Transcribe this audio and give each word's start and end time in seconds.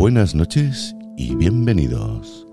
Buenas 0.00 0.34
noches 0.34 0.96
y 1.18 1.34
bienvenidos. 1.34 2.46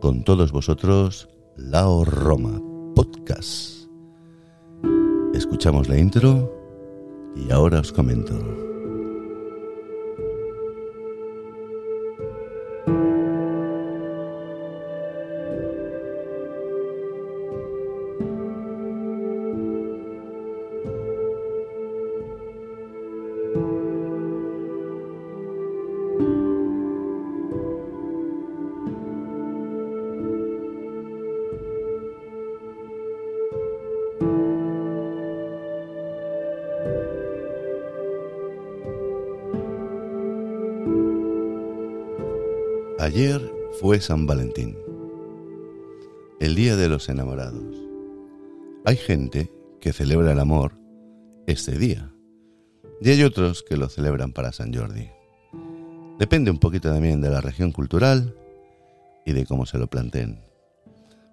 Con 0.00 0.24
todos 0.24 0.50
vosotros, 0.50 1.28
Lao 1.56 2.04
Roma 2.04 2.60
Podcast. 2.96 3.86
Escuchamos 5.32 5.88
la 5.88 5.96
intro 5.96 6.52
y 7.36 7.52
ahora 7.52 7.78
os 7.78 7.92
comento. 7.92 8.69
San 44.00 44.26
Valentín, 44.26 44.78
el 46.40 46.54
día 46.54 46.76
de 46.76 46.88
los 46.88 47.08
enamorados. 47.08 47.76
Hay 48.84 48.96
gente 48.96 49.52
que 49.80 49.92
celebra 49.92 50.32
el 50.32 50.40
amor 50.40 50.72
este 51.46 51.78
día 51.78 52.10
y 53.02 53.10
hay 53.10 53.22
otros 53.22 53.62
que 53.62 53.76
lo 53.76 53.88
celebran 53.88 54.32
para 54.32 54.52
San 54.52 54.72
Jordi. 54.72 55.10
Depende 56.18 56.50
un 56.50 56.58
poquito 56.58 56.90
también 56.90 57.20
de 57.20 57.30
la 57.30 57.40
región 57.40 57.72
cultural 57.72 58.34
y 59.26 59.32
de 59.32 59.44
cómo 59.44 59.66
se 59.66 59.78
lo 59.78 59.88
planteen. 59.88 60.40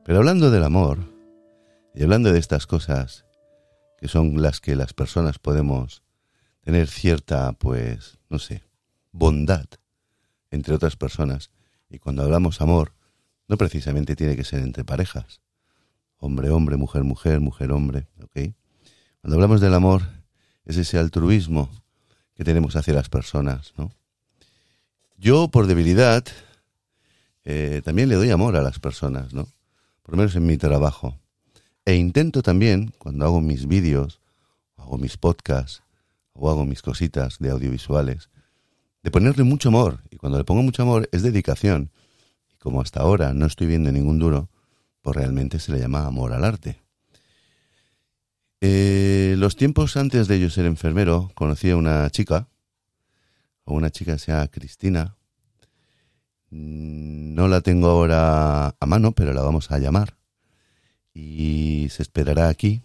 Pero 0.04 0.20
hablando 0.20 0.52
del 0.52 0.64
amor 0.64 1.00
y 1.96 2.04
hablando 2.04 2.32
de 2.32 2.40
estas 2.40 2.68
cosas 2.68 3.26
que 3.98 4.08
son 4.08 4.42
las 4.42 4.60
que 4.60 4.76
las 4.76 4.94
personas 4.94 5.40
podemos 5.40 6.04
tener 6.62 6.88
cierta, 6.88 7.54
pues, 7.54 8.20
no 8.30 8.40
sé, 8.40 8.64
bondad 9.12 9.66
entre 10.52 10.74
otras 10.74 10.96
personas, 10.96 11.52
y 11.90 12.00
cuando 12.00 12.24
hablamos 12.24 12.62
amor, 12.62 12.94
no 13.48 13.58
precisamente 13.58 14.16
tiene 14.16 14.36
que 14.36 14.44
ser 14.44 14.60
entre 14.62 14.84
parejas. 14.84 15.42
Hombre, 16.18 16.50
hombre, 16.50 16.78
mujer, 16.78 17.04
mujer, 17.04 17.40
mujer, 17.40 17.72
hombre. 17.72 18.08
¿ok? 18.22 18.54
Cuando 19.22 19.36
hablamos 19.36 19.62
del 19.62 19.74
amor, 19.74 20.04
es 20.66 20.78
ese 20.78 20.98
altruismo 20.98 21.70
que 22.36 22.44
tenemos 22.44 22.76
hacia 22.76 22.94
las 22.94 23.10
personas. 23.10 23.74
¿no? 23.78 23.92
Yo, 25.18 25.48
por 25.48 25.68
debilidad, 25.68 26.26
eh, 27.46 27.82
también 27.84 28.10
le 28.10 28.16
doy 28.16 28.32
amor 28.32 28.56
a 28.56 28.62
las 28.62 28.80
personas, 28.80 29.34
¿no? 29.34 29.48
por 30.02 30.16
lo 30.16 30.18
menos 30.18 30.36
en 30.36 30.46
mi 30.46 30.58
trabajo. 30.58 31.18
E 31.86 31.96
intento 31.96 32.42
también, 32.42 32.94
cuando 32.98 33.26
hago 33.26 33.40
mis 33.40 33.68
vídeos, 33.68 34.20
hago 34.76 34.98
mis 34.98 35.18
podcasts, 35.18 35.84
o 36.34 36.50
hago 36.50 36.66
mis 36.66 36.82
cositas 36.82 37.40
de 37.40 37.50
audiovisuales, 37.50 38.30
de 39.04 39.12
ponerle 39.12 39.44
mucho 39.44 39.70
amor. 39.70 40.02
Y 40.10 40.18
cuando 40.18 40.38
le 40.38 40.44
pongo 40.44 40.64
mucho 40.64 40.84
amor 40.84 41.10
es 41.12 41.24
dedicación. 41.24 41.92
Y 42.54 42.58
como 42.58 42.82
hasta 42.82 43.02
ahora 43.02 43.34
no 43.34 43.46
estoy 43.46 43.68
viendo 43.68 43.92
ningún 43.92 44.20
duro, 44.20 44.50
pues 45.02 45.16
realmente 45.16 45.60
se 45.60 45.72
le 45.72 45.80
llama 45.80 46.06
amor 46.06 46.34
al 46.34 46.44
arte. 46.44 46.82
Eh, 48.60 49.36
los 49.38 49.56
tiempos 49.56 49.98
antes 49.98 50.28
de 50.28 50.40
yo 50.40 50.50
ser 50.50 50.66
enfermero, 50.66 51.32
conocí 51.36 51.70
a 51.70 51.78
una 51.78 52.10
chica, 52.10 52.48
o 53.64 53.74
una 53.74 53.92
chica 53.92 54.14
que 54.14 54.20
se 54.20 54.32
llama 54.32 54.48
Cristina. 54.48 55.16
No 56.50 57.48
la 57.48 57.62
tengo 57.62 57.88
ahora 57.88 58.76
a 58.80 58.86
mano, 58.86 59.12
pero 59.12 59.34
la 59.34 59.42
vamos 59.42 59.70
a 59.72 59.80
llamar. 59.80 60.18
Y 61.14 61.88
se 61.90 62.02
esperará 62.02 62.48
aquí 62.48 62.82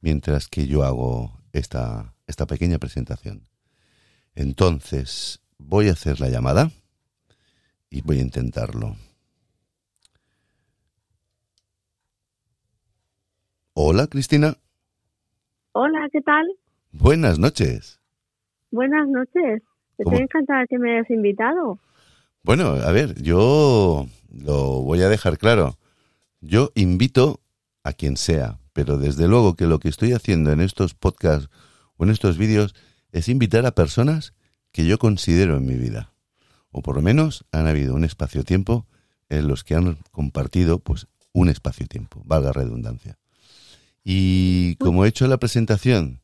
mientras 0.00 0.48
que 0.48 0.66
yo 0.66 0.84
hago 0.84 1.40
esta, 1.52 2.14
esta 2.26 2.46
pequeña 2.46 2.78
presentación. 2.78 3.51
Entonces, 4.34 5.40
voy 5.58 5.88
a 5.88 5.92
hacer 5.92 6.20
la 6.20 6.28
llamada 6.28 6.70
y 7.90 8.00
voy 8.02 8.18
a 8.18 8.22
intentarlo. 8.22 8.96
Hola, 13.74 14.06
Cristina. 14.06 14.56
Hola, 15.72 16.08
¿qué 16.12 16.20
tal? 16.20 16.44
Buenas 16.92 17.38
noches. 17.38 18.00
Buenas 18.70 19.08
noches. 19.08 19.62
¿Cómo? 19.96 20.10
Estoy 20.10 20.24
encantada 20.24 20.66
que 20.66 20.78
me 20.78 20.92
hayas 20.92 21.10
invitado. 21.10 21.78
Bueno, 22.42 22.72
a 22.72 22.92
ver, 22.92 23.20
yo 23.22 24.06
lo 24.30 24.82
voy 24.82 25.02
a 25.02 25.08
dejar 25.08 25.38
claro. 25.38 25.78
Yo 26.40 26.70
invito 26.74 27.40
a 27.84 27.92
quien 27.92 28.16
sea, 28.16 28.58
pero 28.72 28.98
desde 28.98 29.28
luego 29.28 29.54
que 29.54 29.66
lo 29.66 29.78
que 29.78 29.88
estoy 29.88 30.12
haciendo 30.12 30.52
en 30.52 30.60
estos 30.60 30.94
podcasts 30.94 31.48
o 31.96 32.04
en 32.04 32.10
estos 32.10 32.36
vídeos 32.38 32.74
es 33.12 33.28
invitar 33.28 33.66
a 33.66 33.74
personas 33.74 34.34
que 34.72 34.86
yo 34.86 34.98
considero 34.98 35.56
en 35.56 35.66
mi 35.66 35.76
vida. 35.76 36.12
O 36.70 36.82
por 36.82 36.96
lo 36.96 37.02
menos 37.02 37.44
han 37.52 37.66
habido 37.66 37.94
un 37.94 38.04
espacio-tiempo 38.04 38.86
en 39.28 39.46
los 39.46 39.62
que 39.64 39.74
han 39.74 39.98
compartido 40.10 40.78
pues 40.78 41.06
un 41.32 41.48
espacio-tiempo, 41.48 42.22
valga 42.24 42.52
redundancia. 42.52 43.18
Y 44.04 44.76
como 44.76 45.04
he 45.04 45.08
hecho 45.08 45.26
la 45.26 45.38
presentación 45.38 46.20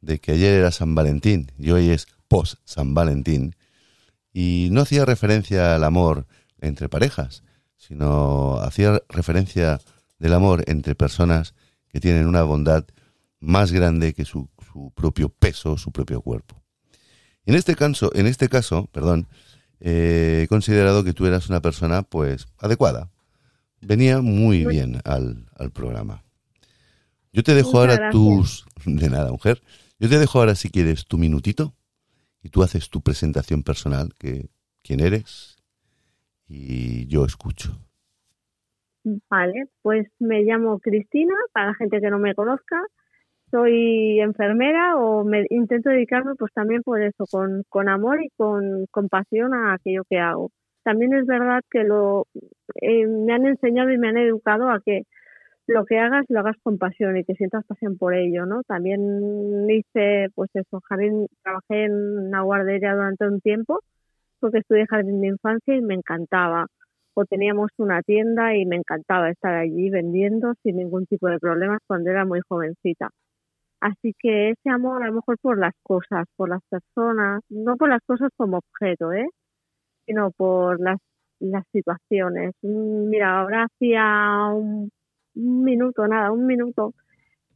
de 0.00 0.18
que 0.18 0.32
ayer 0.32 0.54
era 0.54 0.70
San 0.70 0.94
Valentín 0.94 1.52
y 1.58 1.72
hoy 1.72 1.90
es 1.90 2.06
post 2.28 2.54
San 2.64 2.94
Valentín, 2.94 3.56
y 4.32 4.68
no 4.70 4.80
hacía 4.80 5.04
referencia 5.04 5.74
al 5.74 5.84
amor 5.84 6.26
entre 6.60 6.88
parejas, 6.88 7.42
sino 7.76 8.58
hacía 8.60 9.02
referencia 9.08 9.80
del 10.18 10.34
amor 10.34 10.62
entre 10.68 10.94
personas 10.94 11.54
que 11.88 12.00
tienen 12.00 12.26
una 12.26 12.44
bondad 12.44 12.84
más 13.40 13.72
grande 13.72 14.14
que 14.14 14.24
su, 14.24 14.48
su 14.72 14.92
propio 14.94 15.28
peso, 15.28 15.76
su 15.76 15.92
propio 15.92 16.20
cuerpo. 16.20 16.62
En 17.46 17.54
este 17.54 17.74
caso, 17.74 18.10
en 18.14 18.26
este 18.26 18.48
caso, 18.48 18.88
perdón, 18.92 19.28
eh, 19.80 20.42
he 20.44 20.48
considerado 20.48 21.04
que 21.04 21.12
tú 21.12 21.26
eras 21.26 21.48
una 21.48 21.60
persona, 21.60 22.02
pues, 22.02 22.48
adecuada. 22.58 23.10
Venía 23.80 24.20
muy 24.20 24.66
bien 24.66 25.00
al, 25.04 25.46
al 25.56 25.70
programa. 25.70 26.22
Yo 27.32 27.42
te 27.42 27.54
dejo 27.54 27.70
Muchas 27.70 27.80
ahora 27.80 27.96
gracias. 27.96 28.12
tus... 28.12 28.66
De 28.84 29.08
nada, 29.08 29.30
mujer. 29.30 29.62
Yo 29.98 30.08
te 30.08 30.18
dejo 30.18 30.38
ahora, 30.38 30.54
si 30.54 30.70
quieres, 30.70 31.06
tu 31.06 31.18
minutito 31.18 31.74
y 32.42 32.48
tú 32.48 32.62
haces 32.62 32.88
tu 32.88 33.02
presentación 33.02 33.62
personal, 33.62 34.14
que 34.18 34.48
quién 34.82 35.00
eres, 35.00 35.56
y 36.48 37.06
yo 37.06 37.24
escucho. 37.24 37.78
Vale, 39.04 39.66
pues 39.82 40.08
me 40.18 40.42
llamo 40.42 40.78
Cristina, 40.78 41.34
para 41.52 41.68
la 41.68 41.74
gente 41.74 42.00
que 42.00 42.10
no 42.10 42.18
me 42.18 42.34
conozca. 42.34 42.76
Soy 43.50 44.20
enfermera 44.20 44.96
o 44.96 45.24
me 45.24 45.44
intento 45.50 45.90
dedicarme 45.90 46.34
pues 46.36 46.52
también 46.52 46.82
por 46.82 47.02
eso, 47.02 47.24
con, 47.30 47.64
con 47.68 47.88
amor 47.88 48.22
y 48.22 48.30
con 48.36 48.86
compasión 48.90 49.54
a 49.54 49.74
aquello 49.74 50.02
que 50.08 50.18
hago. 50.18 50.50
También 50.84 51.12
es 51.14 51.26
verdad 51.26 51.62
que 51.70 51.84
lo 51.84 52.26
eh, 52.76 53.06
me 53.06 53.32
han 53.34 53.46
enseñado 53.46 53.90
y 53.90 53.98
me 53.98 54.08
han 54.08 54.18
educado 54.18 54.70
a 54.70 54.80
que 54.80 55.02
lo 55.66 55.84
que 55.86 55.98
hagas 55.98 56.26
lo 56.28 56.40
hagas 56.40 56.56
con 56.62 56.78
pasión 56.78 57.16
y 57.16 57.24
que 57.24 57.34
sientas 57.34 57.64
pasión 57.66 57.96
por 57.98 58.14
ello, 58.14 58.46
¿no? 58.46 58.62
También 58.64 59.00
hice, 59.70 60.28
pues 60.34 60.50
eso, 60.54 60.80
jardín, 60.88 61.26
trabajé 61.42 61.84
en 61.86 61.92
una 62.28 62.42
guardería 62.42 62.94
durante 62.94 63.26
un 63.26 63.40
tiempo 63.40 63.80
porque 64.40 64.58
estudié 64.58 64.86
jardín 64.86 65.20
de 65.20 65.28
infancia 65.28 65.74
y 65.76 65.80
me 65.82 65.94
encantaba. 65.94 66.66
O 67.14 67.24
teníamos 67.24 67.70
una 67.78 68.02
tienda 68.02 68.56
y 68.56 68.66
me 68.66 68.76
encantaba 68.76 69.30
estar 69.30 69.54
allí 69.54 69.90
vendiendo 69.90 70.54
sin 70.62 70.76
ningún 70.76 71.06
tipo 71.06 71.28
de 71.28 71.38
problemas 71.38 71.80
cuando 71.86 72.10
era 72.10 72.24
muy 72.24 72.40
jovencita. 72.48 73.10
Así 73.80 74.14
que 74.18 74.50
ese 74.50 74.70
amor 74.70 75.02
a 75.02 75.06
lo 75.08 75.14
mejor 75.14 75.38
por 75.40 75.58
las 75.58 75.74
cosas, 75.82 76.26
por 76.36 76.48
las 76.50 76.60
personas, 76.68 77.42
no 77.48 77.76
por 77.76 77.88
las 77.88 78.02
cosas 78.06 78.30
como 78.36 78.58
objeto, 78.58 79.12
¿eh? 79.12 79.26
sino 80.06 80.30
por 80.32 80.80
las, 80.80 80.98
las 81.40 81.64
situaciones. 81.72 82.54
Mm, 82.62 83.08
Mira, 83.10 83.40
ahora 83.40 83.64
hacía 83.66 84.48
un, 84.54 84.90
minuto, 85.34 86.06
nada, 86.08 86.32
un 86.32 86.46
minuto 86.46 86.94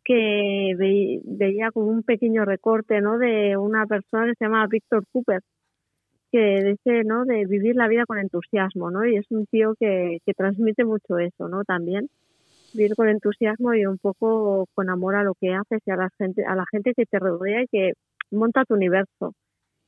que 0.04 0.74
ve- 0.78 1.20
veía 1.24 1.70
como 1.72 1.88
un 1.88 2.02
pequeño 2.04 2.44
recorte, 2.44 3.00
¿no? 3.02 3.18
De 3.18 3.56
una 3.56 3.86
persona 3.86 4.26
que 4.26 4.34
se 4.38 4.44
llama 4.46 4.66
Víctor 4.68 5.04
Cooper, 5.12 5.42
que 6.32 6.64
dice, 6.64 7.04
¿no? 7.04 7.24
De 7.24 7.46
vivir 7.46 7.76
la 7.76 7.88
vida 7.88 8.04
con 8.06 8.18
entusiasmo, 8.18 8.90
¿no? 8.90 9.04
Y 9.06 9.16
es 9.16 9.26
un 9.30 9.46
tío 9.46 9.74
que, 9.78 10.18
que 10.26 10.34
transmite 10.34 10.84
mucho 10.84 11.18
eso, 11.18 11.48
¿no? 11.48 11.64
También 11.64 12.08
vivir 12.74 12.94
con 12.96 13.08
entusiasmo 13.08 13.74
y 13.74 13.86
un 13.86 13.98
poco 13.98 14.66
con 14.74 14.90
amor 14.90 15.16
a 15.16 15.22
lo 15.24 15.34
que 15.34 15.54
haces 15.54 15.80
y 15.86 15.90
a 15.92 15.96
la 15.96 16.10
gente, 16.18 16.44
a 16.46 16.54
la 16.56 16.64
gente 16.70 16.92
que 16.96 17.06
te 17.06 17.18
rodea 17.20 17.62
y 17.62 17.68
que 17.68 17.92
monta 18.32 18.64
tu 18.66 18.74
universo. 18.74 19.34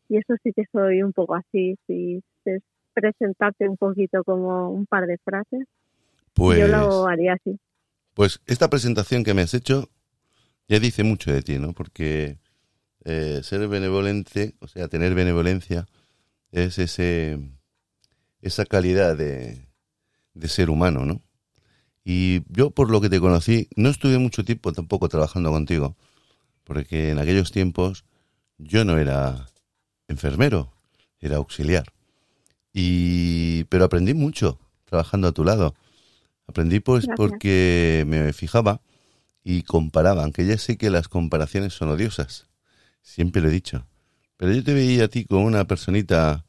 Y 0.08 0.18
eso 0.18 0.34
sí 0.42 0.52
que 0.54 0.64
soy 0.72 1.02
un 1.02 1.12
poco 1.12 1.34
así, 1.36 1.76
si 1.86 2.22
es 2.46 2.62
presentarte 2.94 3.68
un 3.68 3.76
poquito 3.76 4.24
como 4.24 4.70
un 4.70 4.86
par 4.86 5.06
de 5.06 5.18
frases, 5.24 5.66
Pues, 6.34 6.58
yo 6.60 6.68
lo 6.68 7.06
haría 7.08 7.34
así. 7.34 7.58
pues 8.14 8.40
esta 8.46 8.70
presentación 8.70 9.24
que 9.24 9.34
me 9.34 9.42
has 9.42 9.54
hecho 9.54 9.88
ya 10.68 10.78
dice 10.80 11.04
mucho 11.04 11.32
de 11.32 11.42
ti, 11.42 11.58
¿no? 11.58 11.72
Porque 11.74 12.38
eh, 13.04 13.40
ser 13.42 13.68
benevolente, 13.68 14.54
o 14.60 14.68
sea, 14.68 14.88
tener 14.88 15.14
benevolencia, 15.14 15.86
es 16.52 16.78
ese, 16.78 17.38
esa 18.42 18.64
calidad 18.66 19.16
de, 19.16 19.66
de 20.34 20.48
ser 20.48 20.70
humano, 20.70 21.04
¿no? 21.04 21.22
Y 22.08 22.42
yo, 22.52 22.70
por 22.70 22.88
lo 22.88 23.00
que 23.00 23.10
te 23.10 23.18
conocí, 23.18 23.68
no 23.74 23.88
estuve 23.88 24.16
mucho 24.18 24.44
tiempo 24.44 24.72
tampoco 24.72 25.08
trabajando 25.08 25.50
contigo, 25.50 25.96
porque 26.62 27.10
en 27.10 27.18
aquellos 27.18 27.50
tiempos 27.50 28.04
yo 28.58 28.84
no 28.84 28.96
era 28.96 29.46
enfermero, 30.06 30.72
era 31.18 31.38
auxiliar. 31.38 31.86
Y, 32.72 33.64
pero 33.64 33.86
aprendí 33.86 34.14
mucho 34.14 34.60
trabajando 34.84 35.26
a 35.26 35.32
tu 35.32 35.42
lado. 35.42 35.74
Aprendí 36.46 36.78
pues 36.78 37.08
porque 37.16 38.04
me 38.06 38.32
fijaba 38.32 38.82
y 39.42 39.64
comparaba, 39.64 40.22
aunque 40.22 40.46
ya 40.46 40.58
sé 40.58 40.78
que 40.78 40.90
las 40.90 41.08
comparaciones 41.08 41.74
son 41.74 41.88
odiosas, 41.88 42.46
siempre 43.02 43.42
lo 43.42 43.48
he 43.48 43.50
dicho. 43.50 43.84
Pero 44.36 44.52
yo 44.52 44.62
te 44.62 44.74
veía 44.74 45.06
a 45.06 45.08
ti 45.08 45.24
como 45.24 45.44
una 45.44 45.64
personita 45.64 46.44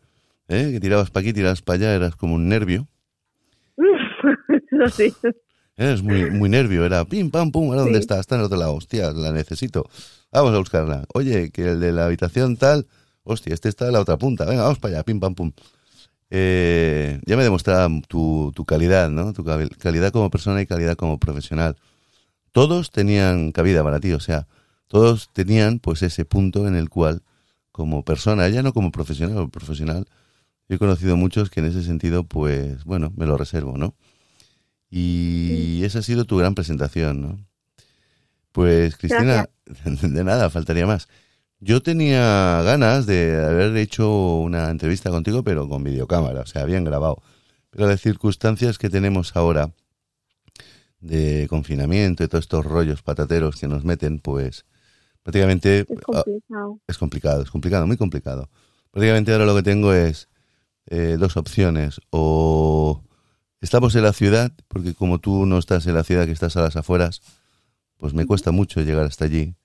¿eh? 0.49 0.69
que 0.71 0.79
tirabas 0.79 1.09
para 1.09 1.21
aquí, 1.23 1.33
tirabas 1.33 1.63
para 1.63 1.77
allá, 1.77 1.95
eras 1.95 2.15
como 2.15 2.35
un 2.35 2.47
nervio. 2.47 2.87
Eso 4.71 4.89
sí. 4.89 5.13
Eres 5.77 6.01
muy, 6.01 6.29
muy 6.31 6.49
nervio, 6.49 6.85
era 6.85 7.05
pim, 7.05 7.29
pam, 7.31 7.51
pum, 7.51 7.75
¿dónde 7.75 7.99
está? 7.99 8.19
Está 8.19 8.35
en 8.35 8.41
el 8.41 8.45
otro 8.47 8.57
lado, 8.57 8.73
hostia, 8.75 9.11
la 9.11 9.31
necesito. 9.31 9.89
Vamos 10.31 10.53
a 10.53 10.57
buscarla. 10.57 11.05
Oye, 11.13 11.51
que 11.51 11.69
el 11.69 11.79
de 11.79 11.93
la 11.93 12.05
habitación 12.05 12.57
tal, 12.57 12.87
hostia, 13.23 13.53
este 13.53 13.69
está 13.69 13.85
en 13.87 13.93
la 13.93 14.01
otra 14.01 14.17
punta, 14.17 14.45
venga, 14.45 14.63
vamos 14.63 14.79
para 14.79 14.95
allá, 14.95 15.03
pim, 15.03 15.19
pam, 15.19 15.35
pum. 15.35 15.51
Eh, 16.29 17.21
ya 17.25 17.37
me 17.37 17.43
demostraba 17.43 17.89
tu, 18.07 18.51
tu 18.53 18.65
calidad, 18.65 19.09
¿no? 19.09 19.31
Tu 19.33 19.45
calidad 19.45 20.11
como 20.11 20.29
persona 20.29 20.61
y 20.61 20.65
calidad 20.65 20.95
como 20.97 21.19
profesional. 21.19 21.77
Todos 22.51 22.91
tenían 22.91 23.51
cabida 23.51 23.83
para 23.83 23.99
ti, 23.99 24.13
o 24.13 24.19
sea, 24.19 24.47
todos 24.87 25.29
tenían 25.33 25.79
pues 25.79 26.01
ese 26.01 26.25
punto 26.25 26.67
en 26.67 26.75
el 26.75 26.89
cual 26.89 27.21
como 27.71 28.03
persona, 28.03 28.49
ya 28.49 28.63
no 28.63 28.73
como 28.73 28.91
profesional 28.91 29.37
o 29.37 29.49
profesional, 29.49 30.07
yo 30.67 30.75
he 30.75 30.79
conocido 30.79 31.15
muchos 31.17 31.49
que 31.49 31.59
en 31.59 31.67
ese 31.67 31.83
sentido 31.83 32.23
pues 32.23 32.83
bueno, 32.83 33.13
me 33.15 33.25
lo 33.25 33.37
reservo, 33.37 33.77
¿no? 33.77 33.95
Y 34.89 35.83
esa 35.83 35.99
ha 35.99 36.01
sido 36.01 36.25
tu 36.25 36.37
gran 36.37 36.55
presentación, 36.55 37.21
¿no? 37.21 37.47
Pues 38.51 38.95
Cristina, 38.97 39.49
de 39.85 40.23
nada, 40.23 40.49
faltaría 40.49 40.87
más. 40.87 41.07
Yo 41.59 41.81
tenía 41.81 42.61
ganas 42.63 43.05
de 43.05 43.43
haber 43.43 43.75
hecho 43.77 44.37
una 44.37 44.69
entrevista 44.69 45.09
contigo, 45.09 45.43
pero 45.43 45.67
con 45.67 45.83
videocámara, 45.83 46.41
o 46.41 46.45
sea, 46.45 46.65
bien 46.65 46.83
grabado. 46.83 47.21
Pero 47.71 47.87
las 47.87 48.01
circunstancias 48.01 48.77
que 48.77 48.89
tenemos 48.89 49.35
ahora 49.35 49.71
de 50.99 51.47
confinamiento 51.49 52.23
y 52.23 52.27
todos 52.27 52.45
estos 52.45 52.65
rollos 52.65 53.01
patateros 53.01 53.57
que 53.57 53.67
nos 53.67 53.83
meten, 53.83 54.19
pues 54.19 54.65
prácticamente... 55.23 55.79
Es 55.79 56.01
complicado. 56.01 56.79
Es 56.87 56.97
complicado, 56.97 57.41
es 57.43 57.51
complicado, 57.51 57.87
muy 57.87 57.97
complicado. 57.97 58.49
Prácticamente 58.91 59.31
ahora 59.31 59.45
lo 59.45 59.55
que 59.55 59.63
tengo 59.63 59.93
es 59.93 60.29
eh, 60.87 61.17
dos 61.19 61.37
opciones. 61.37 62.01
O 62.11 63.03
estamos 63.61 63.95
en 63.95 64.03
la 64.03 64.13
ciudad, 64.13 64.51
porque 64.67 64.93
como 64.93 65.19
tú 65.19 65.45
no 65.45 65.57
estás 65.57 65.85
en 65.87 65.95
la 65.95 66.03
ciudad, 66.03 66.25
que 66.25 66.31
estás 66.31 66.57
a 66.57 66.61
las 66.61 66.75
afueras, 66.75 67.21
pues 67.97 68.13
me 68.13 68.25
cuesta 68.25 68.51
mucho 68.51 68.81
llegar 68.81 69.05
hasta 69.05 69.25
allí. 69.25 69.55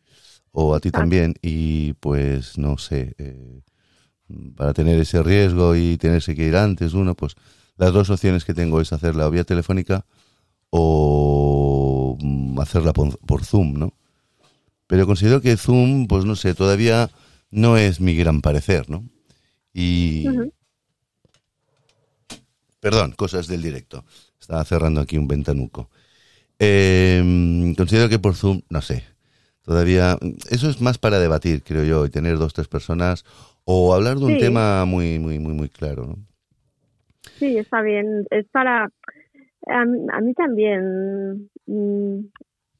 O 0.50 0.74
a 0.74 0.80
ti 0.80 0.90
también. 0.90 1.34
Y 1.42 1.94
pues 1.94 2.58
no 2.58 2.78
sé, 2.78 3.14
eh, 3.18 3.62
para 4.56 4.72
tener 4.74 4.98
ese 4.98 5.22
riesgo 5.22 5.76
y 5.76 5.96
tenerse 5.96 6.34
que 6.34 6.46
ir 6.46 6.56
antes 6.56 6.94
uno, 6.94 7.14
pues 7.14 7.34
las 7.76 7.92
dos 7.92 8.10
opciones 8.10 8.44
que 8.44 8.54
tengo 8.54 8.80
es 8.80 8.92
hacerla 8.92 9.28
vía 9.28 9.44
telefónica 9.44 10.04
o 10.70 12.16
mm, 12.20 12.60
hacerla 12.60 12.92
por, 12.92 13.44
Zoom, 13.44 13.74
¿no? 13.74 13.94
Pero 14.86 15.06
considero 15.06 15.40
que 15.40 15.56
Zoom, 15.56 16.06
pues 16.06 16.24
no 16.24 16.36
sé, 16.36 16.54
todavía 16.54 17.10
no 17.50 17.76
es 17.76 18.00
mi 18.00 18.14
gran 18.14 18.40
parecer, 18.40 18.88
¿no? 18.90 19.04
Y... 19.72 20.26
Perdón, 22.82 23.12
cosas 23.12 23.46
del 23.46 23.62
directo. 23.62 24.04
Estaba 24.40 24.64
cerrando 24.64 25.00
aquí 25.00 25.16
un 25.16 25.28
ventanuco. 25.28 25.88
Em, 26.58 27.76
considero 27.76 28.08
que 28.08 28.18
por 28.18 28.34
Zoom, 28.34 28.62
no 28.70 28.80
sé, 28.80 29.04
todavía... 29.62 30.18
Eso 30.50 30.68
es 30.68 30.80
más 30.80 30.98
para 30.98 31.20
debatir, 31.20 31.62
creo 31.62 31.84
yo, 31.84 32.04
y 32.04 32.10
tener 32.10 32.38
dos, 32.38 32.54
tres 32.54 32.66
personas 32.66 33.24
o 33.64 33.94
hablar 33.94 34.16
de 34.16 34.24
un 34.24 34.38
tema 34.38 34.84
muy, 34.84 35.20
muy, 35.20 35.38
muy, 35.38 35.54
muy 35.54 35.68
claro, 35.68 36.06
¿no? 36.06 36.16
Sí, 37.38 37.56
está 37.56 37.82
bien. 37.82 38.26
Es 38.30 38.48
para 38.48 38.88
a, 39.68 39.84
mí 40.20 40.34
también 40.34 41.48
mm, 41.66 42.18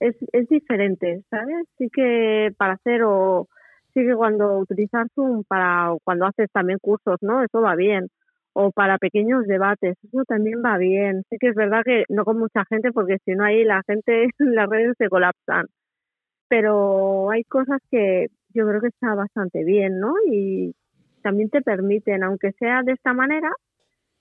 es, 0.00 0.16
es 0.32 0.48
diferente, 0.48 1.22
¿sabes? 1.30 1.64
Sí 1.78 1.88
que 1.92 2.50
para 2.56 2.72
hacer 2.72 3.02
o 3.04 3.46
sí 3.94 4.00
que 4.00 4.16
cuando 4.16 4.58
utilizar 4.58 5.06
Zoom 5.14 5.44
para 5.44 5.94
cuando 6.02 6.26
haces 6.26 6.50
también 6.52 6.80
cursos, 6.80 7.18
¿no? 7.20 7.44
Eso 7.44 7.60
va 7.60 7.76
bien. 7.76 8.08
O 8.54 8.70
para 8.70 8.98
pequeños 8.98 9.46
debates, 9.46 9.96
eso 10.02 10.24
también 10.26 10.62
va 10.64 10.76
bien. 10.76 11.22
Sí 11.30 11.36
que 11.40 11.48
es 11.48 11.54
verdad 11.54 11.82
que 11.84 12.04
no 12.08 12.24
con 12.24 12.38
mucha 12.38 12.64
gente 12.68 12.92
porque 12.92 13.18
si 13.24 13.32
no 13.32 13.44
ahí 13.44 13.64
la 13.64 13.82
gente, 13.86 14.28
las 14.38 14.68
redes 14.68 14.94
se 14.98 15.08
colapsan. 15.08 15.66
Pero 16.48 17.30
hay 17.30 17.44
cosas 17.44 17.80
que 17.90 18.26
yo 18.54 18.66
creo 18.68 18.80
que 18.80 18.88
está 18.88 19.14
bastante 19.14 19.64
bien, 19.64 19.98
¿no? 19.98 20.14
Y 20.30 20.74
también 21.22 21.48
te 21.48 21.62
permiten, 21.62 22.22
aunque 22.22 22.52
sea 22.52 22.82
de 22.82 22.92
esta 22.92 23.14
manera, 23.14 23.50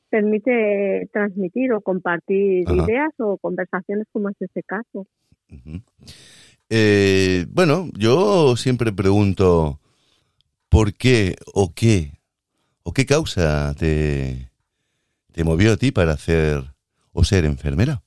permite 0.09 1.09
transmitir 1.11 1.73
o 1.73 1.81
compartir 1.81 2.69
ideas 2.69 3.11
o 3.17 3.37
conversaciones 3.37 4.07
como 4.11 4.29
es 4.29 4.35
este 4.39 4.61
caso. 4.63 5.07
Eh, 6.69 7.45
bueno, 7.49 7.87
yo 7.97 8.55
siempre 8.55 8.91
pregunto 8.91 9.79
por 10.69 10.93
qué 10.93 11.35
o 11.53 11.73
qué 11.75 12.20
o 12.91 12.93
qué 12.93 13.05
causa 13.05 13.73
te, 13.79 14.51
te 15.31 15.45
movió 15.45 15.71
a 15.71 15.77
ti 15.77 15.91
para 15.91 16.11
hacer 16.11 16.61
o 17.13 17.23
ser 17.23 17.45
enfermera. 17.45 18.01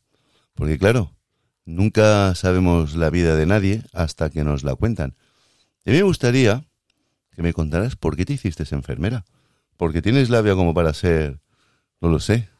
Porque 0.52 0.78
claro, 0.78 1.10
nunca 1.64 2.34
sabemos 2.34 2.94
la 2.94 3.08
vida 3.08 3.34
de 3.34 3.46
nadie 3.46 3.80
hasta 3.94 4.28
que 4.28 4.44
nos 4.44 4.62
la 4.62 4.74
cuentan. 4.74 5.14
A 5.86 5.90
mí 5.90 5.96
me 5.96 6.02
gustaría 6.02 6.64
que 7.34 7.42
me 7.42 7.54
contaras 7.54 7.96
por 7.96 8.14
qué 8.14 8.26
te 8.26 8.34
hiciste 8.34 8.62
enfermera. 8.74 9.24
Porque 9.78 10.02
tienes 10.02 10.28
labia 10.28 10.54
como 10.54 10.74
para 10.74 10.92
ser 10.92 11.38
no 12.02 12.10
lo 12.10 12.20
sé. 12.20 12.50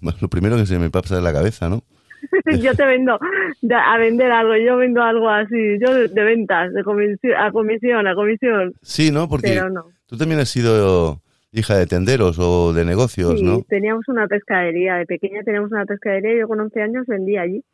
Lo 0.20 0.28
primero 0.28 0.56
que 0.56 0.66
se 0.66 0.78
me 0.78 0.90
pasa 0.90 1.18
en 1.18 1.24
la 1.24 1.32
cabeza, 1.32 1.68
¿no? 1.68 1.82
yo 2.62 2.76
te 2.76 2.86
vendo 2.86 3.18
a 3.18 3.98
vender 3.98 4.30
algo, 4.30 4.54
yo 4.56 4.76
vendo 4.76 5.02
algo 5.02 5.28
así, 5.28 5.78
yo 5.84 5.92
de, 5.92 6.22
ventas, 6.22 6.72
de 6.72 6.84
comisión, 6.84 7.34
a 7.36 7.50
comisión, 7.50 8.06
a 8.06 8.14
comisión. 8.14 8.72
Sí, 8.82 9.10
¿no? 9.10 9.28
Porque 9.28 9.60
tú 10.06 10.16
también 10.16 10.40
has 10.40 10.48
sido 10.48 11.20
hija 11.56 11.76
de 11.76 11.86
tenderos 11.86 12.38
o 12.38 12.72
de 12.74 12.84
negocios, 12.84 13.40
sí, 13.40 13.64
teníamos 13.68 14.06
una 14.08 14.26
pescadería, 14.28 14.96
de 14.96 15.06
pequeña 15.06 15.42
teníamos 15.42 15.72
una 15.72 15.86
pescadería 15.86 16.34
y 16.34 16.40
yo 16.40 16.48
con 16.48 16.60
11 16.60 16.82
años 16.82 17.06
vendía 17.06 17.42
allí. 17.42 17.64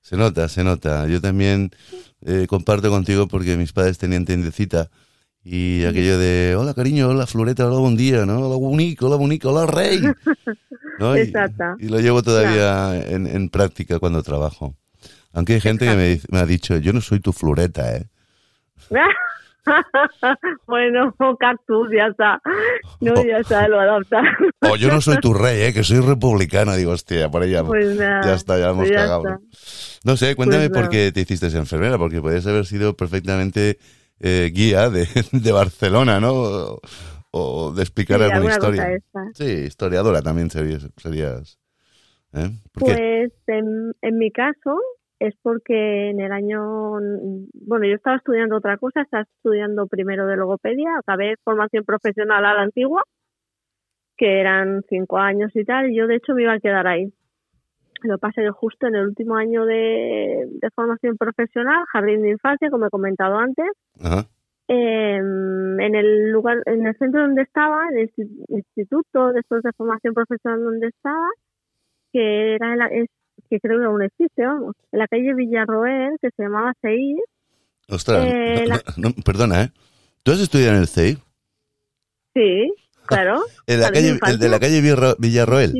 Se 0.00 0.16
nota, 0.16 0.48
se 0.48 0.64
nota. 0.64 1.06
Yo 1.06 1.20
también 1.20 1.70
eh, 2.24 2.46
comparto 2.48 2.88
contigo 2.90 3.28
porque 3.28 3.56
mis 3.56 3.72
padres 3.72 3.98
tenían 3.98 4.24
tiendecita 4.24 4.88
y 5.44 5.84
aquello 5.84 6.18
de, 6.18 6.54
hola 6.56 6.72
cariño, 6.72 7.08
hola 7.08 7.26
Floreta, 7.26 7.66
hola 7.66 7.80
buen 7.80 7.96
día, 7.96 8.24
¿no? 8.24 8.46
Hola 8.46 8.56
bonito, 8.56 9.06
hola 9.06 9.16
bonito, 9.16 9.50
hola 9.50 9.66
rey. 9.66 10.00
¿no? 11.00 11.16
Exacto. 11.16 11.64
Y, 11.80 11.88
lo 11.88 11.98
llevo 11.98 12.22
todavía 12.22 12.96
en, 13.08 13.26
en, 13.26 13.48
práctica 13.48 13.98
cuando 13.98 14.22
trabajo. 14.22 14.76
Aunque 15.32 15.54
hay 15.54 15.60
gente 15.60 15.84
que 15.86 15.96
me, 15.96 16.20
me, 16.30 16.38
ha 16.38 16.46
dicho, 16.46 16.76
yo 16.76 16.92
no 16.92 17.00
soy 17.00 17.18
tu 17.18 17.32
Floreta, 17.32 17.96
¿eh? 17.96 18.06
bueno, 20.66 21.14
cactus, 21.38 21.88
ya 21.96 22.06
está. 22.06 22.40
No, 23.00 23.14
ya 23.24 23.38
está, 23.38 23.68
lo 23.68 23.80
adapta. 23.80 24.22
o 24.60 24.76
yo 24.76 24.88
no 24.88 25.00
soy 25.00 25.18
tu 25.18 25.34
rey, 25.34 25.62
¿eh? 25.62 25.72
Que 25.72 25.84
soy 25.84 26.00
republicana. 26.00 26.76
Digo, 26.76 26.92
hostia, 26.92 27.30
por 27.30 27.42
allá. 27.42 27.64
Pues 27.64 27.96
ya 27.96 28.34
está, 28.34 28.58
ya 28.58 28.70
hemos 28.70 28.90
cagado. 28.90 29.40
No 30.04 30.16
sé, 30.16 30.34
cuéntame 30.34 30.68
pues 30.68 30.82
por 30.82 30.90
qué 30.90 31.12
te 31.12 31.20
hiciste 31.20 31.46
enfermera, 31.56 31.98
porque 31.98 32.20
podías 32.20 32.46
haber 32.46 32.66
sido 32.66 32.96
perfectamente 32.96 33.78
eh, 34.20 34.50
guía 34.52 34.90
de, 34.90 35.06
de, 35.32 35.52
Barcelona, 35.52 36.20
¿no? 36.20 36.80
O, 37.30 37.72
de 37.72 37.82
explicar 37.82 38.22
alguna 38.22 38.52
historia. 38.52 38.98
Sí, 39.34 39.44
historiadora 39.44 40.22
también 40.22 40.50
serías. 40.50 40.88
serías 40.96 41.58
¿eh? 42.34 42.50
Pues 42.72 43.32
en, 43.46 43.92
en 44.02 44.18
mi 44.18 44.30
caso 44.30 44.78
es 45.26 45.34
porque 45.40 46.10
en 46.10 46.20
el 46.20 46.32
año, 46.32 46.98
bueno, 47.54 47.86
yo 47.86 47.94
estaba 47.94 48.16
estudiando 48.16 48.56
otra 48.56 48.76
cosa, 48.76 49.02
estaba 49.02 49.22
estudiando 49.22 49.86
primero 49.86 50.26
de 50.26 50.36
logopedia, 50.36 50.98
acabé 50.98 51.36
formación 51.44 51.84
profesional 51.84 52.44
a 52.44 52.54
la 52.54 52.62
antigua, 52.62 53.04
que 54.16 54.40
eran 54.40 54.82
cinco 54.88 55.18
años 55.18 55.52
y 55.54 55.64
tal, 55.64 55.90
y 55.90 55.96
yo 55.96 56.08
de 56.08 56.16
hecho 56.16 56.34
me 56.34 56.42
iba 56.42 56.54
a 56.54 56.60
quedar 56.60 56.88
ahí. 56.88 57.12
Lo 58.02 58.18
pasé 58.18 58.50
justo 58.50 58.88
en 58.88 58.96
el 58.96 59.06
último 59.06 59.36
año 59.36 59.64
de, 59.64 60.48
formación 60.74 61.16
profesional, 61.16 61.84
jardín 61.92 62.22
de 62.22 62.30
infancia, 62.30 62.68
como 62.68 62.86
he 62.86 62.90
comentado 62.90 63.36
antes. 63.38 63.70
Em, 64.66 65.80
en 65.80 65.94
el 65.94 66.32
lugar, 66.32 66.62
en 66.66 66.84
el 66.84 66.96
centro 66.96 67.22
donde 67.22 67.42
estaba, 67.42 67.88
en 67.90 67.98
el 67.98 68.10
instituto 68.48 69.32
después 69.32 69.62
de 69.62 69.72
formación 69.72 70.14
profesional 70.14 70.64
donde 70.64 70.88
estaba, 70.88 71.28
que 72.12 72.54
era 72.56 72.74
la, 72.74 72.86
es, 72.86 73.08
que 73.52 73.60
creo 73.60 73.80
que 73.80 73.84
aún 73.84 74.02
existe, 74.02 74.46
vamos, 74.46 74.74
en 74.92 74.98
la 74.98 75.06
calle 75.06 75.34
Villarroel, 75.34 76.16
que 76.22 76.30
se 76.34 76.42
llamaba 76.42 76.72
CEI. 76.80 77.16
Ostras, 77.86 78.24
eh, 78.26 78.64
perdona, 79.26 79.64
¿eh? 79.64 79.72
¿Tú 80.22 80.32
has 80.32 80.40
estudiado 80.40 80.72
en 80.72 80.80
el 80.80 80.88
CEI? 80.88 81.18
Sí. 82.34 82.72
claro. 83.04 83.42
de 83.66 83.76
la 83.76 83.90
calle, 83.90 84.18
el 84.26 84.38
de 84.38 84.48
la 84.48 84.58
calle 84.58 84.80
Villarroel. 85.18 85.72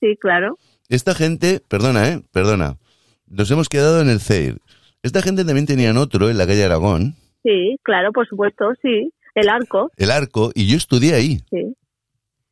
Sí, 0.00 0.16
claro. 0.20 0.58
Esta 0.90 1.14
gente, 1.14 1.62
perdona, 1.66 2.10
¿eh? 2.10 2.20
Perdona. 2.30 2.76
Nos 3.26 3.50
hemos 3.50 3.70
quedado 3.70 4.02
en 4.02 4.10
el 4.10 4.20
CEIR. 4.20 4.58
Esta 5.02 5.22
gente 5.22 5.46
también 5.46 5.66
tenían 5.66 5.96
otro 5.96 6.28
en 6.28 6.36
la 6.36 6.46
calle 6.46 6.62
Aragón. 6.62 7.14
Sí, 7.42 7.78
claro, 7.82 8.12
por 8.12 8.28
supuesto, 8.28 8.66
sí. 8.82 9.10
El 9.34 9.48
arco. 9.48 9.90
El 9.96 10.10
arco, 10.10 10.50
y 10.54 10.70
yo 10.70 10.76
estudié 10.76 11.14
ahí. 11.14 11.38
Sí. 11.48 11.74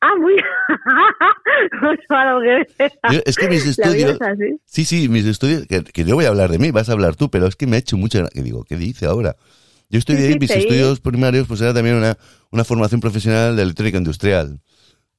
Ah, 0.00 0.14
muy. 0.19 0.35
es 3.26 3.37
que 3.37 3.49
mis 3.49 3.66
estudios. 3.66 4.19
Sí, 4.64 4.85
sí, 4.85 5.09
mis 5.09 5.26
estudios. 5.26 5.66
Que, 5.66 6.04
yo 6.04 6.14
voy 6.14 6.25
a 6.25 6.28
hablar 6.28 6.50
de 6.50 6.59
mí, 6.59 6.71
vas 6.71 6.88
a 6.88 6.92
hablar 6.92 7.16
tú, 7.16 7.30
pero 7.30 7.47
es 7.47 7.57
que 7.57 7.66
me 7.66 7.76
ha 7.76 7.80
hecho 7.80 7.99
mucha. 7.99 8.26
Que 8.28 8.42
digo, 8.42 8.64
¿qué 8.64 8.76
dice 8.76 9.04
ahora? 9.07 9.37
Yo 9.90 9.99
estudié 9.99 10.28
ahí, 10.28 10.38
mis 10.38 10.50
estudios 10.50 11.00
primarios, 11.00 11.47
pues 11.49 11.61
era 11.61 11.75
también 11.75 11.97
una, 11.97 12.16
una 12.50 12.64
formación 12.64 13.00
profesional 13.00 13.57
de 13.57 13.62
electrónica 13.62 13.99
industrial. 13.99 14.61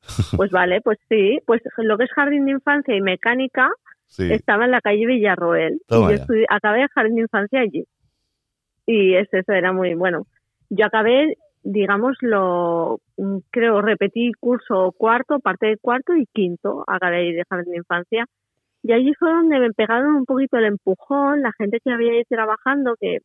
Pues 0.36 0.50
vale, 0.50 0.82
pues 0.82 0.98
sí. 1.10 1.40
Pues 1.46 1.62
lo 1.78 1.98
que 1.98 2.06
es 2.06 2.12
jardín 2.12 2.46
de 2.46 2.54
infancia 2.54 2.96
y 2.96 3.02
mecánica 3.02 3.70
estaba 4.18 4.66
en 4.66 4.72
la 4.72 4.82
calle 4.82 5.06
Villarroel. 5.06 5.80
y 5.88 5.94
yo 5.94 6.26
acabé 6.50 6.82
el 6.82 6.90
jardín 6.90 7.16
de 7.16 7.22
infancia 7.22 7.62
allí. 7.62 7.86
Y 8.86 9.14
eso 9.14 9.38
era 9.48 9.72
muy 9.72 9.94
bueno. 9.94 10.26
Yo 10.70 10.86
acabé 10.86 11.38
digamos, 11.64 12.18
lo 12.22 13.00
mm, 13.18 13.38
creo, 13.52 13.82
repetí 13.82 14.32
curso 14.40 14.94
cuarto, 14.98 15.40
parte 15.40 15.68
de 15.68 15.78
cuarto 15.78 16.16
y 16.16 16.26
quinto, 16.34 16.84
acabé 16.88 17.34
de 17.34 17.44
jardín 17.50 17.72
de 17.72 17.78
infancia. 17.78 18.26
Y 18.84 18.94
allí 18.94 19.14
fue 19.14 19.30
donde 19.30 19.60
me 19.60 19.72
pegaron 19.72 20.16
un 20.16 20.26
poquito 20.26 20.58
el 20.58 20.66
empujón, 20.66 21.42
la 21.42 21.52
gente 21.58 21.80
que 21.84 21.92
había 21.92 22.14
ahí 22.14 22.24
trabajando, 22.28 22.96
que 23.00 23.20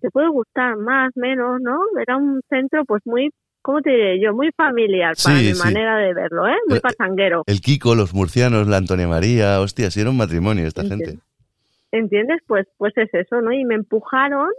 te 0.00 0.10
puede 0.10 0.28
gustar 0.28 0.76
más, 0.76 1.12
menos, 1.14 1.60
¿no? 1.60 1.78
Era 2.00 2.16
un 2.16 2.40
centro, 2.48 2.84
pues 2.84 3.02
muy, 3.04 3.30
¿cómo 3.62 3.80
te 3.82 3.90
diré 3.90 4.20
yo? 4.20 4.34
Muy 4.34 4.50
familiar 4.56 5.14
para 5.22 5.38
mi 5.38 5.54
manera 5.54 5.96
de 5.98 6.12
verlo, 6.12 6.48
¿eh? 6.48 6.56
Muy 6.68 6.80
pasanguero. 6.80 7.44
El 7.46 7.60
Kiko, 7.60 7.94
los 7.94 8.14
murcianos, 8.14 8.66
la 8.66 8.78
Antonia 8.78 9.06
María, 9.06 9.60
hostia, 9.60 9.90
si 9.92 10.00
era 10.00 10.10
un 10.10 10.16
matrimonio 10.16 10.66
esta 10.66 10.82
gente. 10.82 11.18
¿Entiendes? 11.92 12.40
Pues, 12.46 12.66
pues 12.76 12.92
es 12.96 13.14
eso, 13.14 13.40
¿no? 13.40 13.52
Y 13.52 13.64
me 13.64 13.76
empujaron 13.76 14.50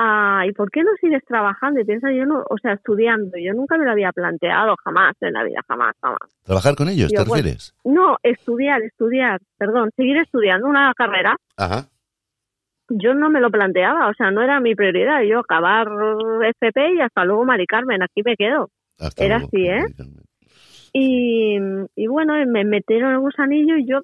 ah, 0.00 0.42
¿y 0.48 0.52
por 0.52 0.70
qué 0.70 0.82
no 0.82 0.90
sigues 1.00 1.22
trabajando? 1.26 1.80
Y 1.80 1.84
piensas, 1.84 2.12
yo 2.16 2.24
no, 2.24 2.42
o 2.48 2.58
sea, 2.58 2.72
estudiando, 2.72 3.36
yo 3.38 3.52
nunca 3.52 3.76
me 3.76 3.84
lo 3.84 3.92
había 3.92 4.12
planteado, 4.12 4.74
jamás 4.82 5.14
en 5.20 5.34
la 5.34 5.44
vida, 5.44 5.60
jamás, 5.68 5.94
jamás. 6.00 6.18
¿Trabajar 6.42 6.74
con 6.74 6.88
ellos, 6.88 7.12
te 7.12 7.22
refieres? 7.22 7.74
no, 7.84 8.16
estudiar, 8.22 8.82
estudiar, 8.82 9.40
perdón, 9.58 9.90
seguir 9.96 10.16
estudiando 10.16 10.66
una 10.66 10.92
carrera. 10.94 11.36
Ajá. 11.56 11.86
Yo 12.88 13.14
no 13.14 13.30
me 13.30 13.40
lo 13.40 13.50
planteaba, 13.50 14.08
o 14.08 14.14
sea, 14.14 14.30
no 14.30 14.42
era 14.42 14.58
mi 14.58 14.74
prioridad, 14.74 15.22
yo 15.22 15.38
acabar 15.40 15.86
FP 16.42 16.94
y 16.94 17.00
hasta 17.00 17.24
luego 17.24 17.44
Mari 17.44 17.66
Carmen, 17.66 18.02
aquí 18.02 18.22
me 18.24 18.36
quedo. 18.36 18.70
era 19.16 19.36
así, 19.36 19.66
¿eh? 19.66 19.84
Y, 20.92 21.56
y 21.94 22.06
bueno, 22.08 22.34
me 22.46 22.64
metieron 22.64 23.12
el 23.12 23.20
gusanillo 23.20 23.76
y 23.76 23.86
yo 23.86 24.00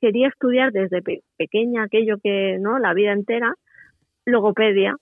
quería 0.00 0.28
estudiar 0.28 0.70
desde 0.70 1.02
pequeña 1.36 1.84
aquello 1.84 2.18
que, 2.22 2.56
¿no? 2.60 2.78
La 2.78 2.94
vida 2.94 3.12
entera, 3.12 3.54
logopedia. 4.26 4.96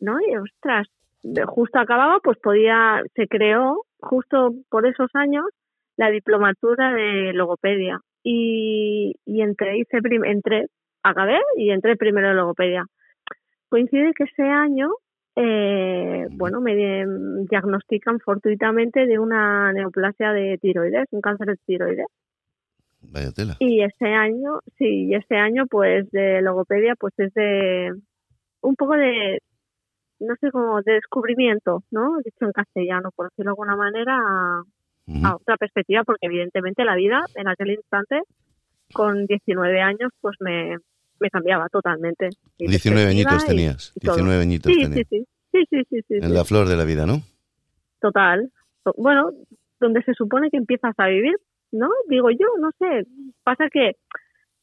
¿No? 0.00 0.18
Y 0.20 0.36
ostras, 0.36 0.86
justo 1.46 1.78
acababa, 1.78 2.20
pues 2.20 2.38
podía, 2.38 3.02
se 3.14 3.26
creó 3.26 3.82
justo 4.00 4.54
por 4.70 4.86
esos 4.86 5.10
años 5.14 5.44
la 5.96 6.10
diplomatura 6.10 6.92
de 6.92 7.32
logopedia 7.32 8.00
y, 8.22 9.14
y 9.24 9.42
entré, 9.42 9.78
hice 9.78 9.98
entré, 10.24 10.66
acabé 11.02 11.38
y 11.56 11.70
entré 11.70 11.96
primero 11.96 12.30
en 12.30 12.36
logopedia. 12.36 12.84
Coincide 13.68 14.12
que 14.16 14.24
ese 14.24 14.42
año, 14.42 14.90
eh, 15.36 16.26
bueno, 16.30 16.60
me 16.60 16.74
diagnostican 17.50 18.20
fortuitamente 18.20 19.06
de 19.06 19.18
una 19.18 19.72
neoplasia 19.72 20.32
de 20.32 20.58
tiroides, 20.58 21.06
un 21.10 21.20
cáncer 21.20 21.48
de 21.48 21.56
tiroides. 21.66 22.06
Vaya 23.12 23.30
tela. 23.32 23.56
Y 23.58 23.82
ese 23.82 24.06
año, 24.06 24.60
sí, 24.76 25.06
y 25.06 25.14
ese 25.14 25.36
año 25.36 25.66
pues 25.66 26.10
de 26.10 26.40
logopedia 26.42 26.94
pues 26.98 27.14
es 27.18 27.32
de 27.34 27.92
un 28.60 28.74
poco 28.74 28.94
de, 28.94 29.38
no 30.20 30.34
sé, 30.40 30.50
como 30.50 30.82
de 30.82 30.94
descubrimiento, 30.94 31.82
¿no? 31.90 32.18
Dicho 32.24 32.44
en 32.44 32.52
castellano, 32.52 33.10
por 33.14 33.30
decirlo 33.30 33.50
de 33.50 33.52
alguna 33.52 33.76
manera, 33.76 34.18
a, 35.24 35.36
otra 35.36 35.56
perspectiva, 35.56 36.04
porque 36.04 36.26
evidentemente 36.26 36.84
la 36.84 36.96
vida 36.96 37.24
en 37.34 37.48
aquel 37.48 37.70
instante, 37.70 38.20
con 38.92 39.26
19 39.26 39.80
años, 39.80 40.12
pues 40.20 40.36
me, 40.40 40.76
me 41.20 41.30
cambiaba 41.30 41.68
totalmente. 41.68 42.28
19 42.58 43.10
añitos 43.10 43.46
tenías, 43.46 43.92
19 44.00 44.42
añitos 44.42 44.72
sí, 44.72 44.84
Sí, 44.84 44.92
sí, 44.92 45.04
sí, 45.10 45.64
sí, 45.70 45.82
sí, 45.90 46.00
sí, 46.08 46.14
En 46.14 46.34
la 46.34 46.44
flor 46.44 46.68
de 46.68 46.76
la 46.76 46.84
vida, 46.84 47.06
¿no? 47.06 47.22
Total. 48.00 48.50
Bueno, 48.96 49.30
donde 49.80 50.02
se 50.02 50.14
supone 50.14 50.50
que 50.50 50.56
empiezas 50.56 50.94
a 50.98 51.08
vivir, 51.08 51.34
¿no? 51.72 51.88
Digo 52.08 52.30
yo, 52.30 52.46
no 52.60 52.70
sé. 52.78 53.06
Pasa 53.44 53.68
que 53.72 53.92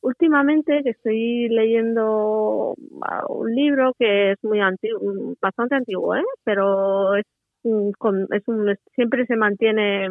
últimamente 0.01 0.81
que 0.83 0.91
estoy 0.91 1.49
leyendo 1.49 2.75
ah, 3.01 3.25
un 3.29 3.53
libro 3.53 3.93
que 3.97 4.31
es 4.31 4.43
muy 4.43 4.59
antiguo, 4.61 5.35
bastante 5.41 5.75
antiguo, 5.75 6.15
¿eh? 6.15 6.23
pero 6.43 7.15
es, 7.15 7.25
es 7.63 8.47
un, 8.47 8.75
siempre 8.93 9.25
se 9.25 9.35
mantiene, 9.35 10.07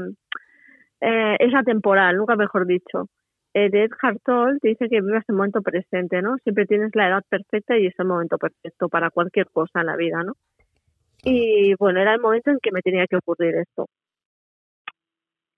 eh, 1.01 1.37
es 1.39 1.55
atemporal, 1.55 2.17
nunca 2.17 2.37
mejor 2.37 2.67
dicho. 2.67 3.09
Eh, 3.55 3.71
Ed 3.73 3.91
Hartol 4.03 4.59
dice 4.61 4.89
que 4.89 5.01
vivas 5.01 5.25
el 5.29 5.37
momento 5.37 5.63
presente, 5.63 6.21
¿no? 6.23 6.37
Siempre 6.43 6.67
tienes 6.67 6.91
la 6.95 7.09
edad 7.09 7.23
perfecta 7.29 7.79
y 7.79 7.87
es 7.87 7.95
el 7.99 8.07
momento 8.07 8.37
perfecto 8.37 8.89
para 8.89 9.11
cualquier 9.11 9.49
cosa 9.51 9.81
en 9.81 9.87
la 9.87 9.97
vida, 9.97 10.25
¿no? 10.25 10.33
Y 11.23 11.75
bueno, 11.79 12.01
era 12.01 12.15
el 12.15 12.21
momento 12.21 12.51
en 12.51 12.59
que 12.61 12.73
me 12.73 12.83
tenía 12.83 13.07
que 13.07 13.17
ocurrir 13.17 13.55
esto. 13.57 13.87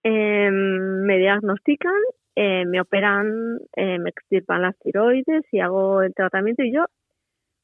Em, 0.03 1.03
me 1.05 1.19
diagnostican 1.19 2.01
eh, 2.39 2.67
me 2.67 2.83
operan, 2.83 3.59
eh, 3.75 3.99
me 3.99 4.11
extirpan 4.11 4.61
las 4.61 4.79
tiroides 4.81 5.43
y 5.51 5.61
hago 5.61 6.03
el 6.03 6.13
tratamiento 6.13 6.63
y 6.63 6.71
yo 6.71 6.85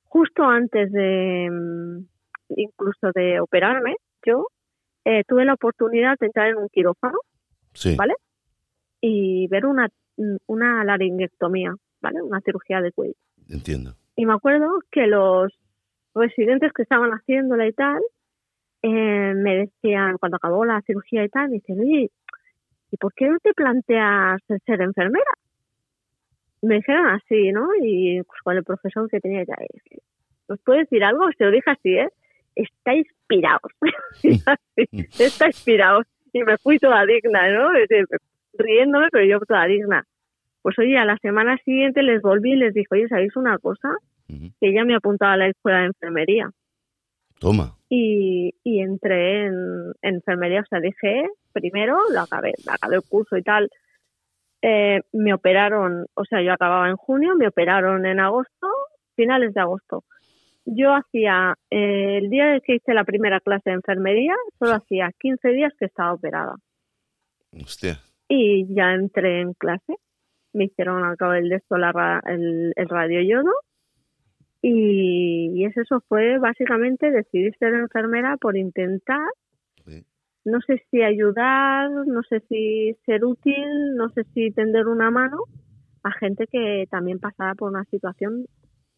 justo 0.05 0.45
antes 0.45 0.91
de 0.91 1.51
mm, 1.51 2.07
incluso 2.57 3.13
de 3.15 3.39
operarme, 3.41 3.97
yo 4.25 4.47
eh, 5.05 5.25
tuve 5.29 5.45
la 5.45 5.55
oportunidad 5.55 6.17
de 6.19 6.27
entrar 6.27 6.49
en 6.49 6.57
un 6.57 6.69
quirófano, 6.71 7.19
¿vale? 7.99 8.15
Y 9.03 9.47
ver 9.49 9.67
una, 9.67 9.89
una 10.47 10.85
laringectomía, 10.85 11.75
¿vale? 12.01 12.23
Una 12.23 12.41
cirugía 12.41 12.81
de 12.81 12.93
cuello. 12.93 13.15
Entiendo. 13.51 13.95
Y 14.17 14.25
me 14.25 14.33
acuerdo 14.33 14.69
que 14.91 15.07
los 15.07 15.53
residentes 16.15 16.73
que 16.73 16.83
estaban 16.83 17.11
haciéndola 17.11 17.67
y 17.67 17.73
tal, 17.73 18.01
me 18.83 19.57
decían, 19.57 20.17
cuando 20.19 20.37
acabó 20.37 20.65
la 20.65 20.81
cirugía 20.83 21.25
y 21.25 21.29
tal, 21.29 21.49
me 21.49 21.57
dicen, 21.57 21.81
oye, 21.81 22.11
¿y 22.93 22.97
por 22.99 23.13
qué 23.15 23.27
no 23.27 23.39
te 23.43 23.55
planteas 23.55 24.41
ser 24.47 24.83
enfermera? 24.83 25.33
Me 26.61 26.77
dijeron 26.77 27.07
así, 27.07 27.51
¿no? 27.51 27.69
Y 27.83 28.23
pues, 28.23 28.41
con 28.43 28.57
el 28.57 28.63
profesor 28.63 29.09
que 29.11 29.19
tenía 29.19 29.45
ya, 29.45 29.57
¿os 30.47 30.61
puedo 30.61 30.79
decir 30.79 31.03
algo? 31.03 31.27
Se 31.37 31.45
lo 31.45 31.51
dije 31.51 31.71
así, 31.71 31.95
¿eh? 31.97 32.11
Está 32.55 32.95
inspirados. 32.95 33.73
está 35.19 35.47
inspirados. 35.47 36.07
Y 36.35 36.43
me 36.43 36.59
fui 36.59 36.79
toda 36.79 37.05
digna, 37.07 37.49
¿no? 37.49 37.71
Riéndome, 38.53 39.09
pero 39.11 39.25
yo 39.25 39.41
toda 39.41 39.65
digna. 39.65 40.05
Pues 40.61 40.79
oye, 40.79 40.99
a 40.99 41.05
la 41.05 41.17
semana 41.17 41.57
siguiente 41.65 42.03
les 42.03 42.21
volví 42.21 42.53
y 42.53 42.57
les 42.57 42.75
dije, 42.75 42.89
oye, 42.91 43.09
¿sabéis 43.09 43.35
una 43.37 43.59
cosa? 43.59 43.97
Que 44.61 44.73
ya 44.73 44.85
me 44.85 44.95
apuntaba 44.95 45.33
a 45.33 45.37
la 45.37 45.49
escuela 45.49 45.81
de 45.81 45.87
enfermería. 45.87 46.51
Toma. 47.39 47.75
Y, 47.95 48.55
y 48.65 48.81
entré 48.81 49.45
en, 49.45 49.53
en 50.01 50.15
enfermería, 50.15 50.63
o 50.63 50.65
sea, 50.65 50.81
dije, 50.81 51.29
primero, 51.53 51.99
lo 52.11 52.21
acabé, 52.21 52.55
acabé 52.67 52.97
el 52.97 53.03
curso 53.03 53.37
y 53.37 53.43
tal. 53.43 53.69
Eh, 54.63 55.03
me 55.13 55.35
operaron, 55.35 56.07
o 56.15 56.25
sea, 56.25 56.41
yo 56.41 56.55
acababa 56.55 56.89
en 56.89 56.97
junio, 56.97 57.35
me 57.37 57.49
operaron 57.49 58.07
en 58.07 58.19
agosto, 58.19 58.67
finales 59.15 59.53
de 59.53 59.61
agosto. 59.61 60.05
Yo 60.65 60.95
hacía, 60.95 61.55
eh, 61.69 62.17
el 62.17 62.31
día 62.31 62.59
que 62.65 62.77
hice 62.77 62.95
la 62.95 63.05
primera 63.05 63.41
clase 63.41 63.69
de 63.69 63.77
enfermería, 63.77 64.37
solo 64.59 64.77
hacía 64.77 65.11
15 65.21 65.49
días 65.51 65.75
que 65.79 65.85
estaba 65.85 66.15
operada. 66.15 66.55
Hostia. 67.53 67.99
Y 68.27 68.75
ya 68.75 68.95
entré 68.95 69.43
en 69.43 69.53
clase, 69.53 69.97
me 70.55 70.65
hicieron 70.65 71.05
al 71.05 71.19
cabo 71.19 71.33
del 71.33 71.51
de 71.51 71.57
esto 71.57 71.77
el, 71.77 72.73
el 72.75 72.89
radio 72.89 73.21
y, 74.63 75.51
y 75.55 75.65
eso 75.65 76.01
fue 76.09 76.39
básicamente 76.39 77.11
decidir 77.11 77.55
ser 77.59 77.75
enfermera 77.75 78.37
por 78.37 78.57
intentar 78.57 79.29
no 80.45 80.61
sé 80.67 80.83
si 80.91 81.03
ayudar, 81.03 81.91
no 81.91 82.23
sé 82.29 82.43
si 82.49 82.97
ser 83.07 83.25
útil, 83.25 83.95
no 83.97 84.11
sé 84.11 84.25
si 84.35 84.51
tender 84.51 84.89
una 84.89 85.11
mano 85.11 85.39
a 86.03 86.11
gente 86.13 86.49
que 86.51 86.87
también 86.91 87.21
pasaba 87.21 87.55
por 87.55 87.71
una 87.71 87.85
situación 87.85 88.47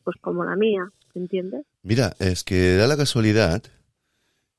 pues 0.05 0.17
como 0.21 0.45
la 0.45 0.57
mía, 0.57 0.91
¿entiendes? 1.15 1.65
Mira, 1.83 2.13
es 2.19 2.45
que 2.45 2.77
da 2.77 2.87
la 2.87 2.97
casualidad, 2.97 3.63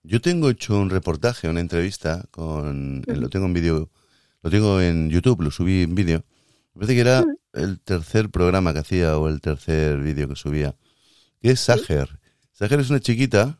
yo 0.03 0.21
tengo 0.21 0.49
hecho 0.49 0.79
un 0.79 0.89
reportaje, 0.89 1.49
una 1.49 1.59
entrevista 1.59 2.25
con, 2.31 3.01
lo 3.07 3.29
tengo 3.29 3.45
en 3.45 3.53
vídeo, 3.53 3.89
lo 4.41 4.49
tengo 4.49 4.81
en 4.81 5.09
YouTube, 5.09 5.41
lo 5.41 5.51
subí 5.51 5.83
en 5.83 5.95
vídeo, 5.95 6.23
me 6.73 6.81
parece 6.81 6.93
que 6.95 7.01
era 7.01 7.23
el 7.53 7.79
tercer 7.79 8.29
programa 8.29 8.73
que 8.73 8.79
hacía 8.79 9.17
o 9.17 9.27
el 9.27 9.41
tercer 9.41 9.99
vídeo 9.99 10.27
que 10.27 10.35
subía, 10.35 10.75
que 11.45 11.51
es 11.51 11.59
Sager. 11.59 12.09
Sager 12.53 12.79
es 12.79 12.89
una 12.89 12.99
chiquita. 12.99 13.59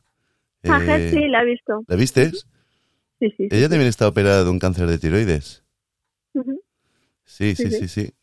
Sager, 0.64 1.02
eh, 1.02 1.12
sí, 1.12 1.28
la 1.28 1.44
he 1.44 1.46
visto. 1.46 1.84
¿La 1.88 1.96
viste? 1.96 2.32
Sí, 2.32 3.32
sí. 3.38 3.48
Ella 3.52 3.70
también 3.70 3.88
está 3.88 4.08
operada 4.08 4.44
de 4.44 4.50
un 4.50 4.58
cáncer 4.58 4.88
de 4.88 4.98
tiroides. 4.98 5.64
Sí, 6.34 6.42
Sí, 7.26 7.56
sí, 7.56 7.70
sí, 7.70 7.88
sí. 7.88 7.88
sí. 7.88 8.14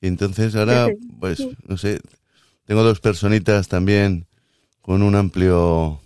Y 0.00 0.06
entonces 0.06 0.56
ahora, 0.56 0.88
pues, 1.20 1.46
no 1.68 1.76
sé, 1.76 2.00
tengo 2.64 2.82
dos 2.82 3.00
personitas 3.00 3.68
también 3.68 4.26
con 4.80 5.02
un 5.02 5.14
amplio, 5.14 6.00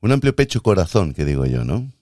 un 0.00 0.10
amplio 0.12 0.34
pecho 0.34 0.62
corazón, 0.62 1.12
que 1.12 1.26
digo 1.26 1.44
yo, 1.44 1.62
¿no? 1.64 1.92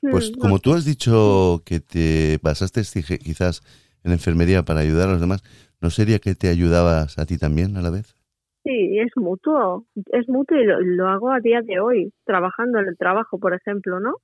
Pues 0.00 0.30
Mm, 0.30 0.40
como 0.40 0.60
tú 0.60 0.72
has 0.72 0.86
dicho 0.86 1.60
que 1.66 1.80
te 1.80 2.38
pasaste 2.38 2.82
dije, 2.94 3.18
quizás 3.18 3.62
en 4.02 4.12
enfermería 4.12 4.64
para 4.64 4.80
ayudar 4.80 5.10
a 5.10 5.12
los 5.12 5.20
demás, 5.20 5.42
¿no 5.82 5.90
sería 5.90 6.20
que 6.20 6.34
te 6.34 6.48
ayudabas 6.48 7.18
a 7.18 7.26
ti 7.26 7.36
también 7.36 7.76
a 7.76 7.82
la 7.82 7.90
vez? 7.90 8.17
Sí, 8.64 8.98
es 8.98 9.12
mutuo, 9.16 9.84
es 10.12 10.28
mutuo 10.28 10.56
y 10.58 10.64
lo, 10.64 10.80
lo 10.80 11.06
hago 11.08 11.30
a 11.30 11.40
día 11.40 11.62
de 11.62 11.80
hoy, 11.80 12.12
trabajando 12.24 12.78
en 12.80 12.88
el 12.88 12.96
trabajo, 12.98 13.38
por 13.38 13.54
ejemplo, 13.54 14.00
¿no? 14.00 14.16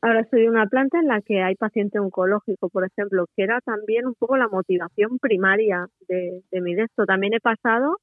Ahora 0.00 0.20
estoy 0.20 0.44
en 0.44 0.50
una 0.50 0.66
planta 0.66 0.98
en 1.00 1.08
la 1.08 1.20
que 1.20 1.42
hay 1.42 1.56
paciente 1.56 1.98
oncológico, 1.98 2.68
por 2.68 2.84
ejemplo, 2.84 3.26
que 3.34 3.42
era 3.42 3.60
también 3.60 4.06
un 4.06 4.14
poco 4.14 4.36
la 4.36 4.46
motivación 4.48 5.18
primaria 5.18 5.86
de, 6.08 6.42
de 6.52 6.60
mi 6.60 6.74
de 6.74 6.84
esto. 6.84 7.04
También 7.04 7.34
he 7.34 7.40
pasado 7.40 7.96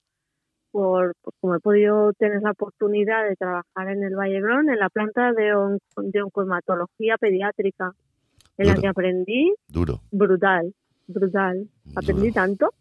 por, 0.71 1.13
pues, 1.21 1.35
como 1.39 1.55
he 1.55 1.59
podido 1.61 2.11
tener 2.13 2.41
la 2.41 2.51
oportunidad 2.51 3.23
de 3.27 3.37
trabajar 3.37 3.89
en 3.89 4.03
el 4.03 4.13
Vallebrón, 4.15 4.69
en 4.69 4.77
la 4.77 4.89
planta 4.89 5.31
de, 5.31 5.55
on- 5.55 5.79
de 5.95 6.21
oncohematología 6.21 7.17
pediátrica, 7.17 7.93
en 8.57 8.67
la 8.67 8.77
que 8.77 8.87
aprendí 8.87 9.53
Duro. 9.69 10.01
brutal, 10.11 10.73
brutal. 11.07 11.69
Aprendí 11.95 12.33
tanto, 12.33 12.71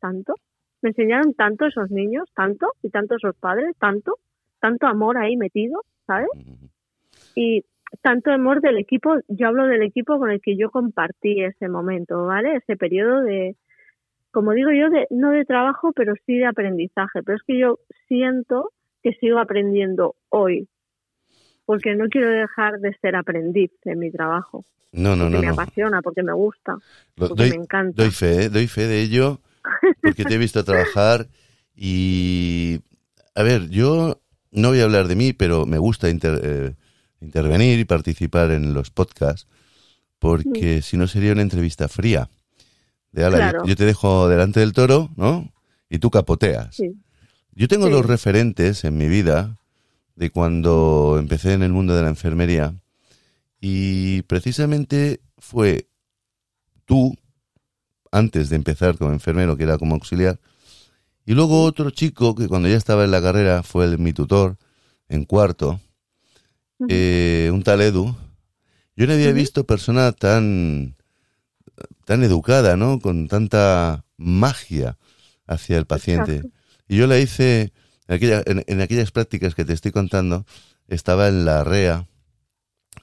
tanto. 0.00 0.34
Me 0.86 0.90
enseñaron 0.90 1.34
tanto 1.34 1.66
esos 1.66 1.90
niños, 1.90 2.30
tanto, 2.32 2.68
y 2.80 2.90
tanto 2.90 3.16
esos 3.16 3.34
padres, 3.34 3.74
tanto, 3.80 4.18
tanto 4.60 4.86
amor 4.86 5.18
ahí 5.18 5.36
metido, 5.36 5.82
¿sabes? 6.06 6.28
Y 7.34 7.64
tanto 8.02 8.30
amor 8.30 8.60
del 8.60 8.78
equipo, 8.78 9.16
yo 9.26 9.48
hablo 9.48 9.66
del 9.66 9.82
equipo 9.82 10.16
con 10.20 10.30
el 10.30 10.40
que 10.40 10.56
yo 10.56 10.70
compartí 10.70 11.42
ese 11.42 11.68
momento, 11.68 12.24
¿vale? 12.24 12.54
Ese 12.54 12.76
periodo 12.76 13.22
de, 13.22 13.56
como 14.30 14.52
digo 14.52 14.70
yo, 14.70 14.88
de, 14.88 15.08
no 15.10 15.30
de 15.32 15.44
trabajo, 15.44 15.90
pero 15.92 16.14
sí 16.24 16.36
de 16.38 16.46
aprendizaje. 16.46 17.20
Pero 17.24 17.36
es 17.36 17.42
que 17.42 17.58
yo 17.58 17.80
siento 18.06 18.70
que 19.02 19.10
sigo 19.14 19.40
aprendiendo 19.40 20.14
hoy, 20.28 20.68
porque 21.64 21.96
no 21.96 22.06
quiero 22.08 22.30
dejar 22.30 22.78
de 22.78 22.94
ser 22.98 23.16
aprendiz 23.16 23.72
en 23.86 23.98
mi 23.98 24.12
trabajo, 24.12 24.64
No, 24.92 25.16
no, 25.16 25.24
porque 25.24 25.34
no, 25.34 25.40
me 25.40 25.46
no. 25.48 25.52
apasiona, 25.54 26.00
porque 26.00 26.22
me 26.22 26.32
gusta, 26.32 26.74
Lo- 27.16 27.26
porque 27.26 27.42
doy, 27.42 27.50
me 27.50 27.56
encanta. 27.56 28.00
doy 28.00 28.12
fe, 28.12 28.44
¿eh? 28.44 28.48
doy 28.50 28.68
fe 28.68 28.86
de 28.86 29.02
ello, 29.02 29.40
porque 30.02 30.24
te 30.24 30.34
he 30.34 30.38
visto 30.38 30.64
trabajar 30.64 31.28
y... 31.74 32.80
A 33.34 33.42
ver, 33.42 33.68
yo 33.68 34.20
no 34.50 34.68
voy 34.68 34.80
a 34.80 34.84
hablar 34.84 35.08
de 35.08 35.14
mí, 35.16 35.32
pero 35.34 35.66
me 35.66 35.76
gusta 35.78 36.08
inter- 36.08 36.40
eh, 36.42 36.74
intervenir 37.20 37.78
y 37.78 37.84
participar 37.84 38.50
en 38.50 38.72
los 38.72 38.90
podcasts, 38.90 39.46
porque 40.18 40.80
si 40.80 40.96
no 40.96 41.06
sería 41.06 41.32
una 41.32 41.42
entrevista 41.42 41.88
fría. 41.88 42.30
De, 43.12 43.24
ala, 43.24 43.52
yo- 43.66 43.76
te 43.76 43.84
dejo 43.84 44.28
delante 44.28 44.60
del 44.60 44.72
toro, 44.72 45.10
¿no? 45.16 45.52
Y 45.90 45.98
tú 45.98 46.10
capoteas. 46.10 46.76
Sí. 46.76 46.92
Yo 47.52 47.68
tengo 47.68 47.86
Sí. 47.86 47.92
dos 47.92 48.06
referentes 48.06 48.84
en 48.84 48.96
mi 48.96 49.08
vida 49.08 49.58
de 50.14 50.30
cuando 50.30 51.16
empecé 51.18 51.52
en 51.52 51.62
el 51.62 51.72
mundo 51.72 51.94
de 51.94 52.02
la 52.02 52.08
enfermería 52.08 52.74
y 53.60 54.22
precisamente 54.22 55.20
fue 55.38 55.88
tú, 56.86 57.14
antes 58.12 58.48
de 58.50 58.56
empezar 58.56 58.96
como 58.98 59.12
enfermero, 59.12 59.56
que 59.56 59.64
era 59.64 59.78
como 59.78 59.94
auxiliar, 59.94 60.38
y 61.24 61.34
luego 61.34 61.62
otro 61.64 61.90
chico 61.90 62.34
que 62.34 62.46
cuando 62.48 62.68
ya 62.68 62.76
estaba 62.76 63.04
en 63.04 63.10
la 63.10 63.20
carrera 63.22 63.62
fue 63.62 63.84
el- 63.86 63.98
mi 63.98 64.12
tutor 64.12 64.56
en 65.08 65.24
cuarto, 65.24 65.80
eh, 66.88 67.50
un 67.52 67.62
tal 67.62 67.80
Edu. 67.80 68.14
Yo 68.96 69.06
no 69.06 69.12
había 69.12 69.28
visto 69.32 69.64
persona 69.66 70.12
tan, 70.12 70.96
tan 72.04 72.22
educada, 72.22 72.76
¿no? 72.76 72.98
Con 73.00 73.28
tanta 73.28 74.04
magia 74.16 74.96
hacia 75.46 75.76
el 75.78 75.86
paciente. 75.86 76.36
Exacto. 76.36 76.58
Y 76.88 76.96
yo 76.96 77.06
la 77.06 77.18
hice 77.18 77.72
en, 78.08 78.14
aquella- 78.14 78.42
en- 78.46 78.64
en 78.66 78.80
aquellas 78.80 79.10
prácticas 79.10 79.54
que 79.54 79.64
te 79.64 79.72
estoy 79.72 79.90
contando. 79.92 80.46
Estaba 80.88 81.28
en 81.28 81.44
la 81.44 81.64
REA, 81.64 82.06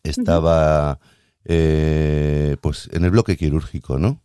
estaba 0.04 1.00
eh, 1.46 2.56
pues 2.62 2.90
en 2.94 3.04
el 3.04 3.12
bloque 3.12 3.36
quirúrgico, 3.36 4.00
¿no? 4.00 4.22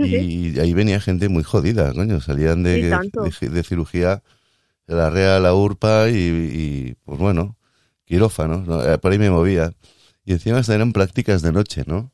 Sí, 0.00 0.52
y 0.56 0.60
ahí 0.60 0.72
venía 0.74 1.00
gente 1.00 1.28
muy 1.28 1.42
jodida, 1.42 1.92
coño. 1.92 2.20
Salían 2.20 2.62
de, 2.62 2.78
de, 2.78 2.90
de- 3.50 3.62
cirugía 3.64 4.22
de 4.86 4.94
la 4.94 5.10
REA, 5.10 5.40
la 5.40 5.54
URPA 5.54 6.10
y, 6.10 6.14
y, 6.16 6.96
pues 7.04 7.18
bueno, 7.18 7.56
quirófanos. 8.06 8.66
¿no? 8.66 8.84
Eh, 8.84 8.98
Por 8.98 9.12
ahí 9.12 9.18
me 9.18 9.30
movía. 9.30 9.72
Y 10.24 10.32
encima 10.32 10.58
hasta 10.58 10.74
eran 10.74 10.92
prácticas 10.92 11.42
de 11.42 11.52
noche, 11.52 11.84
¿no? 11.86 12.12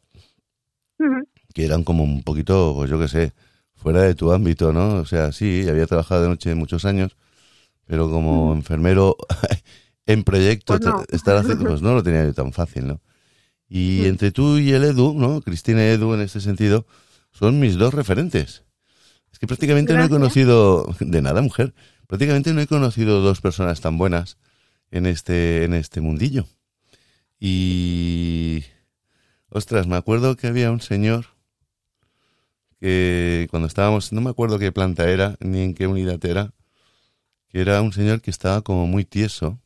Que 1.54 1.64
eran 1.64 1.84
como 1.84 2.04
un 2.04 2.22
poquito, 2.22 2.74
pues 2.76 2.90
yo 2.90 2.98
qué 3.00 3.08
sé, 3.08 3.32
fuera 3.74 4.02
de 4.02 4.14
tu 4.14 4.32
ámbito, 4.32 4.72
¿no? 4.72 4.96
O 4.96 5.06
sea, 5.06 5.32
sí, 5.32 5.66
había 5.68 5.86
trabajado 5.86 6.22
de 6.22 6.28
noche 6.28 6.54
muchos 6.54 6.84
años, 6.84 7.16
pero 7.86 8.10
como 8.10 8.54
enfermero 8.54 9.16
en 10.06 10.24
proyecto, 10.24 10.78
Pues 10.78 10.82
no. 10.86 11.04
estar 11.12 11.36
haciendo, 11.36 11.66
pues 11.68 11.82
no 11.82 11.94
lo 11.94 12.02
tenía 12.02 12.24
yo 12.24 12.34
tan 12.34 12.52
fácil, 12.52 12.86
¿no? 12.88 13.00
Y 13.68 14.06
entre 14.06 14.32
tú 14.32 14.58
y 14.58 14.72
el 14.72 14.84
Edu, 14.84 15.14
¿no? 15.14 15.40
Cristina 15.42 15.82
y 15.84 15.88
Edu 15.90 16.14
en 16.14 16.22
este 16.22 16.40
sentido, 16.40 16.86
son 17.38 17.60
mis 17.60 17.76
dos 17.76 17.92
referentes. 17.92 18.64
Es 19.30 19.38
que 19.38 19.46
prácticamente 19.46 19.92
no 19.92 20.04
he 20.04 20.08
conocido, 20.08 20.86
de 21.00 21.20
nada, 21.20 21.42
mujer, 21.42 21.74
prácticamente 22.06 22.54
no 22.54 22.62
he 22.62 22.66
conocido 22.66 23.20
dos 23.20 23.42
personas 23.42 23.82
tan 23.82 23.98
buenas 23.98 24.38
en 24.90 25.04
este, 25.04 25.64
en 25.64 25.74
este 25.74 26.00
mundillo. 26.00 26.46
Y, 27.38 28.64
ostras, 29.50 29.86
me 29.86 29.96
acuerdo 29.96 30.36
que 30.36 30.46
había 30.46 30.70
un 30.70 30.80
señor 30.80 31.26
que 32.80 33.46
cuando 33.50 33.68
estábamos, 33.68 34.12
no 34.14 34.22
me 34.22 34.30
acuerdo 34.30 34.58
qué 34.58 34.72
planta 34.72 35.10
era, 35.10 35.36
ni 35.40 35.60
en 35.60 35.74
qué 35.74 35.86
unidad 35.86 36.24
era, 36.24 36.52
que 37.48 37.60
era 37.60 37.82
un 37.82 37.92
señor 37.92 38.22
que 38.22 38.30
estaba 38.30 38.62
como 38.62 38.86
muy 38.86 39.04
tieso. 39.04 39.60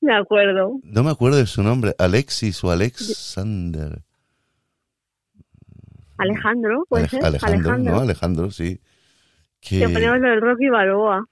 De 0.00 0.14
acuerdo. 0.14 0.80
No 0.82 1.02
me 1.02 1.10
acuerdo 1.10 1.36
de 1.36 1.46
su 1.46 1.62
nombre, 1.62 1.94
Alexis 1.98 2.64
o 2.64 2.70
Alexander. 2.70 4.02
Alejandro, 6.18 6.84
puede 6.88 7.04
Alej- 7.04 7.10
ser. 7.10 7.24
Alejandro, 7.24 7.58
Alejandro. 7.70 7.94
¿no? 7.94 8.00
Alejandro, 8.00 8.50
sí. 8.50 8.80
Que 9.60 9.80
Que, 9.80 9.88
poníamos 9.88 10.20
lo 10.20 10.28
del 10.30 10.40
Rocky 10.40 10.68
Balboa. 10.68 11.26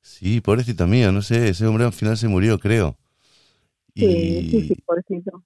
sí, 0.00 0.40
pobrecito 0.40 0.86
mío, 0.86 1.12
no 1.12 1.22
sé, 1.22 1.48
ese 1.48 1.66
hombre 1.66 1.84
al 1.84 1.92
final 1.92 2.16
se 2.16 2.28
murió, 2.28 2.58
creo. 2.58 2.96
Sí, 3.94 4.04
Y, 4.04 4.50
sí, 4.50 4.68
sí, 4.68 4.74
pobrecito. 4.84 5.42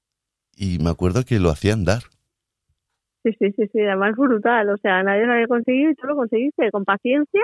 y 0.56 0.78
me 0.78 0.90
acuerdo 0.90 1.24
que 1.24 1.38
lo 1.38 1.50
hacían 1.50 1.84
dar. 1.84 2.02
Sí, 3.22 3.32
sí, 3.38 3.52
sí, 3.52 3.68
sí, 3.72 3.80
además 3.80 4.16
brutal. 4.16 4.70
O 4.70 4.76
sea, 4.78 5.02
nadie 5.02 5.26
lo 5.26 5.34
había 5.34 5.46
conseguido 5.46 5.90
y 5.90 5.94
tú 5.94 6.06
lo 6.06 6.16
conseguiste 6.16 6.70
con 6.70 6.84
paciencia 6.84 7.42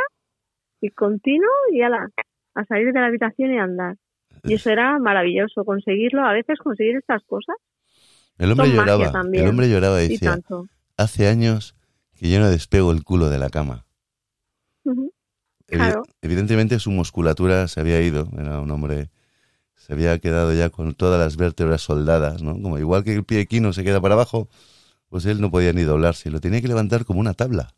y 0.80 0.88
continuo 0.90 1.50
y 1.72 1.82
ala, 1.82 2.09
a 2.54 2.64
salir 2.64 2.92
de 2.92 3.00
la 3.00 3.06
habitación 3.06 3.52
y 3.52 3.59
a 3.59 3.64
andar. 3.64 3.96
Y 4.44 4.54
eso 4.54 4.70
era 4.70 4.98
maravilloso, 4.98 5.64
conseguirlo. 5.64 6.24
A 6.24 6.32
veces 6.32 6.59
conseguir 6.59 6.96
estas 6.96 7.22
cosas 7.24 7.56
El 8.38 8.52
hombre 8.52 8.66
Son 8.68 8.76
lloraba, 8.76 9.04
el 9.32 9.48
hombre 9.48 9.68
lloraba 9.70 10.02
y 10.02 10.06
y 10.06 10.09
decía, 10.11 10.30
tanto. 10.32 10.66
Hace 10.96 11.28
años 11.28 11.74
que 12.14 12.30
yo 12.30 12.40
no 12.40 12.48
despego 12.48 12.92
el 12.92 13.04
culo 13.04 13.28
de 13.30 13.38
la 13.38 13.50
cama. 13.50 13.87
Evi- 14.85 15.12
Claro. 15.68 16.02
Evidentemente 16.22 16.78
su 16.78 16.90
musculatura 16.90 17.66
se 17.68 17.80
había 17.80 18.00
ido, 18.00 18.28
era 18.38 18.61
un 18.61 18.70
hombre, 18.70 19.11
se 19.74 19.92
había 19.92 20.18
quedado 20.18 20.52
ya 20.54 20.70
con 20.70 20.94
todas 20.94 21.18
las 21.20 21.37
vértebras 21.37 21.82
soldadas, 21.82 22.42
¿no? 22.42 22.52
Como 22.61 22.78
igual 22.78 23.04
que 23.04 23.14
el 23.14 23.24
pie 23.24 23.40
equino 23.40 23.72
se 23.72 23.85
queda 23.85 24.00
para 24.00 24.14
abajo, 24.14 24.48
pues 25.09 25.26
él 25.26 25.40
no 25.40 25.50
podía 25.50 25.72
ni 25.72 25.82
doblarse, 25.82 26.30
lo 26.30 26.40
tenía 26.40 26.61
que 26.61 26.68
levantar 26.68 27.04
como 27.04 27.20
una 27.20 27.35
tabla. 27.35 27.74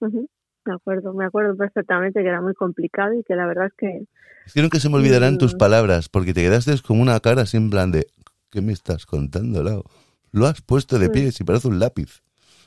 Me 0.00 0.74
acuerdo, 0.74 1.14
me 1.14 1.24
acuerdo 1.24 1.56
perfectamente 1.56 2.22
que 2.22 2.28
era 2.28 2.40
muy 2.42 2.54
complicado 2.54 3.14
y 3.14 3.22
que 3.24 3.34
la 3.34 3.46
verdad 3.46 3.66
es 3.66 3.72
que 3.76 4.04
Es 4.46 4.52
que 4.52 4.62
nunca 4.62 4.78
se 4.78 4.88
me 4.88 4.96
olvidarán 4.96 5.38
tus 5.38 5.54
Mm. 5.54 5.58
palabras, 5.58 6.08
porque 6.08 6.34
te 6.34 6.42
quedaste 6.42 6.74
como 6.86 7.02
una 7.02 7.18
cara 7.20 7.44
en 7.52 7.70
plan 7.70 7.92
de, 7.92 8.06
¿qué 8.50 8.60
me 8.60 8.72
estás 8.72 9.06
contando, 9.06 9.62
Lau? 9.62 9.84
Lo 10.32 10.46
has 10.46 10.60
puesto 10.62 10.98
de 10.98 11.08
Mm. 11.08 11.12
pie, 11.12 11.32
si 11.32 11.44
parece 11.44 11.68
un 11.68 11.78
lápiz, 11.78 12.22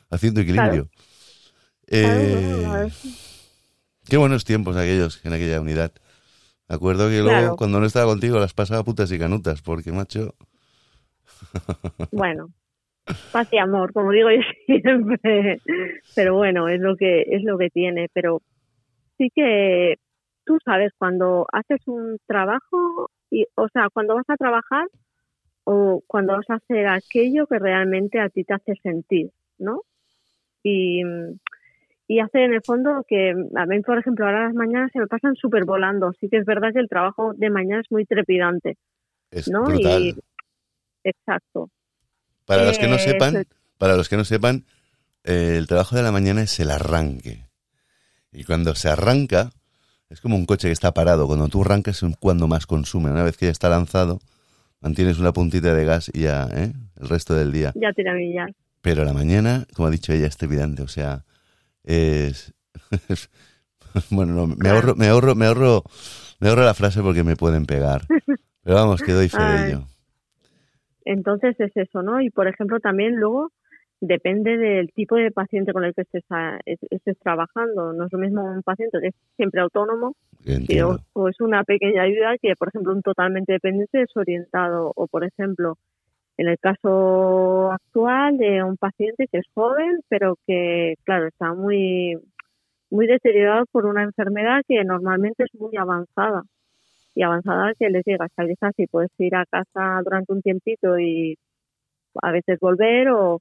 haciendo 0.10 0.42
equilibrio. 0.42 0.90
Claro, 0.90 1.04
Eh, 1.88 2.56
bueno, 2.58 2.74
a 2.74 2.80
ver. 2.80 2.92
Qué 4.10 4.18
buenos 4.18 4.44
tiempos 4.46 4.76
aquellos, 4.76 5.24
en 5.26 5.34
aquella 5.34 5.62
unidad. 5.62 5.92
Me 6.68 6.76
acuerdo 6.76 7.08
que 7.10 7.20
luego, 7.22 7.40
Claro. 7.40 7.56
cuando 7.56 7.80
no 7.80 7.86
estaba 7.86 8.06
contigo, 8.08 8.40
las 8.40 8.54
pasaba 8.54 8.84
putas 8.84 9.12
y 9.12 9.20
canutas, 9.20 9.62
porque, 9.62 9.92
macho, 9.92 10.36
bueno, 12.12 12.50
paz 13.32 13.48
y 13.52 13.58
amor, 13.58 13.92
como 13.94 14.12
digo 14.12 14.30
yo 14.32 14.42
siempre. 14.82 15.62
Pero 16.16 16.36
bueno, 16.36 16.68
es 16.70 16.80
lo 16.80 16.96
que 16.96 17.22
es 17.28 17.44
lo 17.44 17.58
que 17.58 17.70
tiene. 17.70 18.08
Pero 18.14 18.42
sí 19.18 19.30
que 19.34 19.96
tú 20.46 20.58
sabes 20.66 20.92
cuando 20.98 21.46
haces 21.52 21.82
un 21.88 22.18
trabajo 22.28 23.10
y, 23.30 23.46
o 23.56 23.68
sea, 23.74 23.88
cuando 23.94 24.16
vas 24.16 24.26
a 24.30 24.38
trabajar 24.38 24.88
o 25.66 26.02
cuando 26.08 26.34
vas 26.34 26.50
a 26.50 26.56
hacer 26.56 26.88
aquello 26.88 27.48
que 27.48 27.60
realmente 27.60 28.20
a 28.20 28.30
ti 28.30 28.44
te 28.44 28.54
hace 28.54 28.74
sentir, 28.82 29.32
¿no? 29.58 29.82
Y, 30.64 31.02
y 32.08 32.20
hace 32.20 32.44
en 32.44 32.54
el 32.54 32.62
fondo 32.64 33.06
que 33.08 33.32
a 33.56 33.66
mí, 33.66 33.82
por 33.82 33.98
ejemplo, 33.98 34.26
ahora 34.26 34.46
las 34.46 34.54
mañanas 34.54 34.92
se 34.92 35.00
me 35.00 35.08
pasan 35.08 35.36
súper 35.36 35.66
volando. 35.66 36.12
Sí 36.20 36.30
que 36.30 36.38
es 36.38 36.46
verdad 36.46 36.74
que 36.74 36.80
el 36.80 36.90
trabajo 36.90 37.34
de 37.34 37.50
mañana 37.50 37.82
es 37.82 37.92
muy 37.92 38.06
trepidante. 38.06 38.78
es 39.32 39.48
¿no? 39.50 39.64
brutal. 39.64 40.02
Y 40.04 40.16
exacto. 41.04 41.70
Para 42.46 42.66
los 42.66 42.78
que 42.78 42.88
no 42.88 42.96
Eh, 42.96 43.00
sepan, 43.00 43.46
para 43.78 43.96
los 43.96 44.10
que 44.10 44.18
no 44.18 44.26
sepan, 44.26 44.66
eh, 45.24 45.56
el 45.58 45.68
trabajo 45.68 45.96
de 45.96 46.04
la 46.04 46.12
mañana 46.12 46.42
es 46.44 46.60
el 46.60 46.72
arranque. 46.72 47.46
Y 48.32 48.44
cuando 48.44 48.76
se 48.76 48.90
arranca, 48.90 49.52
es 50.10 50.20
como 50.20 50.36
un 50.36 50.46
coche 50.46 50.68
que 50.68 50.74
está 50.74 50.94
parado. 50.94 51.28
Cuando 51.28 51.48
tú 51.48 51.62
arrancas 51.62 52.04
es 52.04 52.18
cuando 52.20 52.48
más 52.48 52.66
consume. 52.68 53.12
Una 53.12 53.24
vez 53.24 53.38
que 53.38 53.46
ya 53.46 53.52
está 53.52 53.70
lanzado, 53.70 54.20
mantienes 54.84 55.18
una 55.18 55.32
puntita 55.32 55.74
de 55.74 55.86
gas 55.86 56.12
y 56.14 56.24
ya, 56.24 56.48
¿eh? 56.52 56.74
El 57.02 57.10
resto 57.10 57.34
del 57.34 57.52
día. 57.52 57.72
Ya 57.76 57.94
tira 57.94 58.14
millas. 58.14 58.52
Pero 58.82 59.06
la 59.06 59.14
mañana, 59.14 59.66
como 59.74 59.88
ha 59.88 59.92
dicho 59.92 60.12
ella, 60.12 60.28
es 60.28 60.38
trepidante. 60.38 60.84
O 60.84 60.90
sea, 60.90 61.24
es... 61.84 62.54
bueno, 64.12 64.34
no, 64.34 64.48
me 64.48 64.70
ahorro, 64.70 64.96
me 64.96 65.08
ahorro, 65.08 65.36
me 65.36 65.46
ahorro, 65.46 65.84
me 66.40 66.50
ahorro 66.50 66.66
la 66.66 66.74
frase 66.74 67.02
porque 67.02 67.24
me 67.24 67.38
pueden 67.38 67.66
pegar. 67.66 68.02
Pero 68.64 68.76
vamos, 68.76 69.02
que 69.02 69.14
doy 69.14 69.30
fe 69.30 69.42
de 69.42 69.68
ello. 69.68 69.84
Entonces 71.06 71.56
es 71.60 71.76
eso, 71.76 72.02
¿no? 72.02 72.22
Y 72.22 72.30
por 72.30 72.48
ejemplo 72.48 72.80
también 72.80 73.16
luego 73.16 73.52
depende 74.06 74.58
del 74.58 74.92
tipo 74.92 75.16
de 75.16 75.32
paciente 75.32 75.72
con 75.72 75.86
el 75.86 75.94
que 75.94 76.02
estés, 76.02 76.24
a- 76.30 76.60
es- 76.66 76.84
estés 76.90 77.18
trabajando. 77.20 77.94
No 77.94 78.06
es 78.06 78.12
lo 78.12 78.20
mismo 78.20 78.44
un 78.44 78.62
paciente 78.62 79.00
que 79.00 79.08
es 79.08 79.16
siempre 79.38 79.62
autónomo 79.62 80.14
que 80.68 80.84
o, 81.14 81.30
es 81.30 81.40
una 81.40 81.64
pequeña 81.64 82.04
ayuda 82.04 82.38
que, 82.42 82.54
por 82.58 82.68
ejemplo, 82.68 82.92
un 82.94 83.02
totalmente 83.02 83.54
dependiente 83.54 84.00
desorientado. 84.00 84.92
O, 84.96 85.08
por 85.08 85.24
ejemplo, 85.24 85.78
en 86.38 86.50
el 86.50 86.60
caso 86.60 87.72
actual 87.72 88.38
de 88.38 88.62
un 88.64 88.76
paciente 88.76 89.28
que 89.32 89.38
es 89.38 89.46
joven, 89.54 90.02
pero 90.10 90.36
que, 90.46 90.96
claro, 91.06 91.28
está 91.28 91.54
muy, 91.54 92.18
muy 92.90 93.08
deteriorado 93.08 93.66
por 93.72 93.86
una 93.86 94.04
enfermedad 94.04 94.62
que 94.68 94.84
normalmente 94.84 95.44
es 95.46 95.60
muy 95.60 95.78
avanzada. 95.78 96.44
Y 97.16 97.22
avanzada 97.24 97.72
que 97.80 97.90
les 97.90 98.04
llega 98.06 98.26
hasta 98.26 98.46
quizás 98.46 98.74
si 98.76 98.88
puedes 98.88 99.12
ir 99.20 99.34
a 99.36 99.46
casa 99.46 100.02
durante 100.04 100.34
un 100.34 100.42
tiempito 100.42 101.00
y 101.00 101.38
a 102.22 102.32
veces 102.32 102.60
volver 102.60 103.10
o 103.12 103.40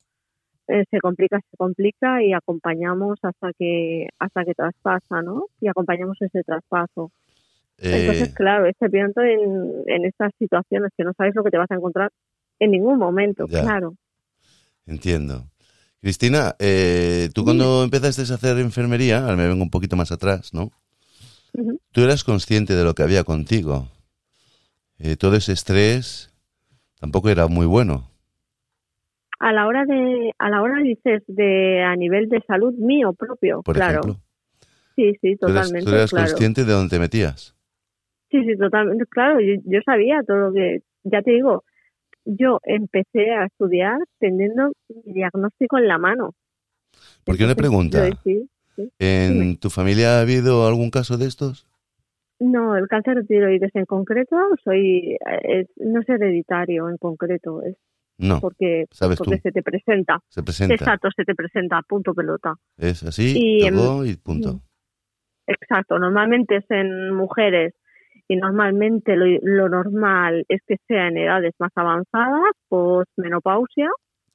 eh, 0.69 0.85
se 0.91 0.99
complica, 1.01 1.41
se 1.51 1.57
complica 1.57 2.23
y 2.23 2.33
acompañamos 2.33 3.19
hasta 3.23 3.53
que 3.59 4.09
hasta 4.19 4.45
que 4.45 4.55
traspasa, 4.55 5.23
¿no? 5.23 5.47
Y 5.61 5.69
acompañamos 5.69 6.17
ese 6.21 6.43
traspaso. 6.45 7.11
Entonces, 7.79 8.29
Eh, 8.29 8.35
claro, 8.35 8.67
este 8.67 8.89
pienso 8.89 9.21
en, 9.23 9.73
en 9.87 10.05
estas 10.05 10.33
situaciones 10.39 10.93
que 10.97 11.05
no 11.05 11.13
sabes 11.17 11.35
lo 11.35 11.43
que 11.43 11.51
te 11.51 11.59
vas 11.59 11.71
a 11.71 11.75
encontrar 11.75 12.11
en 12.61 12.71
ningún 12.71 12.99
momento, 12.99 13.47
Ya. 13.49 13.63
claro. 13.63 13.95
Entiendo. 14.87 15.47
Cristina, 16.01 16.55
eh, 16.59 17.29
tú 17.35 17.45
cuando 17.45 17.85
empezaste 17.85 18.23
a 18.23 18.35
hacer 18.35 18.59
enfermería, 18.59 19.21
ahora 19.23 19.37
me 19.37 19.47
vengo 19.49 19.63
un 19.63 19.71
poquito 19.71 19.97
más 19.97 20.11
atrás, 20.13 20.53
¿no? 20.53 20.71
Tú 21.93 22.03
eras 22.03 22.25
consciente 22.25 22.75
de 22.75 22.83
lo 22.85 22.95
que 22.95 23.03
había 23.03 23.25
contigo. 23.25 23.89
Eh, 24.99 25.17
todo 25.17 25.37
ese 25.37 25.53
estrés 25.53 26.33
tampoco 26.99 27.29
era 27.31 27.47
muy 27.47 27.67
bueno. 27.67 28.09
A 29.43 29.53
la 29.53 29.67
hora 29.67 29.85
de, 29.85 30.33
a 30.39 30.51
la 30.51 30.63
hora 30.63 30.79
dices 30.85 31.25
de 31.27 31.83
a 31.83 31.97
nivel 31.97 32.29
de 32.29 32.41
salud 32.47 32.75
mío 32.75 33.13
propio, 33.13 33.63
Por 33.63 33.75
claro. 33.75 34.03
ejemplo, 34.03 34.17
Sí, 34.95 35.15
sí, 35.21 35.37
totalmente, 35.37 35.85
tú 35.85 35.91
eras 35.91 36.11
claro. 36.11 36.29
consciente 36.29 36.65
de 36.65 36.73
dónde 36.73 36.91
te 36.91 37.01
metías. 37.01 37.57
Sí, 38.31 38.45
sí, 38.45 38.57
totalmente. 38.57 39.05
Claro, 39.07 39.41
yo, 39.41 39.55
yo 39.65 39.81
sabía 39.85 40.23
todo 40.25 40.37
lo 40.37 40.53
que, 40.53 40.83
ya 41.03 41.23
te 41.23 41.33
digo, 41.33 41.65
yo 42.25 42.61
empecé 42.63 43.33
a 43.33 43.47
estudiar 43.47 43.99
teniendo 44.21 44.71
mi 45.05 45.13
diagnóstico 45.13 45.77
en 45.79 45.89
la 45.89 45.99
mano. 45.99 46.35
Porque 47.25 47.45
una 47.45 47.57
pregunta, 47.57 47.99
yo 48.09 48.15
decidí- 48.15 48.49
¿en 49.01 49.41
dime. 49.41 49.57
tu 49.57 49.71
familia 49.71 50.19
ha 50.19 50.21
habido 50.21 50.69
algún 50.69 50.91
caso 50.91 51.19
de 51.19 51.27
estos? 51.27 51.67
no, 52.39 52.77
el 52.77 52.87
cáncer 52.87 53.17
de 53.17 53.25
tiroides 53.25 53.75
en 53.75 53.87
concreto 53.87 54.37
soy, 54.63 55.17
es, 55.43 55.67
no 55.77 56.01
es 56.01 56.09
hereditario 56.09 56.89
en 56.89 56.97
concreto, 56.97 57.63
es 57.63 57.77
No, 58.19 58.41
porque, 58.41 58.85
sabes 58.91 59.19
tú, 59.19 59.25
porque 59.25 59.41
se 59.41 59.53
te 59.53 59.63
presenta. 59.63 60.21
se 60.29 60.43
presenta. 60.43 60.75
Exacto, 60.75 61.09
se 61.15 61.25
te 61.25 61.35
presenta, 61.35 61.81
punto 61.83 62.15
pelota. 62.15 62.55
Es 62.77 63.03
así, 63.03 63.35
Y, 63.37 63.65
em, 63.67 63.75
tocó 63.75 64.05
y 64.05 64.17
punto. 64.17 64.61
Exacto, 65.47 65.99
normalmente 65.99 66.57
es 66.57 66.71
en 66.71 67.13
mujeres 67.15 67.75
y 68.29 68.37
normalmente 68.37 69.17
lo, 69.17 69.27
lo 69.43 69.69
normal 69.69 70.45
es 70.49 70.61
que 70.67 70.77
sea 70.87 71.09
en 71.09 71.19
edades 71.19 71.55
más 71.59 71.73
avanzadas, 71.75 72.53
postmenopausia, 72.69 73.89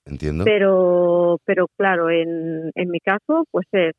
Entiendo. 0.06 0.44
pero 0.44 1.40
pero 1.46 1.68
claro, 1.78 2.10
en, 2.10 2.72
en 2.76 2.90
mi 2.90 3.00
caso, 3.00 3.46
pues 3.52 3.68
es 3.72 3.94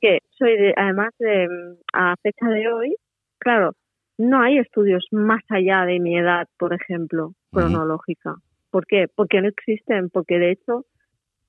que 0.00 0.18
soy 0.36 0.56
de, 0.56 0.74
además 0.76 1.10
de, 1.18 1.48
a 1.92 2.14
fecha 2.22 2.46
de 2.48 2.70
hoy, 2.70 2.94
claro, 3.38 3.72
no 4.18 4.42
hay 4.42 4.58
estudios 4.58 5.06
más 5.10 5.40
allá 5.48 5.84
de 5.86 5.98
mi 5.98 6.18
edad, 6.18 6.46
por 6.58 6.74
ejemplo, 6.74 7.32
cronológica. 7.50 8.36
¿Por 8.74 8.86
qué? 8.86 9.06
Porque 9.14 9.40
no 9.40 9.46
existen, 9.46 10.10
porque 10.10 10.40
de 10.40 10.50
hecho 10.50 10.84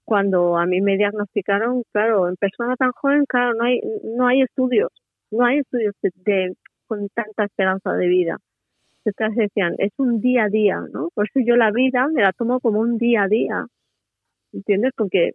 cuando 0.04 0.58
a 0.60 0.68
mí 0.68 0.80
me 0.82 0.96
diagnosticaron, 0.96 1.82
claro, 1.92 2.30
en 2.30 2.36
persona 2.36 2.76
tan 2.76 2.92
joven, 2.92 3.26
claro, 3.28 3.56
no 3.56 3.64
hay 3.64 3.82
no 4.16 4.28
hay 4.28 4.44
estudios, 4.44 4.90
no 5.32 5.44
hay 5.44 5.58
estudios 5.58 5.96
de, 6.04 6.12
de- 6.24 6.54
con 6.86 7.10
tanta 7.10 7.46
esperanza 7.46 7.94
de 7.94 8.06
vida. 8.06 8.38
Entonces 9.06 9.36
decían, 9.38 9.74
es 9.80 9.92
un 9.98 10.22
día 10.22 10.44
a 10.44 10.50
día, 10.50 10.80
¿no? 10.94 11.10
Por 11.16 11.26
eso 11.26 11.40
yo 11.44 11.56
la 11.56 11.72
vida 11.72 12.08
me 12.14 12.22
la 12.22 12.32
tomo 12.32 12.60
como 12.60 12.80
un 12.80 13.00
día 13.00 13.24
a 13.24 13.28
día, 13.28 13.66
¿entiendes? 14.54 14.92
Porque 14.96 15.32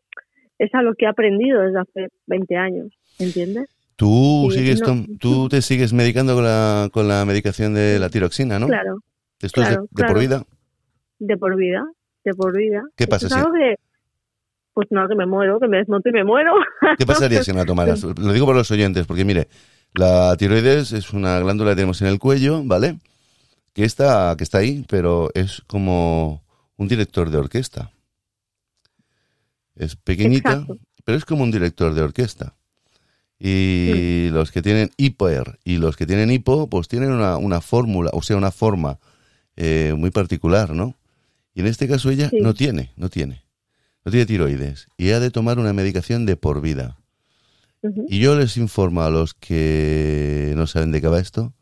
es 0.59 0.73
a 0.73 0.83
lo 0.83 0.95
que 0.95 1.07
he 1.07 1.09
aprendido 1.09 1.61
desde 1.63 1.81
hace 1.81 2.09
20 2.27 2.57
años, 2.57 2.87
¿entiendes? 3.19 3.69
Tú, 3.97 4.47
Sí, 4.53 4.61
sigues 4.61 4.81
no- 4.81 5.05
tú 5.19 5.49
te 5.51 5.61
sigues 5.61 5.93
medicando 5.93 6.37
con 6.37 6.45
la, 6.45 6.89
con 6.93 7.09
la 7.09 7.25
medicación 7.25 7.75
de 7.75 7.99
la 7.99 8.11
tiroxina, 8.11 8.61
¿no? 8.61 8.69
Claro, 8.69 8.99
Esto 9.43 9.63
es 9.63 9.71
de- 9.71 9.75
claro, 9.97 10.13
por 10.15 10.21
vida. 10.21 10.43
De 11.21 11.37
por 11.37 11.55
vida, 11.57 11.85
de 12.25 12.35
por 12.35 12.57
vida. 12.57 12.83
¿Qué 12.97 13.07
pasa 13.07 13.27
es 13.29 13.33
si- 13.33 13.39
que, 13.39 13.77
pues 14.75 14.89
no, 14.91 15.07
que 15.09 15.15
me 15.15 15.27
muero, 15.27 15.61
que 15.61 15.69
me 15.69 15.77
desmonto 15.77 16.09
y 16.09 16.13
me 16.13 16.25
muero. 16.25 16.55
¿Qué 16.99 17.07
pasaría 17.07 17.45
si 17.45 17.53
no 17.53 17.59
la 17.59 17.65
tomaras? 17.67 18.03
Lo 18.19 18.33
digo 18.33 18.47
por 18.47 18.57
los 18.57 18.71
oyentes, 18.73 19.07
porque 19.07 19.25
mire, 19.25 19.49
la 19.95 20.37
tiroides 20.37 20.93
es 20.93 21.13
una 21.13 21.39
glándula 21.39 21.71
que 21.71 21.77
tenemos 21.77 22.01
en 22.03 22.09
el 22.09 22.19
cuello, 22.19 22.63
¿vale? 22.65 22.99
Que 23.73 23.85
está, 23.85 24.35
que 24.37 24.43
está 24.45 24.59
ahí, 24.59 24.85
pero 24.89 25.31
es 25.35 25.63
como 25.69 26.43
un 26.77 26.89
director 26.89 27.31
de 27.31 27.39
orquesta. 27.39 27.93
Es 29.77 29.97
pequeñita, 29.97 30.53
Exacto. 30.53 30.79
pero 31.05 31.17
es 31.19 31.25
como 31.25 31.43
un 31.45 31.51
director 31.51 31.95
de 31.95 32.03
orquesta. 32.03 32.57
Y 33.39 34.29
los 34.33 34.51
que 34.53 34.61
tienen 34.61 34.91
hiper 34.99 35.59
y 35.65 35.79
los 35.79 35.97
que 35.97 36.05
tienen 36.07 36.31
hipo, 36.31 36.69
pues 36.69 36.89
tienen 36.89 37.11
una, 37.11 37.39
una 37.39 37.61
fórmula, 37.63 38.11
o 38.13 38.21
sea, 38.23 38.37
una 38.37 38.51
forma 38.51 38.99
eh, 39.57 39.95
muy 39.97 40.11
particular, 40.11 40.75
¿no? 40.75 40.95
Y 41.55 41.61
en 41.61 41.67
este 41.67 41.89
caso 41.89 42.11
ella 42.11 42.29
Sí. 42.31 42.39
no 42.41 42.55
tiene, 42.55 42.93
no 42.97 43.09
tiene. 43.09 43.45
No 44.05 44.11
tiene 44.11 44.27
tiroides. 44.27 44.89
Y 44.97 45.11
ha 45.11 45.21
de 45.21 45.31
tomar 45.31 45.59
una 45.59 45.73
medicación 45.73 46.25
de 46.27 46.37
por 46.37 46.61
vida. 46.61 46.99
Y 48.09 48.19
yo 48.21 48.37
les 48.39 48.57
informo 48.57 49.03
a 49.03 49.11
los 49.11 49.33
que 49.35 50.53
no 50.57 50.67
saben 50.67 50.93
de 50.93 51.01
qué 51.01 51.09
va 51.09 51.19
esto, 51.19 51.55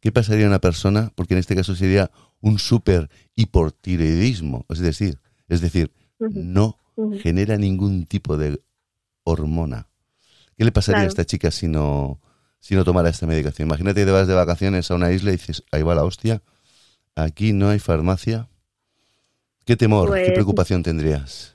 qué 0.00 0.10
pasaría 0.12 0.46
a 0.46 0.48
una 0.48 0.60
persona, 0.60 1.12
porque 1.14 1.34
en 1.34 1.40
este 1.40 1.54
caso 1.54 1.74
sería 1.76 2.10
un 2.40 2.58
super 2.58 3.10
hipotiroidismo, 3.36 4.64
es 4.70 4.78
decir, 4.78 5.18
es 5.48 5.60
decir, 5.60 5.92
no 6.18 6.78
genera 7.22 7.56
ningún 7.58 8.06
tipo 8.06 8.36
de 8.38 8.60
hormona. 9.24 9.88
¿Qué 10.56 10.64
le 10.64 10.72
pasaría 10.72 11.02
a 11.02 11.06
esta 11.08 11.24
chica 11.26 11.50
si 11.50 11.68
no, 11.68 12.20
si 12.60 12.74
no 12.74 12.84
tomara 12.84 13.10
esta 13.10 13.26
medicación? 13.26 13.68
Imagínate 13.68 14.00
que 14.00 14.06
te 14.06 14.12
vas 14.12 14.26
de 14.26 14.34
vacaciones 14.34 14.90
a 14.90 14.94
una 14.94 15.12
isla 15.12 15.30
y 15.30 15.36
dices, 15.36 15.62
ahí 15.70 15.82
va 15.82 15.94
la 15.94 16.04
hostia, 16.04 16.42
aquí 17.14 17.52
no 17.52 17.68
hay 17.68 17.78
farmacia. 17.78 18.47
¿Qué 19.68 19.76
temor, 19.76 20.06
qué 20.06 20.12
Pues- 20.12 20.32
preocupación 20.32 20.82
tendrías? 20.82 21.54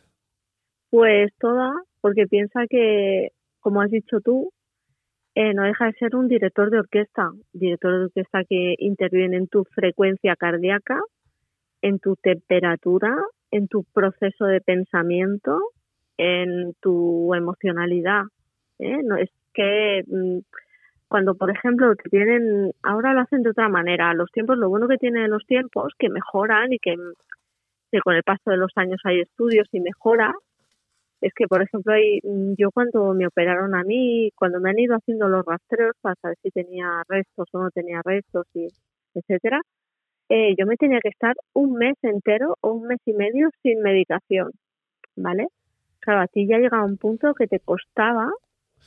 Pues 0.92 1.32
toda, 1.40 1.74
porque 2.00 2.28
piensa 2.28 2.68
que, 2.70 3.30
como 3.60 3.82
has 3.82 3.90
dicho 3.90 4.22
tú, 4.22 4.52
eh, 5.34 5.56
no 5.56 5.64
deja 5.64 5.88
de 5.88 5.94
ser 5.94 6.16
un 6.16 6.28
director 6.28 6.70
de 6.70 6.78
orquesta, 6.78 7.32
director 7.54 7.92
de 7.98 8.04
orquesta 8.04 8.44
que 8.44 8.76
interviene 8.78 9.38
en 9.38 9.48
tu 9.48 9.64
frecuencia 9.64 10.36
cardíaca, 10.36 11.02
en 11.82 11.98
tu 11.98 12.16
temperatura, 12.16 13.16
en 13.50 13.68
tu 13.68 13.84
proceso 13.84 14.46
de 14.46 14.62
pensamiento, 14.62 15.60
en 16.18 16.76
tu 16.82 17.34
emocionalidad. 17.34 18.26
¿eh? 18.78 19.02
No 19.04 19.16
es 19.16 19.32
que 19.56 20.04
mm, 20.06 20.38
cuando, 21.08 21.34
por 21.34 21.50
ejemplo, 21.50 21.96
te 21.96 22.12
tienen, 22.12 22.74
ahora 22.84 23.14
lo 23.14 23.22
hacen 23.22 23.42
de 23.42 23.50
otra 23.50 23.70
manera. 23.70 24.14
Los 24.14 24.32
tiempos, 24.32 24.60
lo 24.60 24.70
bueno 24.70 24.88
que 24.88 25.00
tienen 25.00 25.32
los 25.32 25.48
tiempos, 25.48 25.94
que 25.98 26.10
mejoran 26.10 26.74
y 26.74 26.78
que, 26.78 26.96
que 27.94 28.00
con 28.02 28.16
el 28.16 28.24
paso 28.24 28.50
de 28.50 28.58
los 28.58 28.72
años 28.76 29.00
hay 29.04 29.22
estudios 29.22 29.68
y 29.72 29.80
mejora, 29.80 30.34
es 31.22 31.32
que, 31.36 31.48
por 31.48 31.62
ejemplo, 31.62 31.94
hay, 31.94 32.20
yo 32.58 32.72
cuando 32.72 33.14
me 33.14 33.28
operaron 33.28 33.76
a 33.76 33.84
mí, 33.84 34.32
cuando 34.36 34.60
me 34.60 34.72
han 34.72 34.80
ido 34.80 34.96
haciendo 34.96 35.30
los 35.30 35.46
rastreos 35.46 35.96
para 36.02 36.16
saber 36.22 36.38
si 36.42 36.50
tenía 36.50 36.88
restos 37.08 37.48
o 37.52 37.60
no 37.60 37.70
tenía 37.70 38.02
restos, 38.04 38.48
y 38.56 38.68
etcétera, 39.14 39.62
eh, 40.28 40.56
yo 40.58 40.66
me 40.66 40.76
tenía 40.76 41.00
que 41.02 41.10
estar 41.10 41.36
un 41.54 41.74
mes 41.74 41.96
entero 42.02 42.58
o 42.62 42.74
un 42.74 42.88
mes 42.88 43.00
y 43.06 43.14
medio 43.14 43.50
sin 43.62 43.80
medicación, 43.82 44.52
¿vale? 45.16 45.48
Claro, 46.00 46.22
a 46.22 46.28
ti 46.28 46.48
ya 46.48 46.58
llegaba 46.58 46.84
un 46.84 46.98
punto 46.98 47.34
que 47.36 47.46
te 47.48 47.60
costaba 47.60 48.28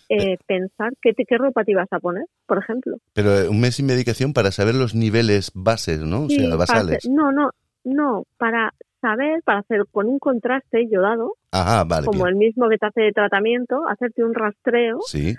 eh, 0.08 0.36
pensar 0.46 0.92
qué, 1.00 1.12
te, 1.12 1.24
qué 1.24 1.38
ropa 1.38 1.62
te 1.64 1.70
ibas 1.70 1.88
a 1.92 2.00
poner, 2.00 2.24
por 2.46 2.58
ejemplo. 2.58 2.96
Pero 3.14 3.38
eh, 3.38 3.48
un 3.48 3.60
mes 3.60 3.76
sin 3.76 3.86
medicación 3.86 4.32
para 4.32 4.50
saber 4.50 4.74
los 4.74 4.94
niveles 4.96 5.52
bases, 5.54 6.00
¿no? 6.00 6.24
O 6.24 6.28
Sí, 6.28 6.36
sea, 6.36 6.44
para 6.46 6.56
basales. 6.56 7.08
no, 7.08 7.30
no, 7.32 7.50
no, 7.84 8.24
para 8.36 8.74
saber, 9.06 9.42
para 9.44 9.60
hacer 9.60 9.84
con 9.92 10.06
un 10.06 10.18
contraste 10.18 10.88
yodado, 10.90 11.34
Ajá, 11.52 11.84
vale. 11.84 12.06
como 12.06 12.24
bien. 12.24 12.28
el 12.28 12.36
mismo 12.36 12.68
que 12.68 12.78
te 12.78 12.86
hace 12.86 13.00
de 13.02 13.12
tratamiento, 13.12 13.86
hacerte 13.88 14.24
un 14.24 14.34
rastreo 14.34 14.98
Sí, 15.06 15.34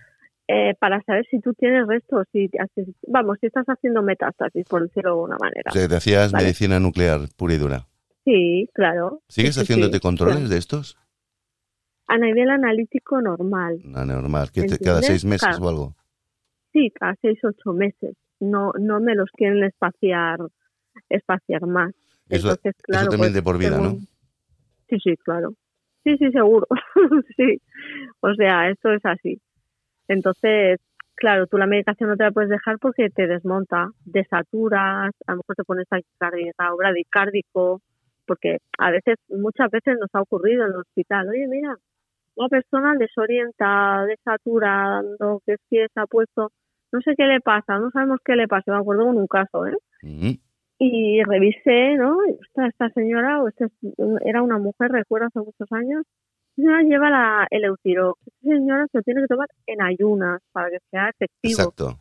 eh, 0.47 0.73
para 0.79 1.01
saber 1.03 1.25
si 1.29 1.39
tú 1.41 1.53
tienes 1.53 1.85
restos, 1.87 2.25
si, 2.31 2.49
vamos, 3.07 3.37
si 3.41 3.47
estás 3.47 3.65
haciendo 3.67 4.01
metástasis, 4.01 4.65
por 4.69 4.83
decirlo 4.83 5.09
de 5.09 5.15
alguna 5.15 5.37
manera. 5.41 5.69
o 5.69 5.73
sea, 5.73 5.87
te 5.87 5.95
hacías 5.95 6.31
Vale. 6.31 6.45
medicina 6.45 6.79
nuclear 6.79 7.19
pura 7.35 7.53
y 7.55 7.57
dura. 7.57 7.87
Sí, 8.23 8.69
claro. 8.73 9.21
¿Sigues 9.27 9.55
Sí, 9.55 9.61
haciéndote 9.61 9.97
sí, 9.97 10.01
controles 10.01 10.49
de 10.49 10.57
estos? 10.57 10.97
A 12.07 12.17
nivel 12.17 12.49
analítico 12.49 13.21
normal. 13.21 13.79
No, 13.83 14.05
normal, 14.05 14.49
que 14.51 14.65
cada 14.83 15.01
seis 15.01 15.25
meses 15.25 15.59
o 15.59 15.67
algo. 15.69 15.95
Sí, 16.71 16.89
cada 16.97 17.15
seis, 17.21 17.37
ocho 17.43 17.73
meses. 17.73 18.15
No, 18.39 18.71
no 18.79 18.99
me 19.01 19.15
los 19.15 19.29
quieren 19.31 19.63
espaciar, 19.63 20.39
espaciar 21.09 21.65
más. 21.67 21.91
Eso, 22.29 22.49
Entonces, 22.49 22.75
claro, 22.83 23.03
eso 23.03 23.11
también 23.11 23.31
pues, 23.31 23.33
de 23.33 23.43
por 23.43 23.57
vida, 23.57 23.77
¿no? 23.77 23.99
Sí, 24.89 24.97
sí, 25.03 25.15
claro. 25.17 25.53
Sí, 26.03 26.17
sí, 26.17 26.31
seguro. 26.31 26.67
sí. 27.37 27.61
O 28.21 28.33
sea, 28.33 28.69
esto 28.69 28.91
es 28.91 29.05
así. 29.05 29.39
Entonces, 30.07 30.79
claro, 31.15 31.47
tú 31.47 31.57
la 31.57 31.67
medicación 31.67 32.09
no 32.09 32.15
te 32.15 32.23
la 32.23 32.31
puedes 32.31 32.49
dejar 32.49 32.77
porque 32.79 33.09
te 33.09 33.27
desmonta, 33.27 33.89
desaturas, 34.05 35.11
a 35.25 35.31
lo 35.31 35.37
mejor 35.37 35.55
te 35.55 35.63
pones 35.63 35.87
taquicardia 35.87 36.53
o 36.71 36.77
bradicárdico, 36.77 37.81
porque 38.25 38.57
a 38.77 38.91
veces, 38.91 39.15
muchas 39.29 39.69
veces 39.71 39.97
nos 39.99 40.09
ha 40.13 40.21
ocurrido 40.21 40.65
en 40.65 40.71
el 40.71 40.77
hospital, 40.77 41.27
oye, 41.29 41.47
mira, 41.47 41.75
una 42.35 42.49
persona 42.49 42.93
desorientada, 42.97 44.05
desaturando, 44.05 45.41
que 45.45 45.53
es 45.53 45.59
que 45.69 45.87
se 45.93 45.99
ha 45.99 46.05
puesto, 46.05 46.51
no 46.91 47.01
sé 47.01 47.15
qué 47.17 47.25
le 47.25 47.41
pasa, 47.41 47.79
no 47.79 47.89
sabemos 47.91 48.19
qué 48.23 48.35
le 48.35 48.47
pasa, 48.47 48.71
me 48.71 48.77
acuerdo 48.77 49.05
con 49.05 49.17
un 49.17 49.27
caso, 49.27 49.65
¿eh? 49.65 49.75
Ujú. 50.03 50.37
Y 50.79 51.23
revisé, 51.23 51.95
¿no? 51.95 52.17
Esta, 52.41 52.67
esta 52.67 52.89
señora, 52.91 53.41
o 53.41 53.47
esta 53.47 53.65
es- 53.65 53.93
era 54.25 54.41
una 54.41 54.57
mujer, 54.57 54.91
recuerdo, 54.91 55.27
hace 55.27 55.39
muchos 55.39 55.71
años, 55.71 56.03
esta 56.49 56.55
señora 56.55 56.83
lleva 56.83 57.09
la, 57.09 57.47
el 57.49 57.63
Eutirox. 57.65 58.19
Esta 58.27 58.55
señora 58.55 58.85
se 58.91 58.97
lo 58.99 59.03
tiene 59.03 59.21
que 59.21 59.27
tomar 59.27 59.47
en 59.65 59.81
ayunas 59.81 60.41
para 60.51 60.69
que 60.69 60.77
sea 60.91 61.09
efectivo. 61.09 61.51
Exacto. 61.51 61.97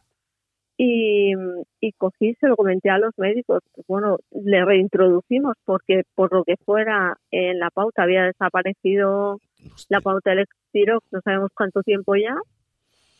Y, 0.78 1.32
y 1.80 1.92
cogí, 1.92 2.34
se 2.34 2.48
lo 2.48 2.56
comenté 2.56 2.90
a 2.90 2.98
los 2.98 3.12
médicos. 3.16 3.62
pues 3.72 3.86
bueno, 3.86 4.18
le 4.30 4.62
reintroducimos 4.64 5.54
porque 5.64 6.02
por 6.14 6.32
lo 6.34 6.44
que 6.44 6.56
fuera 6.58 7.16
en 7.30 7.58
la 7.58 7.70
pauta 7.70 8.02
había 8.02 8.24
desaparecido 8.24 9.40
la 9.88 10.00
pauta 10.02 10.30
del 10.30 10.44
Eutirox, 10.74 11.06
no 11.12 11.20
sabemos 11.22 11.50
cuánto 11.54 11.82
tiempo 11.82 12.14
ya, 12.16 12.36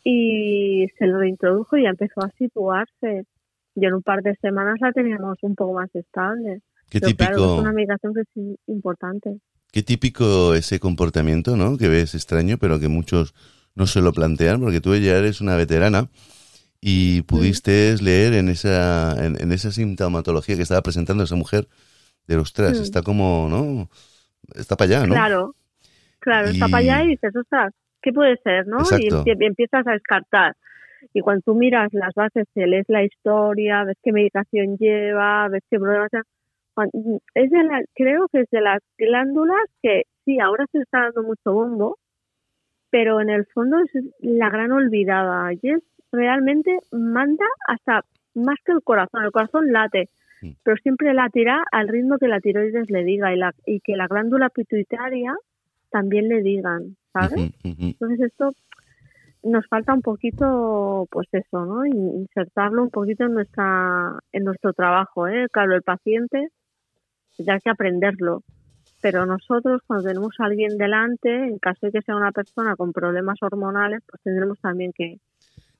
y 0.05 0.87
se 0.99 1.07
lo 1.07 1.19
reintrodujo 1.19 1.77
y 1.77 1.85
ya 1.85 1.91
empezó 1.91 2.21
a 2.23 2.31
situarse. 2.31 3.25
Y 3.77 3.87
en 3.87 3.95
un 3.95 4.03
par 4.03 4.23
de 4.23 4.35
semanas 4.41 4.77
la 4.81 4.91
teníamos 4.93 5.39
un 5.43 5.55
poco 5.55 5.75
más 5.75 5.95
estable. 5.95 6.63
Qué 6.91 7.01
Pero 7.01 7.15
claro, 7.17 7.35
típico, 7.37 7.55
es 7.55 7.61
una 7.61 7.73
medicación 7.73 8.15
que 8.15 8.21
es 8.23 8.57
importante. 8.67 9.39
qué 9.73 9.83
típico 9.83 10.55
ese 10.55 10.81
comportamiento, 10.81 11.57
¿no? 11.57 11.77
Que 11.77 11.89
ves 11.89 12.15
extraño, 12.15 12.57
pero 12.59 12.81
que 12.81 12.89
muchos 12.89 13.35
no 13.75 13.87
se 13.87 14.01
lo 14.01 14.13
plantean, 14.13 14.61
porque 14.61 14.81
tú 14.81 14.95
ya 14.97 15.17
eres 15.19 15.41
una 15.43 15.55
veterana 15.57 16.09
y 16.81 17.23
pudiste 17.23 17.97
leer 18.01 18.33
en 18.35 18.49
esa, 18.49 19.15
en, 19.25 19.41
en 19.41 19.53
esa 19.53 19.71
sintomatología 19.71 20.57
que 20.57 20.63
estaba 20.63 20.81
presentando 20.83 21.25
esa 21.25 21.37
mujer 21.37 21.69
de 22.27 22.37
ostras, 22.37 22.79
Mm. 22.79 22.83
está 22.83 23.03
como, 23.03 23.49
¿no? 23.51 23.91
Está 24.55 24.77
para 24.77 24.97
allá, 24.99 25.07
¿no? 25.07 25.13
Claro, 25.15 25.55
claro, 26.21 26.49
está 26.49 26.69
Y- 26.69 26.71
para 26.71 26.79
allá 26.79 27.05
y 27.05 27.09
dices, 27.09 27.35
ostras, 27.37 27.73
¿qué 28.01 28.13
puede 28.13 28.37
ser, 28.43 28.67
no? 28.67 28.79
Y 28.79 28.83
Exacto. 28.83 29.25
empie- 29.25 29.37
empiezas 29.47 29.87
a 29.87 29.93
descartar. 29.93 30.57
Y 31.13 31.21
cuando 31.21 31.43
tú 31.43 31.55
miras 31.55 31.93
las 31.93 32.15
bases, 32.15 32.47
te 32.55 32.67
lees 32.67 32.87
la 32.89 33.05
historia, 33.05 33.85
ves 33.85 33.97
qué 34.03 34.13
medicación 34.13 34.77
lleva, 34.79 35.49
ves 35.49 35.63
qué 35.71 35.79
problemas... 35.79 36.11
Es 37.35 37.51
de 37.51 37.63
la, 37.65 37.83
creo 37.95 38.29
que 38.29 38.41
es 38.41 38.51
de 38.51 38.61
las 38.61 38.83
glándulas 38.99 39.65
que 39.83 40.03
sí, 40.25 40.39
ahora 40.41 40.67
se 40.71 40.79
está 40.79 41.05
dando 41.05 41.23
mucho 41.23 41.53
bombo, 41.53 41.99
pero 42.91 43.21
en 43.21 43.31
el 43.31 43.47
fondo 43.47 43.79
es 43.81 44.05
la 44.21 44.51
gran 44.51 44.73
olvidada 44.73 45.53
y 45.55 45.71
es 45.71 45.83
realmente 46.13 46.79
manda 46.93 47.47
hasta 47.67 48.05
más 48.35 48.57
que 48.65 48.73
el 48.73 48.83
corazón. 48.83 49.25
El 49.25 49.33
corazón 49.33 49.73
late, 49.73 50.11
Mm. 50.43 50.51
pero 50.63 50.77
siempre 50.77 51.15
latirá 51.15 51.65
al 51.73 51.89
ritmo 51.89 52.19
que 52.19 52.29
la 52.29 52.41
tiroides 52.41 52.91
le 52.91 53.05
diga 53.05 53.33
y, 53.35 53.39
la, 53.39 53.55
y 53.65 53.81
que 53.81 53.97
la 53.97 54.07
glándula 54.07 54.51
pituitaria 54.51 55.35
también 55.91 56.29
le 56.29 56.43
digan, 56.43 56.97
¿sabes? 57.13 57.53
Entonces 57.65 58.21
esto 58.21 58.53
nos 59.47 59.67
falta 59.69 59.95
un 59.95 60.03
poquito, 60.03 61.07
pues 61.11 61.29
eso, 61.33 61.65
¿no? 61.65 61.87
In- 61.87 62.21
Insertarlo 62.21 62.83
un 62.83 62.91
poquito 62.91 63.25
en 63.25 63.35
nuestra, 63.35 64.19
en 64.33 64.45
nuestro 64.45 64.73
trabajo, 64.73 65.29
¿eh? 65.29 65.47
Claro, 65.53 65.75
el 65.75 65.83
paciente 65.83 66.49
ya 67.39 67.55
hay 67.55 67.61
que 67.61 67.71
aprenderlo, 67.71 68.43
pero 69.01 69.27
nosotros 69.27 69.83
cuando 69.87 70.09
tenemos 70.09 70.35
a 70.39 70.45
alguien 70.47 70.77
delante, 70.79 71.31
en 71.35 71.59
caso 71.59 71.87
de 71.87 71.93
que 71.93 72.03
sea 72.03 72.17
una 72.17 72.33
persona 72.33 72.77
con 72.77 72.93
problemas 72.93 73.37
hormonales, 73.43 74.01
pues 74.09 74.23
tendremos 74.23 74.59
también 74.61 74.93
que, 74.95 75.19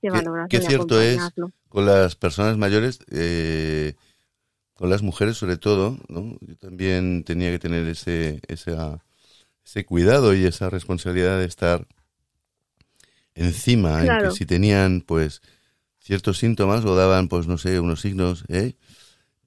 que 0.01 0.09
valorarlo 0.09 0.47
qué 0.49 0.61
cierto 0.61 1.01
es 1.01 1.33
con 1.69 1.85
las 1.85 2.15
personas 2.15 2.57
mayores, 2.57 2.99
eh, 3.11 3.95
con 4.75 4.89
las 4.89 5.01
mujeres 5.01 5.37
sobre 5.37 5.57
todo, 5.57 5.97
¿no? 6.07 6.37
Yo 6.41 6.55
también 6.57 7.23
tenía 7.23 7.51
que 7.51 7.59
tener 7.59 7.87
ese, 7.87 8.39
esa, 8.47 9.03
ese 9.65 9.83
cuidado 9.85 10.33
y 10.35 10.45
esa 10.45 10.69
responsabilidad 10.69 11.39
de 11.39 11.45
estar 11.45 11.87
encima, 13.37 14.05
en 14.05 14.17
que 14.21 14.31
si 14.31 14.45
tenían 14.45 15.01
pues 15.01 15.41
ciertos 15.99 16.37
síntomas 16.37 16.83
o 16.85 16.95
daban 16.95 17.27
pues 17.27 17.47
no 17.47 17.57
sé, 17.57 17.79
unos 17.79 18.01
signos, 18.01 18.43
¿eh? 18.49 18.75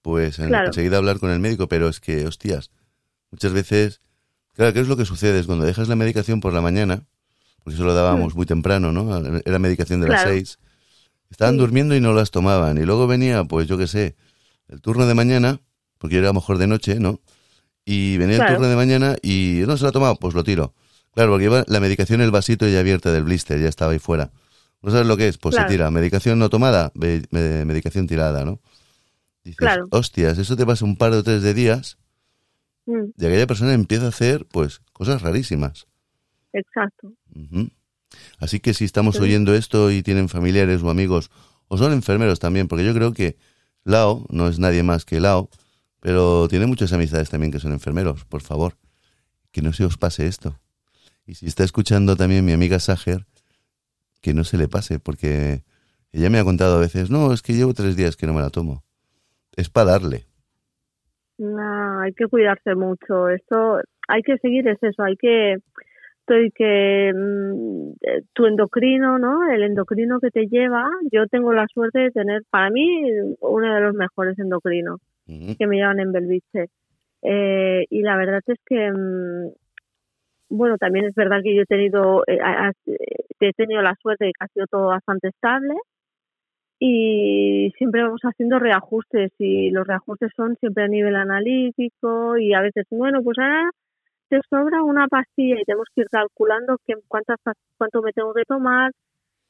pues 0.03 0.39
en- 0.39 0.49
Claro. 0.49 0.69
enseguida 0.69 0.97
hablar 0.99 1.19
con 1.19 1.31
el 1.31 1.41
médico, 1.41 1.69
pero 1.69 1.89
es 1.89 2.01
que, 2.01 2.27
hostias, 2.27 2.71
muchas 3.31 3.53
veces, 3.53 4.01
claro, 4.55 4.73
¿qué 4.73 4.81
es 4.81 4.89
lo 4.89 4.97
que 4.97 5.05
sucede? 5.05 5.39
Es 5.41 5.47
cuando 5.47 5.65
dejas 5.67 5.89
la 5.89 5.97
medicación 5.97 6.41
por 6.41 6.53
la 6.53 6.61
mañana, 6.63 7.05
porque 7.63 7.75
eso 7.77 7.85
lo 7.85 7.95
dábamos 7.95 8.35
muy 8.35 8.47
temprano, 8.47 8.93
¿no? 8.93 9.17
Era 9.45 9.59
medicación 9.59 10.01
de 10.01 10.09
las 10.09 10.23
seis, 10.23 10.59
estaban 11.31 11.55
Sí. 11.55 11.61
durmiendo 11.61 11.95
y 11.95 12.01
no 12.01 12.13
las 12.15 12.31
tomaban, 12.31 12.79
y 12.79 12.83
luego 12.85 13.07
venía, 13.07 13.45
pues 13.45 13.69
yo 13.69 13.77
qué 13.79 13.87
sé, 13.87 14.17
el 14.69 14.81
turno 14.81 15.07
de 15.07 15.15
mañana, 15.15 15.61
porque 15.99 16.17
era 16.19 16.29
a 16.29 16.31
lo 16.31 16.35
mejor 16.41 16.59
de 16.59 16.67
noche, 16.67 16.99
¿no? 17.01 17.21
Y 17.85 18.17
venía 18.19 18.37
el 18.37 18.47
turno 18.47 18.69
de 18.69 18.77
mañana 18.77 19.17
y 19.23 19.63
no 19.67 19.77
se 19.77 19.83
lo 19.85 19.89
ha 19.91 19.93
tomado, 19.93 20.17
pues 20.17 20.35
lo 20.35 20.45
tiro. 20.45 20.75
Claro, 21.15 21.33
porque 21.33 21.45
iba 21.47 21.65
la 21.67 21.81
medicación, 21.81 22.21
el 22.21 22.31
vasito 22.31 22.67
ya 22.69 22.81
abierta 22.81 23.13
del 23.13 23.25
blister, 23.25 23.61
ya 23.61 23.69
estaba 23.69 23.93
ahí 23.93 23.99
fuera. 23.99 24.31
¿No 24.83 24.91
sabes 24.91 25.07
lo 25.07 25.17
que 25.17 25.29
es? 25.29 25.39
Pues 25.39 25.55
Claro. 25.55 25.69
se 25.69 25.75
tira. 25.75 25.91
Medicación 25.91 26.39
no 26.39 26.49
tomada, 26.49 26.93
medicación 26.95 28.07
tirada, 28.07 28.45
¿no? 28.45 28.61
Dices, 29.45 29.59
Claro. 29.59 29.87
hostias, 29.91 30.39
eso 30.39 30.57
te 30.57 30.65
pasa 30.65 30.85
un 30.85 30.97
par 30.97 31.13
o 31.13 31.23
tres 31.23 31.43
de 31.43 31.55
días 31.55 31.99
Mm, 32.87 33.11
y 33.17 33.27
aquella 33.27 33.47
persona 33.47 33.73
empieza 33.75 34.07
a 34.07 34.09
hacer, 34.09 34.47
pues, 34.51 34.81
cosas 34.93 35.23
rarísimas. 35.23 35.87
exacto. 36.53 37.13
Así 38.39 38.59
que 38.59 38.75
si 38.75 38.85
estamos 38.85 39.17
Sí. 39.17 39.23
oyendo 39.23 39.55
esto 39.55 39.91
y 39.93 40.03
tienen 40.03 40.29
familiares 40.29 40.83
o 40.83 40.91
amigos, 40.91 41.31
o 41.69 41.77
son 41.79 41.93
enfermeros 41.93 42.41
también, 42.41 42.67
porque 42.69 42.85
yo 42.85 42.93
creo 42.95 43.13
que 43.13 43.37
Lao 43.85 44.27
no 44.31 44.49
es 44.49 44.59
nadie 44.59 44.83
más 44.83 45.05
que 45.05 45.21
Lao, 45.21 45.49
pero 46.01 46.49
tiene 46.49 46.67
muchas 46.67 46.93
amistades 46.93 47.31
también 47.31 47.53
que 47.53 47.61
son 47.61 47.73
enfermeros, 47.73 48.25
por 48.25 48.41
favor, 48.43 48.77
que 49.53 49.63
no 49.63 49.73
se 49.73 49.85
os 49.85 49.97
pase 49.97 50.27
esto. 50.27 50.59
Y 51.27 51.35
si 51.35 51.47
está 51.47 51.65
escuchando 51.65 52.17
también 52.17 52.45
mi 52.45 52.53
amiga 52.53 52.79
Sager, 52.79 53.27
que 54.21 54.35
no 54.35 54.45
se 54.45 54.59
le 54.59 54.69
pase, 54.69 54.99
porque 54.99 55.63
ella 56.13 56.31
me 56.31 56.39
ha 56.39 56.45
contado 56.45 56.77
a 56.77 56.81
veces, 56.81 57.11
no, 57.11 57.33
es 57.33 57.43
que 57.43 57.53
llevo 57.53 57.75
tres 57.75 57.97
días 57.97 58.17
que 58.17 58.27
no 58.27 58.35
me 58.35 58.41
la 58.41 58.51
tomo. 58.51 58.83
Es 59.57 59.71
para 59.71 59.93
darle. 59.93 60.25
No, 61.39 62.01
hay 62.01 62.13
que 62.13 62.27
cuidarse 62.27 62.75
mucho. 62.75 63.29
Esto 63.29 63.81
hay 64.09 64.23
que 64.23 64.37
seguir 64.39 64.67
es 64.69 64.83
eso, 64.83 65.03
hay 65.03 65.17
que 65.17 65.57
que 66.55 67.13
mm, 67.15 67.91
eh, 68.03 68.23
tu 68.33 68.47
endocrino, 68.47 69.19
¿no? 69.19 69.51
El 69.51 69.63
endocrino 69.63 70.21
que 70.21 70.31
te 70.31 70.47
lleva, 70.47 70.89
yo 71.11 71.27
tengo 71.27 71.53
la 71.53 71.67
suerte 71.67 71.99
de 72.01 72.11
tener 72.11 72.43
para 72.51 72.71
mí 72.71 73.03
uno 73.41 73.75
de 73.75 73.81
los 73.81 73.95
mejores 73.95 74.39
endocrinos 74.39 75.01
que 75.27 75.67
me 75.67 75.77
llevan 75.77 76.01
en 76.01 76.13
Belviche. 76.13 76.67
Eh, 77.23 77.85
y 77.89 78.03
la 78.03 78.17
verdad 78.17 78.43
es 78.47 78.59
que 78.67 78.91
mm, 78.91 79.53
bueno, 80.51 80.79
también 80.79 81.07
es 81.07 81.15
verdad 81.17 81.41
que 81.45 81.55
yo 81.57 81.63
he 81.63 81.67
tenido 81.67 82.25
eh, 82.29 82.39
a- 82.43 82.73
he 83.41 83.53
tenido 83.55 83.83
la 83.83 83.95
suerte 84.03 84.27
de 84.27 84.33
que 84.33 84.45
ha 84.45 84.49
sido 84.49 84.67
todo 84.69 84.89
bastante 84.89 85.29
estable 85.29 85.75
y 86.79 87.73
siempre 87.77 88.03
vamos 88.03 88.21
haciendo 88.23 88.59
reajustes 88.59 89.33
y 89.39 89.71
los 89.71 89.87
reajustes 89.87 90.31
son 90.37 90.57
siempre 90.61 90.85
a 90.85 90.89
nivel 90.89 91.15
analítico 91.17 92.39
y 92.39 92.55
a 92.55 92.63
veces, 92.63 92.87
bueno, 92.91 93.23
pues 93.23 93.39
ahora 93.39 93.71
te 94.31 94.41
sobra 94.51 94.83
una 94.85 95.09
pastilla 95.09 95.57
y 95.61 95.65
tenemos 95.65 95.87
que 95.95 96.03
ir 96.03 96.09
calculando 96.11 96.79
que 96.87 96.95
cuántas 97.09 97.39
cuánto 97.79 98.03
me 98.03 98.13
tengo 98.13 98.35
que 98.35 98.45
tomar. 98.47 98.93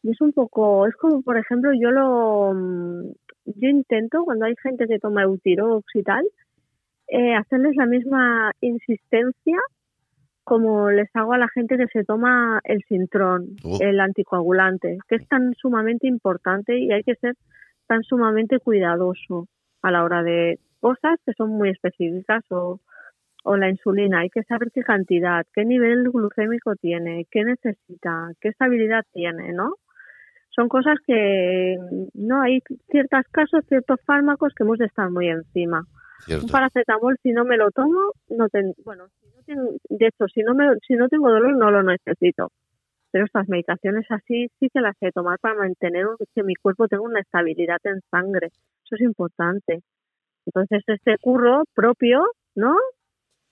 Y 0.03 0.13
es 0.13 0.21
un 0.23 0.33
poco, 0.33 0.87
es 0.89 0.97
como 0.97 1.23
por 1.23 1.39
ejemplo 1.39 1.73
yo 1.79 1.91
lo 1.93 2.53
mm, 2.55 3.13
yo 3.47 3.69
intento 3.69 4.25
cuando 4.25 4.47
hay 4.47 4.55
gente 4.63 4.87
que 4.89 4.99
toma 5.01 5.25
Eutirox 5.25 5.85
y 5.97 6.03
tal 6.05 6.27
eh, 7.09 7.35
hacerles 7.35 7.77
la 7.77 7.87
misma 7.87 8.53
insistencia 8.61 9.59
como 10.51 10.91
les 10.91 11.09
hago 11.15 11.33
a 11.33 11.39
la 11.39 11.47
gente 11.49 11.77
que 11.77 11.87
se 11.93 12.03
toma 12.03 12.59
el 12.65 12.83
Sintrón, 12.89 13.51
Oh. 13.63 13.79
el 13.81 14.01
anticoagulante, 14.01 14.99
que 15.07 15.15
es 15.15 15.29
tan 15.29 15.55
sumamente 15.55 16.09
importante 16.09 16.77
y 16.77 16.91
hay 16.91 17.05
que 17.05 17.15
ser 17.15 17.37
tan 17.87 18.03
sumamente 18.03 18.59
cuidadoso 18.59 19.47
a 19.81 19.93
la 19.93 20.03
hora 20.03 20.25
de 20.25 20.59
cosas 20.81 21.21
que 21.25 21.35
son 21.35 21.51
muy 21.51 21.69
específicas 21.69 22.43
o, 22.51 22.81
o 23.45 23.57
la 23.57 23.71
insulina, 23.71 24.23
hay 24.23 24.29
que 24.29 24.43
saber 24.43 24.73
qué 24.75 24.83
cantidad, 24.83 25.47
qué 25.55 25.65
nivel 25.65 26.11
glucémico 26.11 26.75
tiene, 26.75 27.29
qué 27.31 27.45
necesita, 27.45 28.33
qué 28.41 28.49
estabilidad 28.49 29.05
tiene, 29.13 29.53
¿no? 29.53 29.75
Son 30.49 30.69
cosas 30.69 30.99
que 31.07 31.77
no 32.15 32.43
hay 32.43 32.59
ciertos 32.91 33.25
casos, 33.31 33.65
ciertos 33.69 34.01
fármacos 34.05 34.53
que 34.57 34.65
hemos 34.65 34.79
de 34.79 34.87
estar 34.87 35.09
muy 35.11 35.29
encima. 35.29 35.87
Un 36.29 36.49
paracetamol 36.49 37.17
si 37.23 37.33
no 37.33 37.45
me 37.45 37.57
lo 37.57 37.71
tomo, 37.71 38.13
no 38.29 38.47
bueno, 38.85 39.09
si 39.21 39.27
no 39.27 39.43
tengo, 39.47 39.71
de 39.89 40.07
hecho, 40.07 40.27
si 40.29 40.43
no 40.43 40.55
me, 40.55 40.67
si 40.87 40.95
no 40.95 41.09
tengo 41.09 41.31
dolor 41.31 41.57
no 41.57 41.71
lo 41.71 41.83
necesito. 41.83 42.51
Pero 43.13 43.25
estas 43.25 43.49
medicaciones 43.49 44.07
así 44.11 44.49
sí 44.59 44.69
que 44.73 44.81
las 44.81 44.97
he 45.01 45.11
tomar 45.11 45.39
para 45.41 45.57
mantener 45.57 46.07
que 46.35 46.43
mi 46.43 46.55
cuerpo 46.55 46.87
tenga 46.87 47.03
una 47.03 47.21
estabilidad 47.21 47.79
en 47.85 48.01
sangre. 48.11 48.49
Eso 48.85 48.95
es 48.95 49.01
importante. 49.01 49.83
Entonces, 50.47 50.83
este 50.87 51.17
curro 51.19 51.65
propio, 51.75 52.25
¿no? 52.55 52.77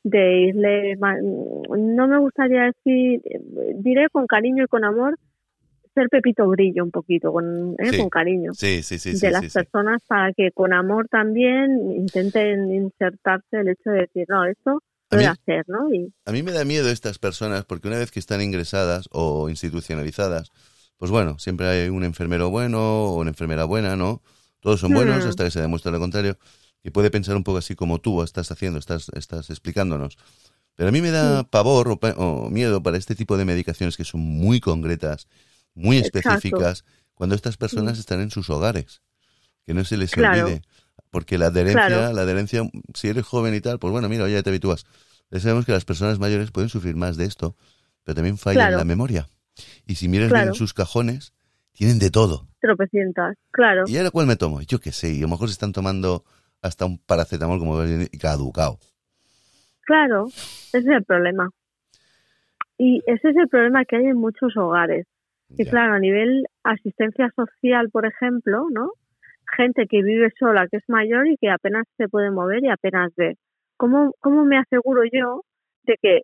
De 0.04 0.42
irle, 0.42 0.96
no 0.96 2.09
me 2.09 2.18
gustaría 2.18 2.64
decir, 2.64 3.20
diré 3.76 4.09
con 4.11 4.26
cariño 4.26 4.64
y 4.64 4.68
con 4.68 4.85
amor, 4.85 5.18
ser 5.98 6.08
Pepito 6.08 6.46
Brillo 6.48 6.84
un 6.84 6.90
poquito, 6.90 7.32
con, 7.32 7.74
¿eh? 7.78 7.96
con 7.96 8.08
cariño. 8.08 8.52
Sí, 8.54 8.82
sí, 8.82 8.98
sí. 8.98 9.18
De 9.18 9.30
las 9.30 9.52
personas 9.52 10.02
para 10.06 10.32
que 10.32 10.50
con 10.52 10.72
amor 10.72 11.08
también 11.08 11.92
intenten 11.96 12.72
insertarse 12.72 13.61
el 13.61 13.68
hecho 13.68 13.90
de 13.90 14.00
decir, 14.00 14.26
no, 14.28 14.44
esto 14.44 14.82
puede 15.08 15.26
hacer, 15.26 15.64
¿no? 15.68 15.92
Y... 15.92 16.12
A 16.26 16.32
mí 16.32 16.42
me 16.42 16.52
da 16.52 16.64
miedo 16.64 16.88
estas 16.90 17.18
personas 17.18 17.64
porque 17.64 17.88
una 17.88 17.98
vez 17.98 18.11
que 18.11 18.20
están 18.20 18.42
ingresadas 18.42 19.08
o 19.11 19.48
institucionalizadas, 19.48 20.50
pues 20.98 21.11
bueno, 21.11 21.38
siempre 21.38 21.66
hay 21.66 21.88
un 21.88 22.04
enfermero 22.04 22.50
bueno 22.50 23.06
o 23.06 23.20
una 23.20 23.30
enfermera 23.30 23.64
buena, 23.64 23.96
¿no? 23.96 24.22
Todos 24.61 24.80
son 24.80 24.92
buenos 24.92 25.24
hmm. 25.24 25.28
hasta 25.28 25.44
que 25.44 25.50
se 25.50 25.61
demuestre 25.61 25.92
lo 25.92 25.98
contrario 25.98 26.37
y 26.82 26.90
puede 26.90 27.11
pensar 27.11 27.37
un 27.37 27.44
poco 27.44 27.58
así 27.58 27.74
como 27.74 27.98
tú 27.98 28.22
estás 28.22 28.50
haciendo, 28.50 28.78
estás, 28.78 29.08
estás 29.14 29.50
explicándonos. 29.50 30.16
Pero 30.78 30.90
a 30.90 30.92
mí 30.92 31.00
me 31.00 31.11
da 31.11 31.42
pavor 31.42 31.98
o, 32.16 32.50
miedo 32.50 32.82
para 32.82 32.96
este 32.96 33.16
tipo 33.16 33.37
de 33.37 33.44
medicaciones 33.44 33.96
que 33.96 34.04
son 34.04 34.20
muy 34.20 34.61
concretas, 34.61 35.26
muy 35.74 35.98
específicas, 35.98 36.85
cuando 37.14 37.35
estas 37.35 37.57
personas 37.57 37.98
están 37.98 38.20
en 38.20 38.31
sus 38.31 38.50
hogares. 38.50 39.02
Que 39.64 39.74
no 39.74 39.85
se 39.85 39.96
les 39.96 40.16
olvide. 40.16 40.62
Porque 41.11 41.38
la 41.38 41.46
adherencia, 41.46 42.12
la 42.12 42.22
adherencia, 42.22 42.62
si 42.94 43.09
eres 43.09 43.24
joven 43.24 43.54
y 43.54 43.61
tal, 43.61 43.78
pues 43.78 43.92
bueno, 43.92 44.09
mira, 44.09 44.28
ya 44.28 44.42
te 44.42 44.50
habitúas. 44.50 44.87
Ya 45.31 45.40
sabemos 45.40 45.66
que 45.66 45.72
las 45.72 45.85
personas 45.85 46.18
mayores 46.18 46.50
pueden 46.50 46.68
sufrir 46.68 46.96
más 46.96 47.16
de 47.16 47.24
esto, 47.24 47.57
pero 48.04 48.14
también 48.14 48.38
fallan 48.38 48.76
la 48.76 48.85
memoria. 48.85 49.28
Y 49.87 49.96
si 49.96 50.09
miras 50.09 50.33
bien 50.33 50.48
en 50.48 50.54
sus 50.54 50.74
cajones, 50.74 51.33
tienen 51.72 51.98
de 51.98 52.11
todo. 52.11 52.48
Tropecientas, 52.61 53.37
claro. 53.50 53.85
¿Y 53.87 53.96
ahora 53.96 54.11
cuál 54.11 54.26
me 54.26 54.37
tomo? 54.37 54.62
Yo 54.62 54.81
qué 54.81 54.92
sé, 54.92 55.16
a 55.16 55.20
lo 55.20 55.28
mejor 55.28 55.48
se 55.48 55.52
están 55.52 55.72
tomando 55.72 56.24
hasta 56.61 56.87
un 56.87 56.98
paracetamol 56.98 57.59
como 57.59 57.78
caducado. 58.20 58.78
Claro, 59.83 60.26
ese 60.26 60.78
es 60.78 60.87
el 60.87 61.04
problema. 61.04 61.50
Y 62.76 63.02
ese 63.07 63.31
es 63.31 63.37
el 63.37 63.48
problema 63.48 63.85
que 63.85 63.96
hay 63.96 64.07
en 64.07 64.16
muchos 64.16 64.57
hogares. 64.57 65.07
Y 65.50 65.64
claro, 65.64 65.94
a 65.94 65.98
nivel 65.98 66.44
asistencia 66.62 67.30
social, 67.34 67.90
por 67.90 68.06
ejemplo, 68.06 68.66
¿no? 68.70 68.92
Gente 69.56 69.87
que 69.87 70.02
vive 70.02 70.30
sola, 70.38 70.68
que 70.68 70.76
es 70.76 70.84
mayor 70.88 71.26
y 71.26 71.37
que 71.38 71.50
apenas 71.50 71.87
se 71.96 72.08
puede 72.08 72.30
mover 72.30 72.64
y 72.64 72.68
apenas 72.68 73.12
ve. 73.16 73.37
¿Cómo, 73.76 74.12
cómo 74.20 74.44
me 74.44 74.58
aseguro 74.58 75.02
yo 75.11 75.42
de 75.84 75.96
que 76.00 76.20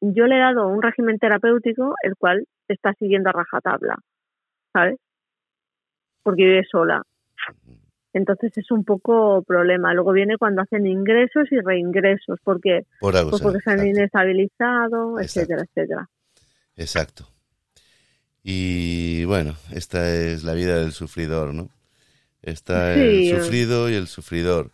yo 0.00 0.26
le 0.26 0.36
he 0.36 0.40
dado 0.40 0.68
un 0.68 0.82
régimen 0.82 1.18
terapéutico 1.18 1.94
el 2.02 2.14
cual 2.16 2.44
está 2.68 2.92
siguiendo 2.94 3.30
a 3.30 3.32
rajatabla? 3.32 3.96
¿Sabes? 4.72 4.98
Porque 6.22 6.44
vive 6.44 6.64
sola. 6.70 7.02
Entonces 8.12 8.52
es 8.56 8.70
un 8.70 8.84
poco 8.84 9.42
problema. 9.42 9.94
Luego 9.94 10.12
viene 10.12 10.36
cuando 10.36 10.62
hacen 10.62 10.86
ingresos 10.86 11.50
y 11.50 11.60
reingresos, 11.60 12.38
porque, 12.44 12.82
pues 13.00 13.42
porque 13.42 13.60
se 13.60 13.70
han 13.70 13.86
inestabilizado, 13.86 15.18
etcétera, 15.20 15.62
etcétera. 15.62 16.06
Exacto. 16.76 17.37
Y 18.42 19.24
bueno, 19.24 19.56
esta 19.70 20.14
es 20.14 20.44
la 20.44 20.54
vida 20.54 20.78
del 20.78 20.92
sufridor, 20.92 21.54
¿no? 21.54 21.70
Está 22.42 22.94
el 22.94 23.36
sufrido 23.36 23.90
y 23.90 23.94
el 23.94 24.06
sufridor. 24.06 24.72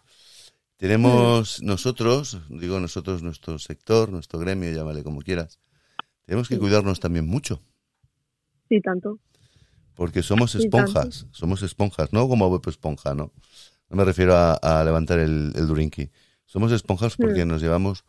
Tenemos 0.77 1.63
mm. 1.63 1.67
nosotros, 1.67 2.39
digo 2.51 2.79
nosotros, 2.81 3.23
nuestro 3.23 3.59
sector, 3.59 4.11
nuestro 4.11 4.39
gremio, 4.39 4.71
llámale 4.71 5.03
como 5.03 5.23
quieras, 5.23 5.59
tenemos 6.27 6.49
que 6.49 6.59
cuidarnos 6.59 7.01
también 7.01 7.27
mucho. 7.27 7.63
Sí, 8.69 8.81
tanto. 8.81 9.19
Porque 9.95 10.23
somos 10.23 10.55
esponjas, 10.55 11.27
somos 11.31 11.63
esponjas, 11.63 12.13
no 12.13 12.29
como 12.29 12.49
web 12.49 12.63
esponja, 12.67 13.15
¿no? 13.15 13.33
No 13.89 13.97
me 13.97 14.05
refiero 14.05 14.35
a, 14.37 14.83
levantar 14.85 15.21
el, 15.21 15.53
el. 15.55 16.01
Somos 16.47 16.73
esponjas 16.73 17.17
porque 17.17 17.45
mm. 17.45 17.49
nos 17.49 17.63
llevamos 17.63 18.05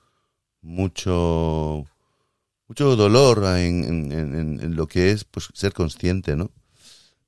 mucho 0.61 1.85
mucho 2.67 2.95
dolor 2.95 3.43
en, 3.57 4.11
en, 4.11 4.75
lo 4.75 4.87
que 4.87 5.11
es 5.11 5.23
pues 5.23 5.49
ser 5.53 5.73
consciente, 5.73 6.35
¿no? 6.35 6.51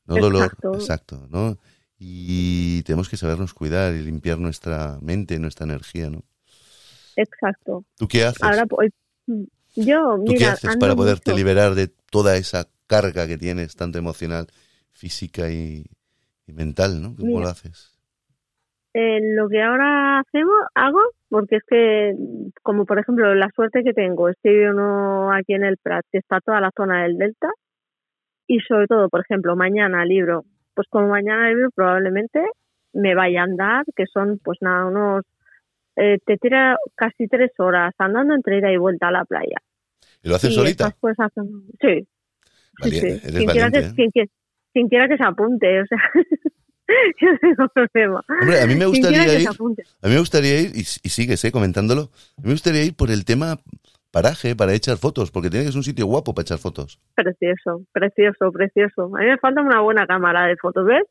No 0.06 0.16
dolor, 0.16 0.56
exacto, 0.74 1.28
¿no? 1.30 1.58
Y 2.00 2.84
tenemos 2.84 3.10
que 3.10 3.18
sabernos 3.18 3.54
cuidar 3.54 3.94
y 3.94 4.02
limpiar 4.04 4.40
nuestra 4.40 4.98
mente, 5.02 5.40
nuestra 5.40 5.66
energía, 5.66 6.10
¿no? 6.10 6.24
Exacto. 7.16 7.84
¿Tú 7.98 8.08
qué 8.08 8.24
haces? 8.24 8.42
Ahora, 8.42 8.66
pues, 8.66 8.92
yo, 9.76 10.18
¿Tú 10.26 10.34
qué 10.38 10.46
haces 10.46 10.78
para 10.78 10.96
poderte 10.96 11.34
liberar 11.34 11.76
de 11.76 11.88
toda 11.88 12.38
esa 12.38 12.68
carga 12.88 13.28
que 13.28 13.38
tienes, 13.38 13.76
tanto 13.76 13.98
emocional, 13.98 14.48
física 14.92 15.50
y, 15.50 15.86
mental, 16.48 17.02
¿no? 17.02 17.16
¿Cómo 17.16 17.42
lo 17.42 17.50
haces? 17.50 17.98
Eh, 18.94 19.20
lo 19.36 19.50
que 19.50 19.62
ahora 19.62 20.20
hacemos, 20.22 20.56
hago, 20.74 21.00
porque 21.30 21.58
es 21.58 21.64
que, 21.68 22.14
como 22.64 22.86
por 22.86 23.00
ejemplo, 23.00 23.34
la 23.36 23.50
suerte 23.56 23.84
que 23.84 23.94
tengo, 23.94 24.30
estoy 24.30 24.66
uno 24.66 25.32
aquí 25.34 25.54
en 25.54 25.64
el 25.64 25.78
Prat, 25.78 26.06
que 26.12 26.20
está 26.20 26.40
toda 26.40 26.62
la 26.62 26.72
zona 26.76 27.04
del 27.04 27.18
Delta, 27.18 27.50
y 28.48 28.60
sobre 28.62 28.88
todo, 28.88 29.10
por 29.10 29.22
ejemplo, 29.22 29.56
mañana 29.56 30.06
libro, 30.06 30.46
pues 30.74 30.88
como 30.90 31.10
mañana 31.10 31.50
libro 31.50 31.70
probablemente 31.76 32.42
me 32.94 33.14
vaya 33.14 33.42
a 33.42 33.44
andar, 33.44 33.84
que 33.96 34.06
son 34.12 34.40
pues 34.44 34.58
nada, 34.62 34.86
unos, 34.86 35.24
eh, 35.96 36.18
te 36.26 36.38
tira 36.38 36.78
casi 36.96 37.28
tres 37.28 37.52
horas 37.58 37.94
andando 37.98 38.34
entre 38.34 38.60
ida 38.60 38.72
y 38.72 38.78
vuelta 38.78 39.10
a 39.10 39.12
la 39.12 39.26
playa. 39.26 39.58
¿Y 40.24 40.30
lo 40.30 40.36
haces 40.36 40.54
solita? 40.54 40.96
Pues, 41.00 41.16
sí, 41.82 42.08
sí, 42.82 43.20
Quien, 43.32 43.48
quiera 43.48 43.70
que, 43.72 43.80
¿eh? 43.80 44.30
quien, 44.74 44.88
quiera 44.88 45.08
que 45.08 45.18
se 45.18 45.24
apunte, 45.24 45.82
o 45.82 45.86
sea, 45.86 45.98
yo 47.22 47.38
tengo 47.40 47.68
problema. 47.70 48.24
Hombre, 48.42 48.62
a 48.62 48.68
mí 48.68 48.76
me 48.76 48.86
gustaría 48.86 49.40
ir, 49.40 49.48
a 49.48 50.08
mí 50.08 50.14
me 50.14 50.20
gustaría 50.20 50.62
ir, 50.62 50.72
y, 50.76 50.80
y 50.80 51.10
sigues 51.10 51.44
eh, 51.46 51.52
comentándolo, 51.52 52.10
a 52.38 52.42
mí 52.42 52.48
me 52.48 52.52
gustaría 52.54 52.84
ir 52.84 52.96
por 52.96 53.12
el 53.12 53.26
tema 53.26 53.60
paraje 54.12 54.56
para 54.56 54.74
echar 54.74 54.98
fotos, 54.98 55.32
porque 55.32 55.50
tiene 55.50 55.66
que 55.66 55.72
ser 55.72 55.78
un 55.78 55.84
sitio 55.84 56.06
guapo 56.06 56.34
para 56.34 56.44
echar 56.44 56.58
fotos. 56.58 57.00
Precioso, 57.16 57.84
precioso, 57.92 58.52
precioso. 58.52 59.16
A 59.16 59.20
mí 59.20 59.26
me 59.26 59.38
falta 59.38 59.62
una 59.62 59.82
buena 59.82 60.08
cámara 60.08 60.48
de 60.48 60.56
fotos, 60.58 60.86
¿ves? 60.86 61.04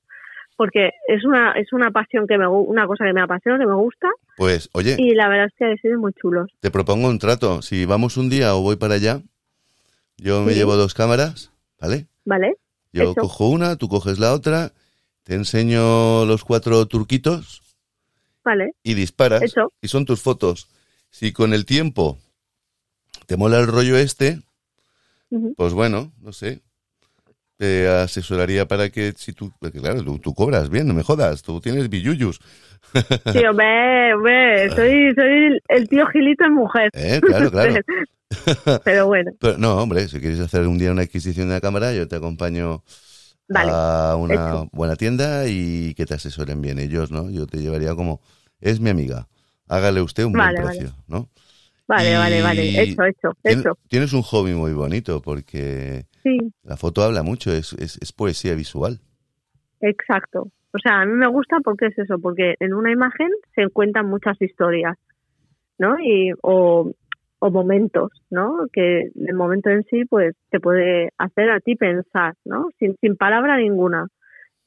Porque 0.57 0.91
es 1.07 1.23
una 1.25 1.53
es 1.53 1.71
una 1.75 1.91
pasión 1.91 2.27
que 2.27 2.39
me 2.39 2.49
una 2.49 2.87
cosa 2.87 3.05
que 3.05 3.13
me 3.13 3.21
apasiona, 3.21 3.59
que 3.59 3.67
me 3.67 3.75
gusta. 3.75 4.09
Pues, 4.39 4.71
oye. 4.73 4.97
Y 4.99 5.15
la 5.15 5.29
verdad 5.29 5.47
es 5.47 5.53
que 5.59 5.67
ha 5.67 5.77
sido 5.77 6.01
muy 6.01 6.15
chulos. 6.15 6.51
Te 6.61 6.71
propongo 6.71 7.09
un 7.09 7.19
trato. 7.19 7.61
Si 7.61 7.85
vamos 7.85 8.17
un 8.17 8.31
día 8.31 8.55
o 8.57 8.63
voy 8.63 8.77
para 8.77 8.95
allá, 8.95 9.21
yo 10.17 10.43
me 10.43 10.55
llevo 10.55 10.77
dos 10.77 10.95
cámaras 10.95 11.53
¿Vale? 11.81 12.07
Vale. 12.25 12.57
Yo 12.93 13.15
cojo 13.15 13.51
una, 13.51 13.77
tú 13.77 13.89
coges 13.89 14.19
la 14.19 14.33
otra, 14.33 14.73
te 15.27 15.35
enseño 15.35 16.25
los 16.25 16.45
cuatro 16.45 16.87
turquitos. 16.87 17.61
Vale. 18.45 18.75
Y 18.85 18.95
disparas. 18.95 19.43
Y 19.83 19.89
son 19.89 20.05
tus 20.05 20.23
fotos. 20.23 20.69
Si 21.11 21.33
con 21.33 21.53
el 21.53 21.67
tiempo 21.67 22.17
te 23.27 23.37
mola 23.37 23.59
el 23.59 23.67
rollo 23.67 23.97
este, 23.97 24.41
pues 25.57 25.73
bueno, 25.73 26.13
no 26.23 26.33
sé. 26.33 26.61
Te 27.57 27.89
asesoraría 27.89 28.69
para 28.69 28.91
que 28.91 29.15
si 29.17 29.33
tú, 29.33 29.51
porque 29.59 29.81
claro, 29.81 30.01
tú, 30.21 30.33
cobras 30.33 30.71
bien, 30.71 30.87
no 30.87 30.95
me 30.95 31.03
jodas, 31.03 31.43
tú 31.43 31.61
tienes 31.61 31.91
billuyus. 31.91 32.41
Sí, 33.33 33.45
hombre, 33.45 34.15
hombre, 34.15 34.71
soy, 34.71 35.13
soy 35.15 35.59
el 35.69 35.89
tío 35.89 36.07
Gilito 36.07 36.45
en 36.45 36.55
mujer. 36.55 36.91
Eh, 36.93 37.21
claro, 37.21 37.51
claro. 37.51 37.75
Pero 38.85 39.07
bueno. 39.09 39.33
no, 39.59 39.79
hombre, 39.79 40.07
si 40.07 40.21
quieres 40.21 40.39
hacer 40.39 40.69
un 40.69 40.79
día 40.79 40.93
una 40.93 41.03
adquisición 41.03 41.49
de 41.49 41.55
la 41.55 41.61
cámara, 41.61 41.93
yo 41.93 42.07
te 42.07 42.15
acompaño 42.15 42.85
a 43.55 44.17
una 44.17 44.69
buena 44.73 44.97
tienda 44.97 45.47
y 45.47 45.95
que 45.95 46.07
te 46.07 46.15
asesoren 46.15 46.61
bien 46.61 46.79
ellos, 46.79 47.11
¿no? 47.11 47.31
Yo 47.31 47.47
te 47.47 47.59
llevaría 47.59 47.95
como, 47.95 48.21
es 48.61 48.81
mi 48.81 48.91
amiga, 48.91 49.29
hágale 49.69 50.01
usted 50.01 50.25
un 50.25 50.33
buen 50.33 50.55
precio, 50.55 50.91
¿no? 51.07 51.29
Vale, 51.89 52.17
vale, 52.17 52.43
vale, 52.43 52.83
hecho, 52.83 53.05
hecho, 53.05 53.31
hecho. 53.45 53.79
Tienes 53.89 54.13
un 54.13 54.23
hobby 54.23 54.55
muy 54.55 54.73
bonito 54.73 55.23
porque 55.23 56.07
la 56.65 56.77
foto 56.77 57.03
habla 57.03 57.23
mucho, 57.23 57.53
es, 57.53 57.73
es, 57.75 57.99
es 58.03 58.13
poesía 58.13 58.55
visual. 58.55 59.01
Exacto. 59.81 60.51
O 60.73 60.79
sea, 60.79 61.03
a 61.03 61.07
mí 61.07 61.13
me 61.13 61.29
gusta 61.29 61.59
porque 61.63 61.87
es 61.87 61.99
eso, 61.99 62.19
porque 62.19 62.55
en 62.59 62.75
una 62.75 62.91
imagen 62.91 63.29
se 63.55 63.63
encuentran 63.63 64.09
muchas 64.09 64.41
historias, 64.43 64.97
¿no? 65.79 65.97
Y, 66.01 66.33
o, 66.43 66.93
o 67.39 67.51
momentos, 67.51 68.11
¿no? 68.31 68.67
Que 68.73 69.11
el 69.15 69.35
momento 69.35 69.71
en 69.71 69.85
sí, 69.85 70.05
pues, 70.05 70.35
te 70.51 70.61
puede 70.61 71.11
hacer 71.19 71.51
a 71.51 71.61
ti 71.61 71.77
pensar, 71.77 72.35
¿no? 72.45 72.71
Sin, 72.79 72.97
sin 73.01 73.17
palabra 73.17 73.57
ninguna, 73.59 74.07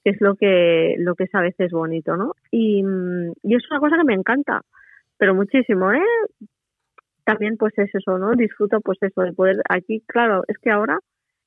que 0.04 0.12
es 0.12 0.22
lo 0.22 0.36
que, 0.36 0.96
lo 1.00 1.16
que 1.16 1.26
es 1.26 1.36
a 1.36 1.42
veces 1.42 1.72
bonito, 1.72 2.16
¿no? 2.16 2.34
Y, 2.52 2.84
y 3.44 3.56
es 3.56 3.64
una 3.72 3.80
cosa 3.80 3.98
que 3.98 4.06
me 4.06 4.14
encanta, 4.14 4.62
pero 5.18 5.34
muchísimo, 5.36 5.92
¿eh? 5.92 6.02
también 7.30 7.58
pues 7.58 7.78
es 7.78 7.94
eso, 7.94 8.18
¿no? 8.18 8.32
Disfruto 8.32 8.82
pues 8.82 8.98
eso 9.02 9.22
de 9.22 9.34
poder 9.34 9.58
aquí, 9.70 10.02
claro, 10.08 10.42
es 10.48 10.58
que 10.58 10.72
ahora 10.72 10.98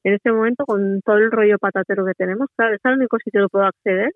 en 0.05 0.15
este 0.15 0.31
momento 0.31 0.65
con 0.65 1.01
todo 1.05 1.17
el 1.17 1.33
rollo 1.33 1.59
patatero 1.59 2.05
que 2.05 2.15
tenemos, 2.15 2.49
claro, 2.57 2.77
es 2.77 2.81
el 2.85 2.99
único 2.99 3.19
sitio 3.19 3.43
que 3.43 3.49
puedo 3.49 3.65
acceder 3.65 4.13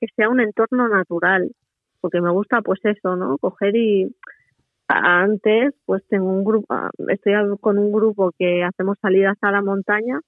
que 0.00 0.06
sea 0.16 0.30
un 0.30 0.40
entorno 0.40 0.88
natural, 0.88 1.50
porque 2.00 2.22
me 2.22 2.30
gusta 2.30 2.62
pues 2.62 2.80
eso, 2.84 3.16
¿no? 3.16 3.36
Coger 3.36 3.76
y 3.76 4.16
antes 4.88 5.74
pues 5.86 6.02
tengo 6.08 6.28
un 6.28 6.44
grupo, 6.44 6.66
ah, 6.70 6.90
estoy 7.08 7.32
con 7.60 7.78
un 7.78 7.92
grupo 7.92 8.32
que 8.38 8.62
hacemos 8.62 8.98
salidas 9.00 9.36
a 9.40 9.50
la 9.50 9.62
montaña 9.62 10.20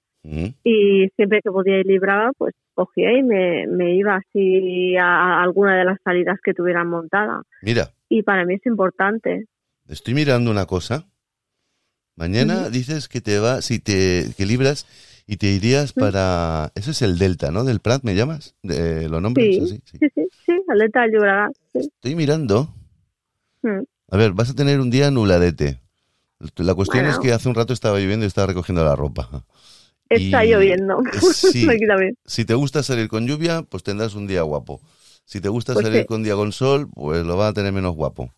y 0.63 1.07
siempre 1.15 1.41
que 1.41 1.51
podía 1.51 1.79
ir 1.79 1.85
librada 1.85 2.31
pues 2.37 2.53
cogía 2.73 3.17
y 3.17 3.23
me, 3.23 3.65
me 3.67 3.95
iba 3.95 4.17
así 4.17 4.97
a, 4.97 5.41
alguna 5.41 5.77
de 5.77 5.85
las 5.85 5.99
salidas 6.03 6.37
que 6.43 6.53
tuvieran 6.53 6.89
montada. 6.89 7.43
Mira. 7.61 7.93
Y 8.09 8.23
para 8.23 8.45
mí 8.45 8.55
es 8.55 8.65
importante. 8.65 9.45
Estoy 9.87 10.13
mirando 10.13 10.51
una 10.51 10.65
cosa. 10.65 11.05
Mañana 12.15 12.69
dices 12.69 13.07
que 13.07 13.21
te 13.21 13.39
va, 13.39 13.61
si 13.61 13.79
te 13.79 14.25
que 14.35 14.45
libras 14.45 14.85
y 15.27 15.37
te 15.37 15.47
irías 15.47 15.93
para, 15.93 16.71
eso 16.75 16.91
es 16.91 17.01
el 17.01 17.19
Delta, 17.19 17.51
¿no? 17.51 17.63
Del 17.63 17.79
Prat, 17.79 18.03
¿me 18.03 18.15
llamas? 18.15 18.55
De, 18.63 19.07
¿Lo 19.07 19.21
nombres 19.21 19.55
sí, 19.55 19.61
así? 19.61 19.81
Sí, 19.85 20.07
sí, 20.15 20.27
sí, 20.45 20.61
el 20.67 20.79
Delta 20.79 21.01
del 21.01 21.11
Llobregat. 21.11 21.53
Estoy 21.73 22.15
mirando. 22.15 22.73
A 24.09 24.17
ver, 24.17 24.31
vas 24.31 24.49
a 24.49 24.55
tener 24.55 24.79
un 24.79 24.89
día 24.89 25.11
nuladete. 25.11 25.79
La 26.57 26.75
cuestión 26.75 27.05
es 27.05 27.17
que 27.19 27.33
hace 27.33 27.49
un 27.49 27.55
rato 27.55 27.73
estaba 27.73 27.99
lloviendo 27.99 28.25
y 28.25 28.27
estaba 28.27 28.47
recogiendo 28.47 28.83
la 28.83 28.95
ropa. 28.95 29.43
Está 30.09 30.45
lloviendo. 30.45 31.01
si 32.25 32.45
te 32.45 32.53
gusta 32.53 32.83
salir 32.83 33.07
con 33.07 33.27
lluvia, 33.27 33.63
pues 33.63 33.83
tendrás 33.83 34.15
un 34.15 34.27
día 34.27 34.43
guapo. 34.43 34.81
Si 35.25 35.41
te 35.41 35.49
gusta 35.49 35.73
pues 35.73 35.85
salir 35.85 36.05
con 36.05 36.23
día 36.23 36.35
con 36.35 36.53
sol, 36.53 36.87
pues 36.93 37.25
lo 37.25 37.35
va 37.35 37.49
a 37.49 37.53
tener 37.53 37.73
menos 37.73 37.95
guapo. 37.95 38.33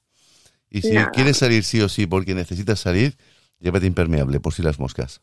Y 0.72 0.82
si 0.82 0.96
quieres 1.14 1.38
salir 1.38 1.64
sí 1.64 1.82
o 1.82 1.90
sí 1.90 2.08
porque 2.08 2.34
necesitas 2.34 2.80
salir, 2.80 3.14
llévate 3.60 3.86
impermeable 3.86 4.40
por 4.40 4.54
si 4.54 4.64
las 4.64 4.80
moscas. 4.80 5.22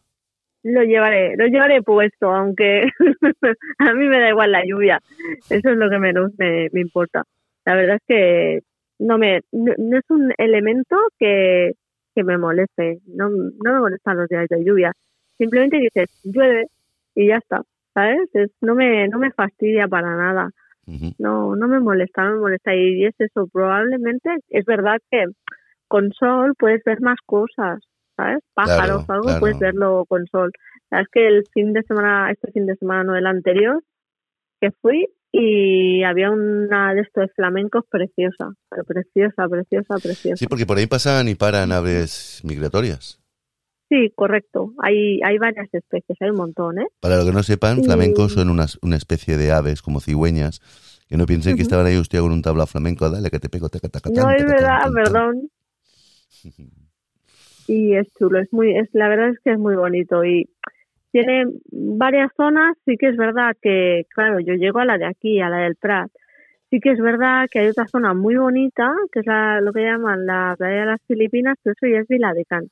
Lo 0.62 0.82
llevaré, 0.82 1.36
lo 1.36 1.46
llevaré 1.46 1.82
puesto, 1.82 2.32
aunque 2.32 2.82
a 3.78 3.92
mí 3.94 4.06
me 4.06 4.20
da 4.20 4.30
igual 4.30 4.52
la 4.52 4.64
lluvia. 4.64 5.00
Eso 5.48 5.70
es 5.70 5.76
lo 5.76 5.90
que 5.90 5.98
menos 5.98 6.32
me, 6.38 6.68
me 6.72 6.80
importa. 6.80 7.24
La 7.64 7.74
verdad 7.74 7.96
es 7.96 8.02
que 8.06 8.60
no 8.98 9.18
me 9.18 9.42
no, 9.52 9.72
es 9.72 10.04
un 10.10 10.32
elemento 10.38 10.96
que, 11.18 11.72
que 12.14 12.24
me 12.24 12.38
moleste. 12.38 13.00
No, 13.06 13.28
no 13.28 13.72
me 13.72 13.80
molestan 13.80 14.16
los 14.16 14.28
días 14.28 14.48
de 14.48 14.64
lluvia. 14.64 14.92
Simplemente 15.38 15.78
dices, 15.78 16.08
llueve 16.24 16.66
y 17.14 17.28
ya 17.28 17.36
está, 17.36 17.62
¿sabes? 17.94 18.28
no, 18.60 18.74
me, 18.74 19.08
no 19.08 19.18
me 19.18 19.32
fastidia 19.32 19.88
para 19.88 20.16
nada. 20.16 20.50
No, 21.18 21.56
no 21.56 21.66
me 21.66 21.80
molesta, 21.80 22.24
no 22.24 22.34
me 22.34 22.40
molesta. 22.40 22.74
Y 22.74 23.04
es 23.04 23.14
eso, 23.18 23.48
probablemente 23.52 24.30
es 24.50 24.64
verdad 24.64 24.98
que 25.10 25.24
con 25.88 26.12
sol 26.12 26.54
puedes 26.56 26.82
ver 26.84 27.00
más 27.00 27.18
cosas, 27.26 27.80
¿sabes? 28.16 28.38
Pájaros 28.54 29.04
o 29.08 29.12
algo, 29.12 29.40
puedes 29.40 29.58
verlo 29.58 30.04
con 30.08 30.26
sol. 30.26 30.52
Sabes 30.88 31.08
que 31.10 31.26
el 31.26 31.44
fin 31.52 31.72
de 31.72 31.82
semana, 31.82 32.30
este 32.30 32.52
fin 32.52 32.66
de 32.66 32.76
semana, 32.76 33.02
no 33.02 33.16
el 33.16 33.26
anterior, 33.26 33.82
que 34.60 34.70
fui 34.70 35.08
y 35.38 36.02
había 36.02 36.30
una 36.30 36.94
de 36.94 37.02
estos 37.02 37.30
flamencos 37.34 37.84
preciosa, 37.90 38.54
preciosa, 38.86 39.46
preciosa, 39.48 39.94
preciosa. 40.02 40.36
Sí, 40.36 40.46
porque 40.46 40.64
por 40.64 40.78
ahí 40.78 40.86
pasan 40.86 41.28
y 41.28 41.34
paran 41.34 41.72
aves 41.72 42.40
migratorias. 42.42 43.20
Sí, 43.90 44.10
correcto. 44.14 44.72
Hay, 44.82 45.20
hay 45.22 45.36
varias 45.36 45.68
especies, 45.72 46.16
hay 46.20 46.30
un 46.30 46.36
montón, 46.36 46.78
¿eh? 46.78 46.86
Para 47.00 47.18
lo 47.18 47.26
que 47.26 47.32
no 47.32 47.42
sepan, 47.42 47.84
flamencos 47.84 48.32
son 48.32 48.48
una, 48.48 48.64
una 48.80 48.96
especie 48.96 49.36
de 49.36 49.52
aves 49.52 49.82
como 49.82 50.00
cigüeñas, 50.00 50.60
que 51.06 51.18
no 51.18 51.26
piensen 51.26 51.54
que 51.54 51.62
estaban 51.62 51.84
ahí 51.84 51.98
usted 51.98 52.20
con 52.20 52.32
un 52.32 52.40
tablao 52.40 52.66
flamenco, 52.66 53.08
dale 53.10 53.30
que 53.30 53.38
te 53.38 53.50
pego, 53.50 53.68
te 53.68 53.78
No, 54.14 54.30
es 54.30 54.44
verdad, 54.44 54.90
perdón. 54.92 55.50
Y 57.68 57.96
es 57.96 58.06
chulo, 58.16 58.38
es 58.38 58.52
muy, 58.52 58.78
es, 58.78 58.88
la 58.92 59.08
verdad 59.08 59.30
es 59.30 59.40
que 59.42 59.50
es 59.50 59.58
muy 59.58 59.74
bonito 59.74 60.24
y 60.24 60.48
tiene 61.24 61.46
varias 61.70 62.30
zonas, 62.36 62.76
sí 62.84 62.96
que 62.96 63.08
es 63.08 63.16
verdad 63.16 63.56
que, 63.60 64.04
claro, 64.14 64.40
yo 64.40 64.54
llego 64.54 64.80
a 64.80 64.84
la 64.84 64.98
de 64.98 65.06
aquí, 65.06 65.40
a 65.40 65.48
la 65.48 65.58
del 65.58 65.76
Prat, 65.76 66.10
sí 66.70 66.80
que 66.80 66.90
es 66.90 66.98
verdad 66.98 67.46
que 67.50 67.60
hay 67.60 67.68
otra 67.68 67.86
zona 67.86 68.14
muy 68.14 68.36
bonita, 68.36 68.94
que 69.12 69.20
es 69.20 69.26
la, 69.26 69.60
lo 69.60 69.72
que 69.72 69.82
llaman 69.82 70.26
la 70.26 70.54
playa 70.58 70.80
de 70.80 70.86
las 70.86 71.02
Filipinas, 71.06 71.56
pero 71.62 71.74
eso 71.74 71.86
ya 71.92 72.00
es 72.00 72.08
Vila 72.08 72.32
de 72.34 72.44
Can 72.44 72.68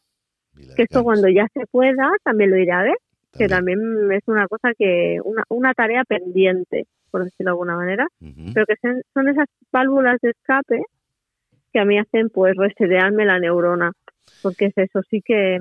que 0.76 0.82
esto 0.82 1.02
cuando 1.02 1.28
ya 1.28 1.46
se 1.52 1.66
pueda 1.66 2.10
también 2.22 2.50
lo 2.50 2.58
iré 2.58 2.72
a 2.72 2.82
ver, 2.82 2.96
que 3.36 3.48
también. 3.48 3.80
es 4.12 4.22
una 4.26 4.46
cosa 4.46 4.72
que, 4.76 5.18
una, 5.24 5.42
una 5.48 5.74
tarea 5.74 6.04
pendiente, 6.04 6.86
por 7.10 7.24
decirlo 7.24 7.50
de 7.50 7.52
alguna 7.52 7.76
manera, 7.76 8.06
pero 8.52 8.66
que 8.66 8.74
son, 9.12 9.28
esas 9.28 9.48
válvulas 9.72 10.20
de 10.20 10.30
escape 10.30 10.82
que 11.72 11.80
a 11.80 11.84
mí 11.84 11.98
hacen 11.98 12.30
pues 12.30 12.54
resetearme 12.56 13.24
la 13.24 13.38
neurona, 13.38 13.92
porque 14.42 14.66
es 14.66 14.78
eso, 14.78 15.02
sí 15.10 15.22
que 15.24 15.58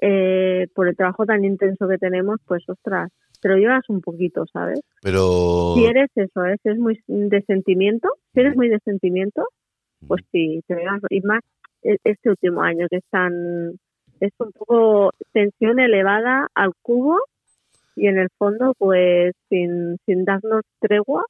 eh, 0.00 0.66
por 0.74 0.88
el 0.88 0.96
trabajo 0.96 1.24
tan 1.24 1.44
intenso 1.44 1.88
que 1.88 1.98
tenemos, 1.98 2.40
pues 2.46 2.68
ostras, 2.68 3.10
te 3.40 3.48
lo 3.48 3.56
llevas 3.56 3.88
un 3.88 4.00
poquito, 4.00 4.44
¿sabes? 4.52 4.80
Pero... 5.02 5.74
Si 5.74 5.84
eres 5.84 6.10
eso, 6.14 6.44
¿eh? 6.44 6.56
si 6.62 6.68
eres 6.68 6.80
muy 6.80 6.98
de 7.06 7.42
sentimiento, 7.42 8.08
si 8.32 8.40
eres 8.40 8.56
muy 8.56 8.68
de 8.68 8.78
sentimiento, 8.80 9.48
pues 10.06 10.22
sí, 10.32 10.62
te 10.66 10.74
llevas, 10.74 11.00
y 11.10 11.20
más 11.20 11.42
e, 11.82 11.96
este 12.04 12.30
último 12.30 12.62
año 12.62 12.86
que 12.90 12.98
están 12.98 13.72
es 14.20 14.32
un 14.38 14.52
poco 14.52 15.10
tensión 15.32 15.78
elevada 15.78 16.48
al 16.54 16.72
cubo 16.82 17.18
y 17.96 18.06
en 18.06 18.18
el 18.18 18.28
fondo 18.38 18.74
pues 18.78 19.34
sin, 19.48 19.98
sin 20.06 20.24
darnos 20.24 20.62
tregua 20.80 21.24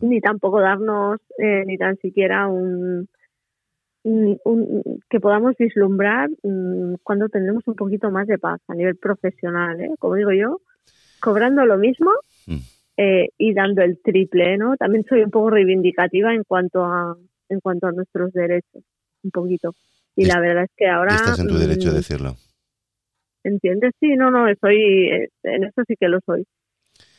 ni 0.00 0.20
tampoco 0.20 0.60
darnos 0.60 1.20
eh, 1.38 1.64
ni 1.66 1.76
tan 1.78 1.96
siquiera 1.98 2.48
un, 2.48 3.08
que 5.08 5.20
podamos 5.20 5.54
vislumbrar 5.58 6.28
mm, 6.42 6.96
cuando 7.02 7.28
tendremos 7.28 7.66
un 7.66 7.74
poquito 7.74 8.10
más 8.10 8.26
de 8.26 8.38
paz 8.38 8.60
a 8.68 8.74
nivel 8.74 8.96
profesional 8.96 9.80
¿eh? 9.80 9.90
como 9.98 10.16
digo 10.16 10.32
yo 10.32 10.60
cobrando 11.20 11.64
lo 11.64 11.78
mismo 11.78 12.10
mm. 12.46 12.58
eh, 12.98 13.28
y 13.38 13.54
dando 13.54 13.82
el 13.82 13.98
triple 14.02 14.58
no 14.58 14.76
también 14.76 15.04
soy 15.08 15.22
un 15.22 15.30
poco 15.30 15.50
reivindicativa 15.50 16.34
en 16.34 16.44
cuanto 16.44 16.84
a 16.84 17.16
en 17.48 17.60
cuanto 17.60 17.86
a 17.86 17.92
nuestros 17.92 18.32
derechos 18.32 18.82
un 19.22 19.30
poquito 19.30 19.74
y 20.16 20.26
la 20.26 20.40
verdad 20.40 20.64
es 20.64 20.70
que 20.76 20.86
ahora... 20.86 21.14
Estás 21.14 21.40
en 21.40 21.48
tu 21.48 21.58
derecho 21.58 21.88
de 21.88 21.94
mm, 21.94 21.96
decirlo. 21.96 22.36
¿Entiendes? 23.42 23.92
Sí, 24.00 24.14
no, 24.16 24.30
no, 24.30 24.46
soy, 24.60 24.76
eh, 24.76 25.28
en 25.42 25.64
eso 25.64 25.82
sí 25.86 25.94
que 25.98 26.08
lo 26.08 26.20
soy. 26.24 26.46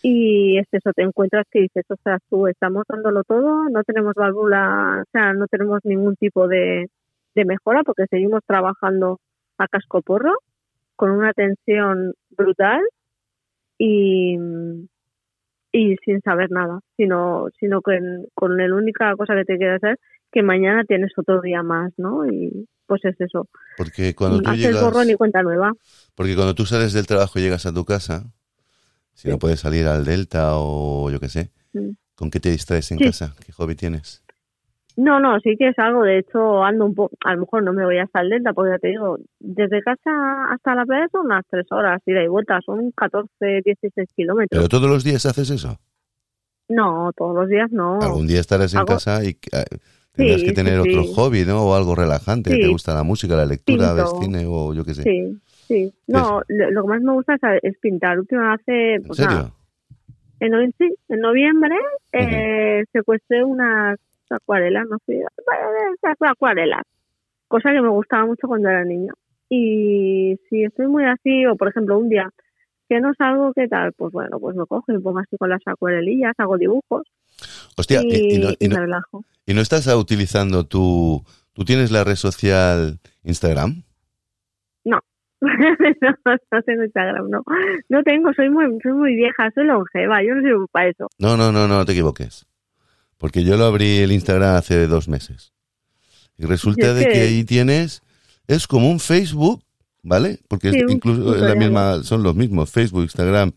Y 0.08 0.60
es 0.60 0.68
eso, 0.72 0.91
te 0.95 1.01
encuentras 1.01 1.47
que 1.49 1.62
dices, 1.62 1.84
o 1.89 1.95
sea, 2.03 2.20
tú 2.30 2.45
estamos 2.45 2.84
dándolo 2.88 3.24
todo, 3.24 3.68
no 3.72 3.84
tenemos 3.84 4.14
válvula, 4.14 5.01
o 5.01 5.10
sea, 5.12 5.34
no 5.34 5.47
tenemos 5.47 5.80
ningún 5.84 6.16
tipo 6.16 6.47
de, 6.47 6.86
de 7.34 7.45
mejora 7.45 7.82
porque 7.84 8.06
seguimos 8.08 8.41
trabajando 8.45 9.20
a 9.58 9.68
casco 9.68 10.03
porro 10.03 10.36
con 10.95 11.10
una 11.10 11.34
tensión 11.34 12.14
brutal 12.38 12.82
y, 13.80 14.38
y 15.72 15.95
sin 16.06 16.22
saber 16.22 16.51
nada, 16.51 16.82
sino, 16.97 17.47
sino 17.60 17.82
que 17.82 17.97
con 18.36 18.58
la 18.58 18.76
única 18.76 19.16
cosa 19.16 19.34
que 19.34 19.45
te 19.45 19.58
queda 19.58 19.78
es 19.78 19.97
que 20.32 20.43
mañana 20.43 20.84
tienes 20.84 21.14
otro 21.18 21.41
día 21.41 21.64
más, 21.64 21.91
¿no? 21.97 22.28
Y, 22.28 22.68
pues 22.86 23.03
es 23.06 23.20
eso. 23.20 23.47
Porque 23.76 24.14
cuando 24.14 24.39
tú 24.39 24.51
llegas... 24.51 24.84
borrón 24.84 25.10
y 25.10 25.16
cuenta 25.16 25.41
nueva. 25.41 25.74
Porque 26.14 26.36
cuando 26.36 26.53
tú 26.53 26.68
sales 26.68 26.93
del 26.93 27.08
trabajo 27.08 27.39
y 27.39 27.41
llegas 27.41 27.66
a 27.66 27.74
tu 27.74 27.86
casa, 27.86 28.34
si 29.16 29.30
no 29.30 29.39
puedes 29.39 29.59
salir 29.59 29.88
al 29.88 30.05
Delta 30.05 30.51
o 30.57 31.09
yo 31.09 31.20
qué 31.20 31.30
sé, 31.30 31.49
mm. 31.74 31.89
¿con 32.16 32.30
qué 32.30 32.39
te 32.39 32.51
distraes 32.51 32.91
en 32.91 32.99
casa? 32.99 33.34
¿Qué 33.43 33.51
hobby 33.53 33.76
tienes? 33.76 34.24
No, 34.97 35.20
no, 35.20 35.39
sí 35.39 35.55
que 35.57 35.70
es 35.70 35.80
algo. 35.80 36.03
De 36.03 36.20
hecho, 36.20 36.63
ando 36.63 36.86
un 36.86 36.95
poco. 36.95 37.16
A 37.26 37.34
lo 37.34 37.41
mejor 37.41 37.63
no 37.63 37.74
me 37.74 37.84
voy 37.84 37.97
hasta 37.97 38.22
el 38.22 38.30
Delta, 38.30 38.53
porque 38.53 38.72
ya 38.72 38.80
te 38.80 38.89
digo, 38.89 39.18
desde 39.39 39.82
casa 39.82 40.11
hasta 40.53 40.76
la 40.76 40.86
playa 40.86 41.07
son 41.11 41.26
unas 41.26 41.43
tres 41.49 41.66
horas, 41.72 42.01
ida 42.05 42.24
y 42.24 42.28
vuelta, 42.28 42.59
son 42.66 42.91
14, 42.91 43.30
16 43.66 44.09
kilómetros. 44.16 44.57
¿Pero 44.57 44.70
todos 44.70 44.89
los 44.89 45.03
días 45.03 45.26
haces 45.26 45.49
eso? 45.49 45.80
No, 46.70 47.11
todos 47.16 47.36
los 47.36 47.49
días 47.49 47.72
no. 47.72 47.99
Algún 48.01 48.28
día 48.28 48.39
estarás 48.39 48.74
en 48.74 48.86
casa 48.86 49.24
y 49.24 49.38
eh, 49.51 49.66
Tendrás 50.16 50.43
que 50.43 50.53
tener 50.53 50.80
otro 50.80 51.03
hobby, 51.13 51.43
¿no? 51.45 51.61
O 51.66 51.76
algo 51.76 51.93
relajante. 51.93 52.51
¿Te 52.51 52.68
gusta 52.68 52.93
la 52.93 53.03
música, 53.03 53.36
la 53.36 53.45
lectura, 53.45 53.91
el 53.91 54.24
cine 54.24 54.45
o 54.47 54.74
yo 54.74 54.86
qué 54.86 54.93
sé? 54.93 55.03
Sí, 55.03 55.38
sí. 55.68 55.93
No, 56.07 56.41
lo, 56.47 56.82
que 56.82 56.88
más 56.88 57.01
me 57.01 57.13
gusta 57.13 57.38
es, 57.61 57.78
pintar. 57.80 58.20
Última 58.20 58.53
hace... 58.53 58.95
¿En 58.95 59.03
pues 59.03 59.20
en, 60.39 60.74
sí, 60.78 60.93
en 61.09 61.20
noviembre 61.22 61.76
eh, 62.11 62.84
secuestré 62.91 63.43
unas 63.43 63.97
acuarelas, 64.30 64.86
no 64.89 64.97
sé, 65.05 65.22
acuarelas. 66.20 66.84
Cosa 67.47 67.72
que 67.72 67.82
me 67.82 67.89
gustaba 67.89 68.26
mucho 68.26 68.47
cuando 68.47 68.70
era 68.70 68.84
niña. 68.84 69.13
Y 69.49 70.38
si 70.49 70.63
estoy 70.63 70.88
muy 70.88 71.05
así, 71.05 71.45
o 71.45 71.55
por 71.55 71.70
ejemplo 71.70 71.97
un 71.97 72.09
día 72.09 72.30
que 72.89 72.99
no 72.99 73.13
salgo, 73.18 73.53
¿qué 73.53 73.68
tal? 73.68 73.93
Pues 73.93 74.11
bueno, 74.11 74.39
pues 74.39 74.55
me 74.55 74.66
cojo 74.66 74.84
y 74.89 74.93
me 74.93 74.99
pongo 74.99 75.20
así 75.20 75.38
con 75.38 75.49
las 75.49 75.61
acuarelillas, 75.66 76.34
hago 76.38 76.57
dibujos. 76.57 77.03
Hostia, 77.78 78.01
y, 78.03 78.39
no, 78.39 78.49
me 78.59 78.80
relajo. 78.80 79.24
¿Y 79.45 79.53
no 79.53 79.61
estás 79.61 79.88
utilizando 79.88 80.66
tu... 80.66 81.24
¿Tú 81.53 81.63
tienes 81.63 81.91
la 81.91 82.03
red 82.03 82.16
social 82.16 82.99
Instagram? 83.24 83.84
No. 85.41 86.15
no, 86.51 86.61
tengo 86.63 86.83
Instagram, 86.83 87.29
no. 87.29 87.43
No 87.89 88.03
tengo, 88.03 88.33
soy 88.33 88.49
muy, 88.49 88.65
soy 88.81 88.93
muy 88.93 89.15
vieja, 89.15 89.51
soy 89.53 89.65
longeva, 89.65 90.23
yo 90.23 90.36
no 90.36 90.41
sirvo 90.41 90.67
para 90.67 90.89
eso. 90.89 91.07
No, 91.19 91.38
no, 91.38 91.51
no, 91.51 91.67
no, 91.67 91.86
te 91.86 91.91
equivoques. 91.91 92.45
Porque 93.17 93.43
yo 93.43 93.57
lo 93.57 93.65
abrí 93.65 93.99
el 93.99 94.11
Instagram 94.11 94.55
hace 94.55 94.88
dos 94.88 95.07
meses. 95.07 95.53
Y 96.38 96.45
resulta 96.45 96.93
de 96.93 97.07
que 97.07 97.21
ahí 97.21 97.43
tienes 97.43 98.01
es 98.47 98.67
como 98.67 98.89
un 98.89 98.99
Facebook, 98.99 99.63
¿vale? 100.03 100.39
Porque 100.47 100.71
Sí, 100.71 100.79
incluso 100.88 101.36
es 101.36 101.41
la 101.41 101.55
misma, 101.55 102.03
son 102.03 102.23
los 102.23 102.36
mismos, 102.36 102.71
Facebook, 102.71 103.03
Instagram 103.03 103.51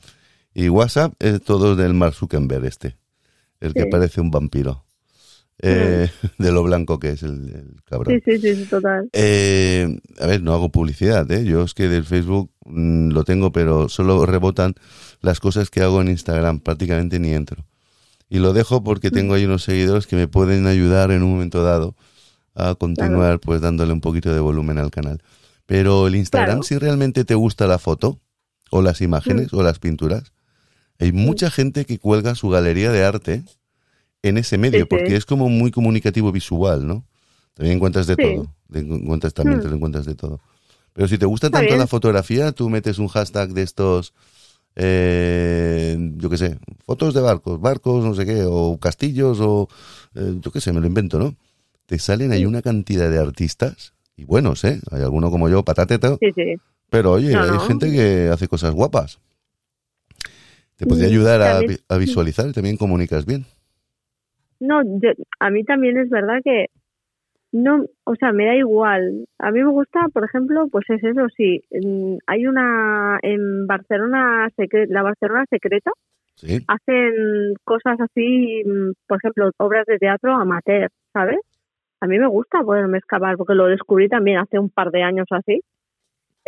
y 0.54 0.68
WhatsApp, 0.68 1.14
es 1.18 1.42
todo 1.42 1.76
del 1.76 1.94
Mark 1.94 2.14
Zuckerberg 2.14 2.64
este, 2.64 2.96
el 3.60 3.74
que 3.74 3.86
parece 3.86 4.20
un 4.20 4.30
vampiro. 4.30 4.84
Eh, 5.60 6.08
de 6.38 6.52
lo 6.52 6.62
blanco 6.62 6.98
que 7.00 7.10
es 7.10 7.22
el, 7.24 7.48
el 7.48 7.82
cabrón. 7.84 8.20
Sí, 8.24 8.32
sí, 8.36 8.40
sí, 8.40 8.54
sí, 8.56 8.64
total. 8.66 9.08
Eh, 9.12 9.98
a 10.20 10.26
ver, 10.26 10.42
no 10.42 10.54
hago 10.54 10.70
publicidad, 10.70 11.30
¿eh? 11.32 11.44
Yo 11.44 11.62
es 11.64 11.74
que 11.74 11.88
del 11.88 12.04
Facebook 12.04 12.50
mm, 12.64 13.10
lo 13.10 13.24
tengo, 13.24 13.50
pero 13.50 13.88
solo 13.88 14.24
rebotan 14.24 14.74
las 15.20 15.40
cosas 15.40 15.70
que 15.70 15.80
hago 15.82 16.00
en 16.00 16.08
Instagram, 16.08 16.60
prácticamente 16.60 17.18
ni 17.18 17.32
entro. 17.34 17.64
Y 18.28 18.38
lo 18.38 18.52
dejo 18.52 18.84
porque 18.84 19.10
tengo 19.10 19.34
ahí 19.34 19.46
unos 19.46 19.64
seguidores 19.64 20.06
que 20.06 20.14
me 20.14 20.28
pueden 20.28 20.66
ayudar 20.66 21.10
en 21.10 21.22
un 21.22 21.32
momento 21.32 21.62
dado 21.64 21.96
a 22.54 22.74
continuar 22.74 23.40
pues 23.40 23.60
dándole 23.60 23.92
un 23.92 24.00
poquito 24.00 24.32
de 24.34 24.40
volumen 24.40 24.78
al 24.78 24.90
canal. 24.90 25.22
Pero 25.66 26.06
el 26.06 26.14
Instagram, 26.14 26.48
Claro. 26.56 26.62
si 26.62 26.76
realmente 26.78 27.24
te 27.24 27.34
gusta 27.34 27.66
la 27.66 27.78
foto 27.78 28.20
o 28.70 28.82
las 28.82 29.00
imágenes 29.00 29.52
o 29.52 29.62
las 29.62 29.78
pinturas, 29.78 30.32
hay 30.98 31.12
mucha 31.12 31.50
gente 31.50 31.84
que 31.84 31.98
cuelga 31.98 32.34
su 32.34 32.48
galería 32.48 32.90
de 32.92 33.04
arte 33.04 33.44
en 34.28 34.38
ese 34.38 34.58
medio, 34.58 34.80
Sí, 34.80 34.82
sí. 34.82 34.86
porque 34.90 35.16
es 35.16 35.24
como 35.26 35.48
muy 35.48 35.70
comunicativo 35.70 36.30
visual, 36.32 36.86
¿no? 36.86 37.04
También 37.54 37.76
encuentras 37.76 38.06
de 38.06 38.14
Sí. 38.16 38.22
todo, 38.22 38.54
encuentras 38.72 39.34
también 39.34 39.58
Hmm. 39.58 39.62
te 39.62 39.68
lo 39.68 39.74
encuentras 39.76 40.06
de 40.06 40.14
todo. 40.14 40.40
Pero 40.92 41.08
si 41.08 41.18
te 41.18 41.26
gusta 41.26 41.46
Está 41.48 41.58
tanto 41.58 41.72
bien. 41.74 41.78
la 41.80 41.86
fotografía, 41.86 42.52
tú 42.52 42.68
metes 42.70 42.98
un 42.98 43.08
hashtag 43.08 43.50
de 43.50 43.62
estos, 43.62 44.14
eh, 44.76 45.96
yo 46.16 46.30
qué 46.30 46.36
sé, 46.36 46.58
fotos 46.86 47.14
de 47.14 47.20
barcos, 47.20 47.60
barcos, 47.60 48.04
no 48.04 48.14
sé 48.14 48.24
qué, 48.26 48.44
o 48.46 48.78
castillos, 48.78 49.38
o 49.40 49.68
eh, 50.14 50.36
yo 50.40 50.50
qué 50.50 50.60
sé, 50.60 50.72
me 50.72 50.80
lo 50.80 50.86
invento, 50.86 51.18
¿no? 51.18 51.34
Te 51.86 51.98
salen 51.98 52.32
ahí 52.32 52.44
una 52.44 52.62
cantidad 52.62 53.10
de 53.10 53.18
artistas, 53.18 53.92
y 54.16 54.24
buenos, 54.24 54.64
¿eh? 54.64 54.80
Hay 54.90 55.02
alguno 55.02 55.30
como 55.30 55.48
yo, 55.48 55.64
patateta, 55.64 56.16
Sí, 56.20 56.26
sí. 56.34 56.54
pero 56.90 57.12
oye, 57.12 57.32
No, 57.32 57.42
hay 57.42 57.58
gente 57.66 57.90
que 57.92 58.28
hace 58.32 58.48
cosas 58.48 58.72
guapas. 58.74 59.18
Te 60.76 60.86
podría 60.86 61.08
Mm, 61.08 61.10
ayudar 61.12 61.42
a, 61.42 61.62
a 61.88 61.96
visualizar 61.98 62.48
y 62.48 62.52
también 62.52 62.76
comunicas 62.76 63.26
bien. 63.26 63.46
No, 64.60 64.82
yo, 64.84 65.10
a 65.40 65.50
mí 65.50 65.64
también 65.64 65.98
es 65.98 66.08
verdad 66.10 66.40
que 66.44 66.66
no, 67.52 67.84
o 68.04 68.14
sea, 68.16 68.32
me 68.32 68.46
da 68.46 68.54
igual. 68.56 69.24
A 69.38 69.50
mí 69.50 69.62
me 69.62 69.70
gusta, 69.70 70.06
por 70.12 70.24
ejemplo, 70.24 70.68
pues 70.70 70.84
es 70.90 71.02
eso, 71.02 71.26
sí. 71.36 71.62
mm, 71.70 72.16
Hay 72.26 72.46
una 72.46 73.18
en 73.22 73.66
Barcelona, 73.66 74.48
secre- 74.56 74.86
la 74.88 75.02
Barcelona 75.02 75.44
secreta, 75.50 75.90
Sí, 76.34 76.58
hacen 76.68 77.54
cosas 77.64 77.98
así, 78.00 78.62
mm, 78.64 78.92
por 79.08 79.18
ejemplo, 79.18 79.50
obras 79.58 79.86
de 79.86 79.98
teatro 79.98 80.34
amateur, 80.34 80.88
¿sabes? 81.12 81.38
A 82.00 82.06
mí 82.06 82.16
me 82.18 82.28
gusta 82.28 82.62
poderme 82.62 82.98
escapar, 82.98 83.36
porque 83.36 83.54
lo 83.54 83.66
descubrí 83.66 84.08
también 84.08 84.38
hace 84.38 84.56
un 84.58 84.70
par 84.70 84.90
de 84.92 85.02
años 85.02 85.26
así, 85.30 85.62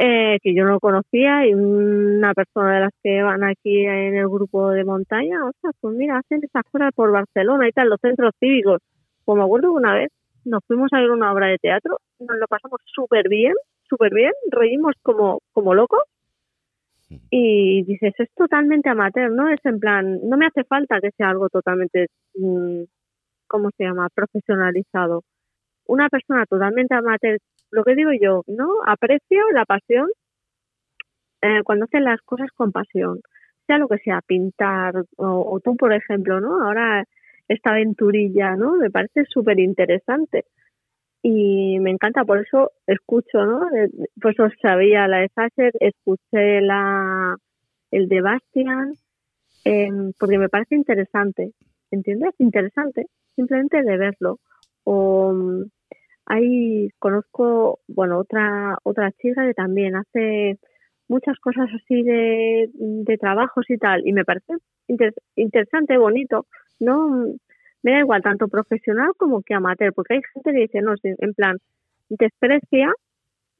eh, 0.02 0.38
que 0.42 0.54
yo 0.54 0.64
no 0.64 0.80
conocía 0.80 1.46
y 1.46 1.52
una 1.52 2.32
persona 2.32 2.74
de 2.74 2.80
las 2.80 2.92
que 3.02 3.22
van 3.22 3.44
aquí 3.44 3.84
en 3.84 4.16
el 4.16 4.28
grupo 4.28 4.70
de 4.70 4.82
montaña, 4.82 5.44
o 5.46 5.52
sea, 5.60 5.72
pues 5.78 5.94
mira, 5.94 6.16
hacen 6.16 6.40
esas 6.42 6.62
cosas 6.72 6.90
por 6.94 7.12
Barcelona 7.12 7.68
y 7.68 7.72
tal, 7.72 7.90
los 7.90 8.00
centros 8.00 8.32
cívicos. 8.40 8.80
Pues 9.26 9.36
me 9.36 9.44
acuerdo 9.44 9.68
que 9.68 9.76
una 9.76 9.94
vez 9.94 10.10
nos 10.46 10.64
fuimos 10.66 10.90
a 10.94 11.00
ver 11.00 11.10
una 11.10 11.30
obra 11.30 11.48
de 11.48 11.58
teatro, 11.58 11.98
nos 12.18 12.38
lo 12.38 12.46
pasamos 12.46 12.80
súper 12.86 13.28
bien, 13.28 13.52
súper 13.82 14.14
bien, 14.14 14.32
reímos 14.50 14.94
como, 15.02 15.40
como 15.52 15.74
locos 15.74 16.00
y 17.28 17.82
dices, 17.82 18.14
es 18.16 18.30
totalmente 18.34 18.88
amateur, 18.88 19.30
¿no? 19.30 19.50
Es 19.50 19.60
en 19.64 19.80
plan, 19.80 20.18
no 20.26 20.38
me 20.38 20.46
hace 20.46 20.64
falta 20.64 20.98
que 21.02 21.10
sea 21.10 21.28
algo 21.28 21.50
totalmente, 21.50 22.06
mm, 22.36 22.84
¿cómo 23.48 23.68
se 23.76 23.84
llama?, 23.84 24.08
profesionalizado. 24.14 25.24
Una 25.86 26.08
persona 26.08 26.46
totalmente 26.46 26.94
amateur, 26.94 27.38
lo 27.70 27.84
que 27.84 27.94
digo 27.94 28.10
yo, 28.20 28.42
¿no? 28.46 28.68
Aprecio 28.86 29.50
la 29.52 29.64
pasión 29.64 30.08
eh, 31.42 31.62
cuando 31.64 31.86
hacen 31.86 32.04
las 32.04 32.20
cosas 32.22 32.50
con 32.54 32.72
pasión, 32.72 33.20
sea 33.66 33.78
lo 33.78 33.88
que 33.88 33.98
sea, 33.98 34.20
pintar, 34.26 35.04
o, 35.16 35.60
tú, 35.64 35.76
por 35.76 35.92
ejemplo, 35.92 36.40
¿no? 36.40 36.62
Ahora 36.62 37.04
esta 37.48 37.70
aventurilla, 37.70 38.56
¿no? 38.56 38.76
Me 38.76 38.90
parece 38.90 39.24
súper 39.26 39.58
interesante 39.58 40.44
y 41.22 41.78
me 41.80 41.90
encanta, 41.90 42.24
por 42.24 42.38
eso 42.38 42.72
escucho, 42.86 43.44
¿no? 43.44 43.66
Eh, 43.76 43.90
Por 44.20 44.32
eso 44.32 44.48
sabía 44.62 45.08
la 45.08 45.18
de 45.18 45.28
Sasser, 45.34 45.72
escuché 45.80 46.60
la 46.62 47.36
el 47.90 48.08
de 48.08 48.20
Bastian, 48.22 48.94
em, 49.64 50.12
porque 50.18 50.38
me 50.38 50.48
parece 50.48 50.76
interesante, 50.76 51.52
¿entiendes? 51.90 52.34
Interesante, 52.38 53.06
simplemente 53.36 53.82
de 53.82 53.96
verlo. 53.96 54.38
O 54.84 55.34
hay, 56.30 56.90
conozco, 56.98 57.80
bueno, 57.88 58.18
otra 58.20 58.78
otra 58.84 59.12
chica 59.12 59.46
que 59.46 59.54
también 59.54 59.96
hace 59.96 60.58
muchas 61.08 61.38
cosas 61.40 61.68
así 61.74 62.02
de, 62.04 62.70
de 62.74 63.18
trabajos 63.18 63.66
y 63.70 63.78
tal, 63.78 64.06
y 64.06 64.12
me 64.12 64.24
parece 64.24 64.54
inter- 64.88 65.14
interesante, 65.36 65.98
bonito, 65.98 66.46
¿no? 66.80 67.26
me 67.82 67.92
da 67.92 68.00
igual 68.00 68.22
tanto 68.22 68.48
profesional 68.48 69.10
como 69.16 69.42
que 69.42 69.54
amateur, 69.54 69.92
porque 69.94 70.14
hay 70.14 70.20
gente 70.34 70.52
que 70.52 70.60
dice, 70.60 70.82
no, 70.82 70.94
en 71.02 71.34
plan, 71.34 71.56
desprecia 72.10 72.92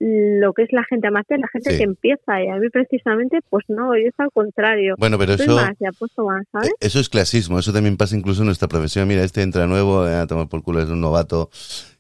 lo 0.03 0.55
que 0.55 0.62
es 0.62 0.72
la 0.72 0.82
gente 0.84 1.09
amateur, 1.09 1.38
la 1.38 1.48
gente 1.48 1.72
Sí. 1.72 1.76
que 1.76 1.84
empieza, 1.84 2.42
y 2.42 2.48
a 2.48 2.57
mí 2.57 2.70
precisamente, 2.70 3.40
pues 3.51 3.64
no, 3.68 3.94
yo 3.96 4.09
es 4.09 4.14
al 4.18 4.30
contrario. 4.32 4.94
bueno, 4.98 5.18
pero 5.18 5.34
eso, 5.34 5.55
más, 5.57 5.76
ya 5.78 5.92
puesto 5.92 6.24
más, 6.24 6.42
¿sabes? 6.51 6.70
eh, 6.70 6.74
eso 6.80 7.01
es 7.01 7.11
clasismo, 7.11 7.59
eso 7.59 7.72
también 7.72 7.98
pasa 7.98 8.16
incluso 8.16 8.40
en 8.40 8.46
nuestra 8.46 8.66
profesión. 8.66 9.07
Mira, 9.07 9.22
este 9.24 9.42
entra 9.42 9.66
nuevo, 9.66 10.09
eh, 10.09 10.14
a 10.14 10.26
tomar 10.26 10.48
por 10.48 10.62
culo, 10.62 10.80
es 10.80 10.88
un 10.88 11.03
novato, 11.03 11.51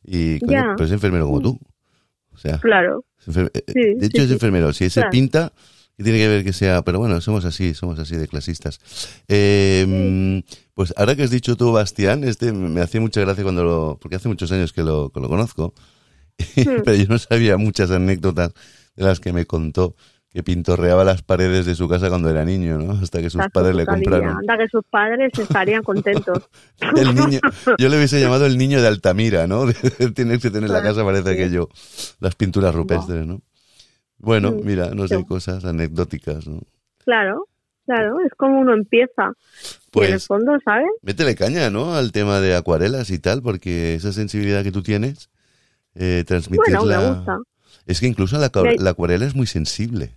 y 0.02 0.40
coño, 0.40 0.72
pero 0.76 0.86
es 0.86 0.92
enfermero 0.92 1.26
como 1.26 1.40
tú. 1.42 1.58
O 2.32 2.38
sea, 2.38 2.58
Claro, 2.58 3.04
enfer- 3.26 3.50
eh, 3.54 3.62
Sí, 3.66 3.94
de 3.98 4.06
hecho 4.06 4.22
sí, 4.22 4.26
es 4.28 4.30
enfermero, 4.32 4.72
si 4.72 4.86
ese 4.86 5.00
Claro. 5.00 5.10
pinta, 5.10 5.52
y 5.98 6.02
tiene 6.02 6.18
que 6.18 6.28
ver 6.28 6.42
que 6.42 6.54
sea, 6.54 6.80
pero 6.80 6.98
bueno, 7.00 7.20
somos 7.20 7.44
así, 7.44 7.74
somos 7.74 7.98
así 7.98 8.16
de 8.16 8.26
clasistas. 8.28 8.80
Eh, 9.28 10.42
Pues 10.74 10.94
ahora 10.96 11.14
que 11.14 11.24
has 11.24 11.30
dicho 11.30 11.56
tú, 11.56 11.72
Bastián, 11.72 12.24
este 12.24 12.52
me 12.54 12.80
hacía 12.80 13.02
mucha 13.02 13.20
gracia 13.20 13.42
cuando 13.44 13.62
lo, 13.64 13.98
porque 14.00 14.16
hace 14.16 14.28
muchos 14.28 14.50
años 14.52 14.72
que 14.72 14.82
lo, 14.82 15.10
que 15.10 15.20
lo 15.20 15.28
conozco. 15.28 15.74
pero 16.84 16.94
yo 16.94 17.06
no 17.08 17.18
sabía 17.18 17.56
muchas 17.56 17.90
anécdotas 17.90 18.52
de 18.96 19.04
las 19.04 19.20
que 19.20 19.32
me 19.32 19.46
contó 19.46 19.94
que 20.32 20.44
pintorreaba 20.44 21.02
las 21.02 21.22
paredes 21.22 21.66
de 21.66 21.74
su 21.74 21.88
casa 21.88 22.08
cuando 22.08 22.30
era 22.30 22.44
niño, 22.44 22.78
¿no? 22.78 22.92
Hasta 22.92 23.20
que 23.20 23.30
sus 23.30 23.42
padres 23.52 23.74
le 23.74 23.84
compraron. 23.84 24.28
Anda 24.38 24.58
que 24.58 24.68
sus 24.68 24.84
padres 24.88 25.32
estarían 25.36 25.82
contentos. 25.82 26.44
El 26.96 27.14
niño, 27.16 27.40
yo 27.78 27.88
le 27.88 27.96
hubiese 27.96 28.20
llamado 28.20 28.46
el 28.46 28.56
niño 28.56 28.80
de 28.80 28.86
Altamira, 28.86 29.48
¿no? 29.48 29.66
Tienes 30.14 30.40
que 30.40 30.50
tener 30.50 30.68
en 30.70 30.72
la 30.72 30.82
casa, 30.82 31.04
parece 31.04 31.24
Sí. 31.24 31.42
aquello, 31.42 31.68
las 32.20 32.36
pinturas 32.36 32.72
rupestres, 32.74 33.26
¿no? 33.26 33.42
Bueno, 34.18 34.52
Mm, 34.52 34.64
mira, 34.64 34.90
no 34.94 35.08
sé, 35.08 35.24
cosas 35.26 35.64
anecdóticas, 35.64 36.46
¿no? 36.46 36.60
Claro, 37.04 37.48
claro, 37.86 38.20
es 38.24 38.32
como 38.36 38.60
uno 38.60 38.74
empieza. 38.74 39.32
y 39.94 39.98
en 39.98 40.04
el 40.04 40.20
Pues 40.20 40.26
fondo, 40.28 40.52
¿sabes? 40.64 40.86
métele 41.02 41.34
caña, 41.34 41.70
¿no? 41.70 41.94
Al 41.96 42.12
tema 42.12 42.40
de 42.40 42.54
acuarelas 42.54 43.10
y 43.10 43.18
tal, 43.18 43.42
porque 43.42 43.94
esa 43.94 44.12
sensibilidad 44.12 44.62
que 44.62 44.70
tú 44.70 44.82
tienes, 44.84 45.28
eh, 45.94 46.24
transmitirla... 46.26 46.80
Bueno, 46.80 47.00
me 47.02 47.14
gusta. 47.16 47.38
Es 47.86 48.00
que 48.00 48.06
incluso 48.06 48.38
la, 48.38 48.46
acuarela 48.90 49.26
es 49.26 49.34
muy 49.34 49.46
sensible. 49.46 50.16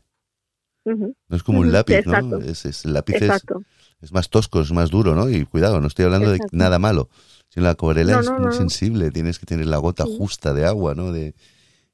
No 0.86 1.14
es 1.36 1.44
como 1.44 1.60
un 1.60 1.72
lápiz. 1.72 2.06
¿no? 2.06 2.38
Es, 2.40 2.66
es- 2.66 2.86
el 2.86 2.94
lápiz 2.94 3.16
es, 3.22 4.12
más 4.12 4.30
tosco, 4.30 4.60
es 4.62 4.72
más 4.74 4.90
duro, 4.90 5.16
¿no? 5.16 5.30
Y 5.30 5.46
cuidado, 5.46 5.80
no 5.80 5.88
estoy 5.88 6.06
hablando 6.06 6.32
Exacto. 6.34 6.50
de 6.52 6.58
nada 6.58 6.78
malo. 6.78 7.08
Sino 7.50 7.66
la 7.66 7.72
acuarela 7.72 8.14
No, 8.14 8.20
es 8.20 8.26
no, 8.26 8.34
muy 8.38 8.46
no, 8.48 8.52
sensible, 8.52 9.12
tienes 9.12 9.40
que 9.40 9.46
tener 9.46 9.66
la 9.68 9.78
gota 9.78 10.06
Sí. 10.06 10.16
justa 10.18 10.54
de 10.54 10.66
agua, 10.66 10.94
¿no? 10.96 11.12
De. 11.14 11.34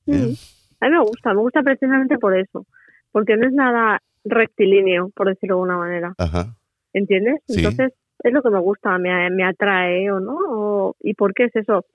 ¿eh? 0.08 0.36
A 0.80 0.86
mí 0.88 0.92
me 0.92 1.02
gusta, 1.02 1.34
me 1.34 1.42
gusta 1.42 1.62
precisamente 1.62 2.18
por 2.18 2.36
eso, 2.38 2.66
porque 3.12 3.36
no 3.36 3.46
es 3.48 3.54
nada 3.54 4.02
rectilíneo, 4.24 5.10
por 5.16 5.28
decirlo 5.28 5.56
de 5.56 5.60
alguna 5.62 5.78
manera, 5.78 6.14
Ajá. 6.18 6.56
¿entiendes? 6.94 7.42
Sí. 7.48 7.58
Entonces, 7.60 7.94
es 8.24 8.34
lo 8.34 8.42
que 8.42 8.50
me 8.50 8.60
gusta, 8.60 8.98
me, 8.98 9.30
me 9.30 9.44
atrae, 9.46 10.10
¿o 10.12 10.20
no? 10.20 10.38
O- 10.50 10.96
¿Y 11.02 11.14
por 11.14 11.34
qué 11.34 11.46
es 11.46 11.56
eso? 11.56 11.86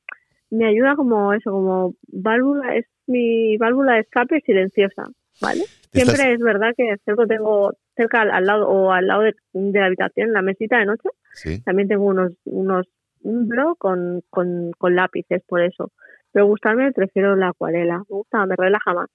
Me 0.54 0.66
ayuda 0.66 0.94
como 0.94 1.32
eso, 1.32 1.50
como 1.50 1.94
válvula, 2.08 2.76
es 2.76 2.86
mi 3.06 3.56
válvula 3.58 3.94
de 3.94 4.00
escape 4.00 4.40
silenciosa, 4.46 5.04
¿vale? 5.40 5.64
Siempre 5.92 6.14
estás- 6.14 6.34
es 6.34 6.38
verdad 6.40 6.70
que 6.76 6.94
cerca 7.04 7.26
tengo, 7.26 7.72
cerca 7.96 8.20
al, 8.22 8.30
al 8.30 8.44
lado, 8.46 8.68
o 8.68 8.92
al 8.92 9.06
lado 9.06 9.22
de, 9.22 9.34
de 9.52 9.80
la 9.80 9.86
habitación, 9.86 10.28
en 10.28 10.32
la 10.34 10.42
mesita 10.42 10.78
de 10.78 10.86
noche, 10.86 11.08
Sí. 11.32 11.60
también 11.64 11.88
tengo 11.88 12.04
unos, 12.04 12.32
unos, 12.44 12.86
un 13.22 13.48
blog 13.48 13.76
con, 13.78 14.22
con, 14.30 14.70
con 14.78 14.94
lápices, 14.94 15.42
por 15.48 15.60
eso. 15.62 15.90
Pero 16.32 16.46
gustarme 16.46 16.92
prefiero 16.92 17.34
la 17.36 17.48
acuarela, 17.48 17.98
me 17.98 18.04
gusta, 18.08 18.46
me 18.46 18.54
relaja 18.56 18.92
más. 18.94 19.08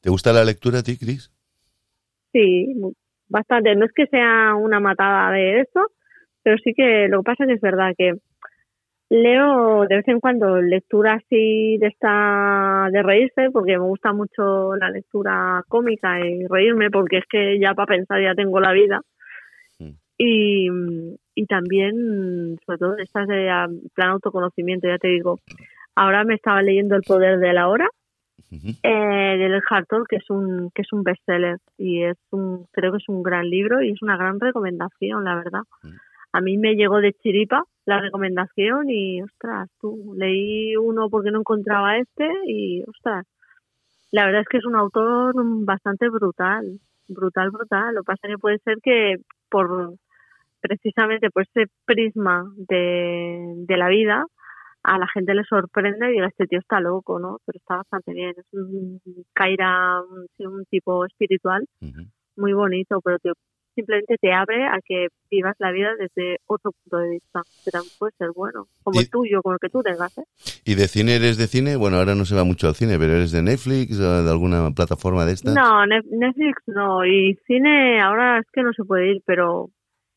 ¿Te 0.00 0.10
gusta 0.10 0.32
la 0.32 0.44
lectura 0.44 0.80
a 0.80 0.82
ti, 0.82 0.96
Cris? 0.98 1.32
Sí, 2.32 2.74
bastante. 3.28 3.74
No 3.76 3.84
es 3.86 3.92
que 3.92 4.06
sea 4.06 4.54
una 4.54 4.80
matada 4.80 5.30
de 5.32 5.60
esto, 5.60 5.80
pero 6.42 6.56
sí 6.58 6.72
que 6.74 7.08
lo 7.08 7.18
que 7.20 7.24
pasa 7.24 7.44
es 7.44 7.48
que 7.48 7.54
es 7.54 7.60
verdad 7.60 7.92
que 7.96 8.12
leo 9.12 9.84
de 9.86 9.96
vez 9.96 10.08
en 10.08 10.20
cuando 10.20 10.60
lectura 10.62 11.14
así 11.14 11.76
de 11.76 11.88
esta 11.88 12.88
de 12.90 13.02
reírse, 13.02 13.50
porque 13.52 13.72
me 13.72 13.84
gusta 13.84 14.14
mucho 14.14 14.74
la 14.76 14.88
lectura 14.88 15.62
cómica 15.68 16.18
y 16.20 16.46
reírme, 16.46 16.90
porque 16.90 17.18
es 17.18 17.24
que 17.28 17.58
ya 17.60 17.74
para 17.74 17.94
pensar 17.94 18.22
ya 18.22 18.34
tengo 18.34 18.58
la 18.58 18.72
vida. 18.72 19.02
Mm. 19.78 19.90
Y, 20.16 20.68
y 21.34 21.46
también, 21.46 22.56
sobre 22.64 22.78
todo, 22.78 22.96
estas 22.96 23.28
de 23.28 23.50
ah, 23.50 23.68
plan 23.94 24.10
autoconocimiento, 24.10 24.88
ya 24.88 24.96
te 24.96 25.08
digo. 25.08 25.38
Ahora 25.94 26.24
me 26.24 26.34
estaba 26.34 26.62
leyendo 26.62 26.96
El 26.96 27.02
poder 27.02 27.38
de 27.38 27.52
la 27.52 27.68
hora 27.68 27.88
Ujú. 28.50 28.68
eh, 28.82 29.36
de 29.36 29.48
Lee 29.50 29.60
Hartol, 29.68 30.06
que 30.08 30.16
es 30.16 30.30
un 30.30 30.70
que 30.74 30.82
es 30.82 30.92
un 30.92 31.02
bestseller 31.02 31.58
y 31.76 32.02
es 32.02 32.16
un 32.30 32.66
creo 32.72 32.92
que 32.92 32.98
es 32.98 33.08
un 33.08 33.22
gran 33.22 33.48
libro 33.50 33.82
y 33.82 33.90
es 33.90 34.00
una 34.00 34.16
gran 34.16 34.40
recomendación, 34.40 35.24
la 35.24 35.34
verdad. 35.36 35.62
Mm. 35.82 35.96
A 36.32 36.40
mí 36.40 36.56
me 36.56 36.76
llegó 36.76 37.02
de 37.02 37.12
chiripa 37.12 37.64
la 37.84 38.00
recomendación 38.00 38.88
y 38.88 39.22
ostras, 39.22 39.68
tú 39.80 40.14
leí 40.16 40.76
uno 40.76 41.08
porque 41.10 41.30
no 41.30 41.40
encontraba 41.40 41.98
este 41.98 42.28
y 42.46 42.82
ostras, 42.84 43.26
la 44.10 44.26
verdad 44.26 44.42
es 44.42 44.48
que 44.48 44.58
es 44.58 44.66
un 44.66 44.76
autor 44.76 45.34
bastante 45.64 46.08
brutal, 46.08 46.78
brutal, 47.08 47.50
brutal. 47.50 47.94
Lo 47.94 48.02
que 48.02 48.06
pasa 48.06 48.20
es 48.28 48.34
que 48.34 48.38
puede 48.38 48.58
ser 48.58 48.78
que 48.82 49.16
por 49.50 49.94
precisamente 50.60 51.30
por 51.30 51.42
ese 51.42 51.66
prisma 51.84 52.44
de, 52.56 53.54
de 53.66 53.76
la 53.76 53.88
vida 53.88 54.24
a 54.84 54.98
la 54.98 55.06
gente 55.08 55.34
le 55.34 55.44
sorprende 55.44 56.08
y 56.10 56.12
diga 56.12 56.26
este 56.26 56.46
tío 56.46 56.58
está 56.58 56.80
loco, 56.80 57.18
¿no? 57.18 57.38
Pero 57.46 57.56
está 57.56 57.76
bastante 57.76 58.12
bien. 58.12 58.34
Es 58.36 58.46
un 58.52 59.00
Kaira, 59.32 60.00
un, 60.38 60.64
tipo 60.66 61.04
espiritual 61.06 61.66
muy 62.36 62.52
bonito, 62.52 63.00
pero 63.00 63.18
te- 63.18 63.32
simplemente 63.74 64.16
te 64.20 64.32
abre 64.32 64.66
a 64.66 64.78
que 64.84 65.08
vivas 65.30 65.56
la 65.58 65.70
vida 65.70 65.90
desde 65.98 66.38
otro 66.46 66.72
punto 66.72 66.98
de 66.98 67.10
vista, 67.10 67.42
que 67.64 67.70
también 67.70 67.92
puede 67.98 68.12
ser 68.18 68.28
bueno, 68.34 68.66
como 68.82 69.00
el 69.00 69.10
tuyo, 69.10 69.42
como 69.42 69.54
el 69.54 69.60
que 69.60 69.68
tú 69.68 69.82
tengas, 69.82 70.16
¿eh? 70.18 70.24
¿Y 70.64 70.74
de 70.74 70.88
cine 70.88 71.16
eres 71.16 71.38
de 71.38 71.46
cine? 71.46 71.76
Bueno, 71.76 71.96
ahora 71.98 72.14
no 72.14 72.24
se 72.24 72.34
va 72.34 72.44
mucho 72.44 72.68
al 72.68 72.74
cine, 72.74 72.98
pero 72.98 73.14
eres 73.14 73.32
de 73.32 73.42
Netflix 73.42 73.98
o 73.98 74.24
de 74.24 74.30
alguna 74.30 74.70
plataforma 74.70 75.24
de 75.24 75.32
estas. 75.32 75.54
No, 75.54 75.86
Netflix 75.86 76.62
no, 76.66 77.04
y 77.04 77.38
cine 77.46 78.00
ahora 78.00 78.38
es 78.38 78.46
que 78.52 78.62
no 78.62 78.72
se 78.72 78.84
puede 78.84 79.12
ir, 79.12 79.22
pero 79.24 79.70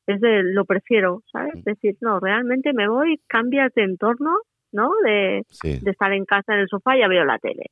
es 0.07 0.19
de 0.21 0.43
lo 0.43 0.65
prefiero, 0.65 1.23
¿sabes? 1.31 1.55
Es 1.55 1.65
decir, 1.65 1.97
no, 2.01 2.19
realmente 2.19 2.73
me 2.73 2.87
voy, 2.87 3.19
cambias 3.27 3.73
de 3.73 3.83
entorno, 3.83 4.31
¿no? 4.71 4.91
De, 5.03 5.43
Sí. 5.49 5.79
de 5.81 5.91
estar 5.91 6.11
en 6.11 6.25
casa 6.25 6.53
en 6.53 6.59
el 6.59 6.67
sofá 6.67 6.97
ya 6.97 7.07
veo 7.07 7.25
la 7.25 7.39
tele. 7.39 7.65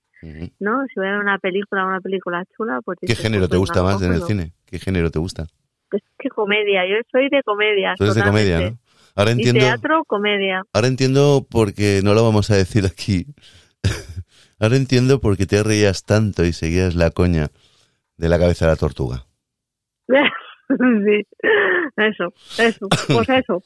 ¿no? 0.59 0.85
Si 0.87 0.93
voy 0.95 1.07
a 1.07 1.11
ver 1.11 1.19
una 1.19 1.37
película, 1.37 1.85
una 1.85 1.99
película 1.99 2.43
chula, 2.55 2.79
pues... 2.83 2.97
¿Qué 3.01 3.15
género 3.15 3.41
pues 3.41 3.51
te 3.51 3.57
gusta 3.57 3.79
lo 3.79 3.85
más 3.85 4.01
en 4.01 4.13
el 4.13 4.21
cine? 4.21 4.53
¿Qué 4.65 4.79
género 4.79 5.11
te 5.11 5.19
gusta? 5.19 5.47
Pues 5.93 6.01
que 6.17 6.29
comedia, 6.29 6.87
yo 6.87 6.95
soy 7.11 7.29
de 7.29 7.43
comedia. 7.43 7.93
Tú 7.95 8.05
eres 8.05 8.15
de 8.15 8.23
comedia, 8.23 8.59
¿no? 8.61 8.79
Ahora 9.15 9.29
Y 9.29 9.33
entiendo, 9.33 9.59
teatro, 9.59 10.03
comedia. 10.07 10.63
ahora 10.73 10.87
entiendo 10.87 11.45
porque 11.47 12.01
no 12.03 12.15
lo 12.15 12.23
vamos 12.23 12.49
a 12.49 12.55
decir 12.55 12.83
aquí. 12.87 13.27
ahora 14.59 14.75
entiendo 14.75 15.21
por 15.21 15.37
qué 15.37 15.45
te 15.45 15.61
reías 15.61 16.03
tanto 16.03 16.45
y 16.45 16.51
seguías 16.51 16.95
la 16.95 17.11
coña 17.11 17.49
de 18.17 18.27
la 18.27 18.39
cabeza 18.39 18.65
de 18.65 18.71
la 18.71 18.75
tortuga. 18.75 19.27
sí, 20.07 21.27
eso, 21.97 22.33
eso, 22.57 22.87
pues 23.09 23.29
eso. 23.29 23.61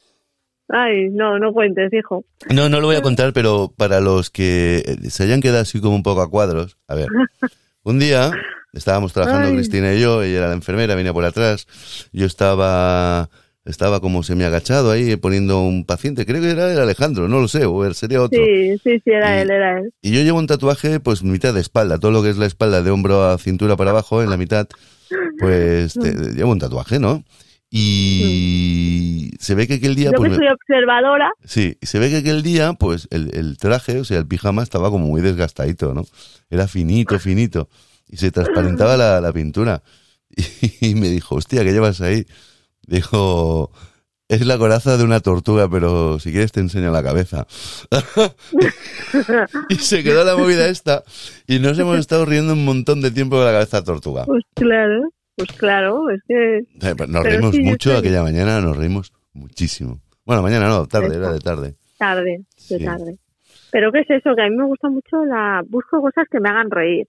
Ay, 0.67 1.07
no, 1.09 1.39
no 1.39 1.53
cuentes, 1.53 1.93
hijo. 1.93 2.25
No, 2.53 2.67
no 2.67 2.81
lo 2.81 2.87
voy 2.87 2.97
a 2.97 3.01
contar, 3.01 3.31
pero 3.31 3.71
para 3.77 4.01
los 4.01 4.29
que 4.29 4.83
se 5.07 5.23
hayan 5.23 5.39
quedado 5.39 5.61
así 5.61 5.79
como 5.79 5.95
un 5.95 6.03
poco 6.03 6.21
a 6.21 6.29
cuadros, 6.29 6.77
a 6.89 6.95
ver, 6.95 7.07
un 7.83 7.99
día 7.99 8.31
estábamos 8.77 9.13
trabajando 9.13 9.47
Ay. 9.49 9.55
Cristina 9.55 9.93
y 9.93 9.99
yo, 10.01 10.23
ella 10.23 10.37
era 10.37 10.47
la 10.47 10.53
enfermera, 10.53 10.95
venía 10.95 11.13
por 11.13 11.25
atrás, 11.25 11.67
yo 12.13 12.25
estaba 12.25 13.29
estaba 13.65 13.99
como 13.99 14.23
semi 14.23 14.45
agachado 14.45 14.91
ahí 14.91 15.17
poniendo 15.17 15.59
un 15.61 15.83
paciente, 15.83 16.25
creo 16.25 16.41
que 16.41 16.51
era 16.51 16.71
el 16.71 16.79
Alejandro, 16.79 17.27
no 17.27 17.41
lo 17.41 17.49
sé, 17.49 17.65
o 17.65 17.93
sería 17.93 18.21
otro. 18.21 18.39
Sí, 18.41 18.77
sí, 18.81 19.01
sí, 19.03 19.11
era 19.11 19.37
Y- 19.37 19.41
él, 19.41 19.51
era 19.51 19.79
él. 19.79 19.93
Y 20.01 20.11
yo 20.11 20.21
llevo 20.21 20.39
un 20.39 20.47
tatuaje, 20.47 21.01
pues 21.01 21.21
mitad 21.21 21.53
de 21.53 21.59
espalda, 21.59 21.97
todo 21.99 22.11
lo 22.11 22.23
que 22.23 22.29
es 22.29 22.37
la 22.37 22.45
espalda 22.45 22.81
de 22.81 22.91
hombro 22.91 23.25
a 23.25 23.37
cintura 23.37 23.75
para 23.75 23.89
abajo, 23.91 24.23
en 24.23 24.29
la 24.29 24.37
mitad, 24.37 24.67
pues 25.39 25.95
te- 25.95 26.13
llevo 26.35 26.51
un 26.53 26.59
tatuaje, 26.59 26.97
¿no? 26.99 27.25
Y 27.69 29.31
se 29.39 29.55
ve 29.55 29.67
que 29.67 29.75
aquel 29.75 29.95
día, 29.95 30.11
Yo 30.11 30.17
pues 30.17 30.31
que 30.31 30.37
soy 30.37 30.47
observadora, 30.47 31.29
Sí, 31.43 31.77
se 31.81 31.99
ve 31.99 32.09
que 32.09 32.17
aquel 32.17 32.43
día, 32.43 32.73
pues 32.73 33.07
el, 33.11 33.35
el 33.35 33.57
traje, 33.57 33.99
o 33.99 34.05
sea, 34.05 34.17
el 34.19 34.27
pijama 34.27 34.63
estaba 34.63 34.89
como 34.89 35.07
muy 35.07 35.21
desgastadito, 35.21 35.93
¿no? 35.93 36.05
Era 36.49 36.67
finito, 36.67 37.19
finito. 37.19 37.69
Y 38.09 38.17
se 38.17 38.31
transparentaba 38.31 38.95
la, 38.97 39.19
la 39.21 39.31
pintura. 39.33 39.81
Y, 40.81 40.95
me 40.95 41.09
dijo, 41.09 41.35
hostia, 41.35 41.63
¿qué 41.63 41.71
llevas 41.71 41.99
ahí? 42.01 42.25
Dijo, 42.85 43.71
es 44.29 44.45
la 44.45 44.57
coraza 44.57 44.97
de 44.97 45.03
una 45.03 45.19
tortuga, 45.19 45.69
pero 45.69 46.19
si 46.19 46.31
quieres 46.31 46.51
te 46.51 46.59
enseño 46.59 46.91
la 46.91 47.01
cabeza. 47.03 47.47
y 49.69 49.75
se 49.75 50.03
quedó 50.03 50.23
la 50.23 50.35
movida 50.35 50.67
esta. 50.67 51.03
Y 51.47 51.59
nos 51.59 51.77
hemos 51.79 51.97
estado 51.99 52.25
riendo 52.25 52.53
un 52.53 52.65
montón 52.65 53.01
de 53.01 53.11
tiempo 53.11 53.39
de 53.39 53.45
la 53.45 53.51
cabeza 53.51 53.83
tortuga. 53.83 54.25
pues 54.25 54.43
claro, 54.53 55.09
pues 55.35 55.51
claro, 55.53 56.09
es 56.09 56.21
que 56.27 56.57
Eh, 56.87 56.95
pues 56.95 57.09
Nos 57.09 57.23
reímos 57.23 57.55
sí, 57.55 57.61
mucho 57.61 57.89
estoy- 57.91 57.99
aquella 57.99 58.23
mañana, 58.23 58.61
nos 58.61 58.75
reímos 58.77 59.11
muchísimo. 59.33 60.01
Bueno, 60.25 60.41
mañana 60.41 60.67
no, 60.67 60.87
tarde, 60.87 61.15
era 61.15 61.31
de 61.31 61.39
tarde. 61.39 61.75
tarde, 61.97 62.43
de 62.69 62.77
Sí. 62.77 62.83
tarde. 62.83 63.17
Pero 63.71 63.91
¿qué 63.91 63.99
es 64.01 64.09
eso? 64.09 64.35
Que 64.35 64.43
a 64.43 64.49
mí 64.49 64.55
me 64.55 64.65
gusta 64.65 64.89
mucho 64.89 65.23
la... 65.25 65.61
Busco 65.67 66.01
cosas 66.01 66.25
que 66.31 66.39
me 66.39 66.49
hagan 66.49 66.71
reír. 66.71 67.07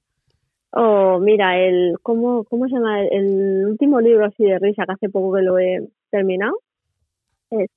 O 0.73 1.19
mira, 1.21 1.59
el... 1.59 1.97
¿Cómo, 2.03 2.45
cómo 2.45 2.67
se 2.69 2.75
llama? 2.75 3.01
El, 3.03 3.09
el 3.13 3.67
último 3.67 4.01
libro 4.01 4.27
así 4.27 4.45
de 4.45 4.59
risa 4.59 4.85
que 4.87 4.93
hace 4.93 5.09
poco 5.09 5.35
que 5.37 5.43
lo 5.43 5.59
he 5.59 5.89
terminado 6.11 6.61
es 7.51 7.71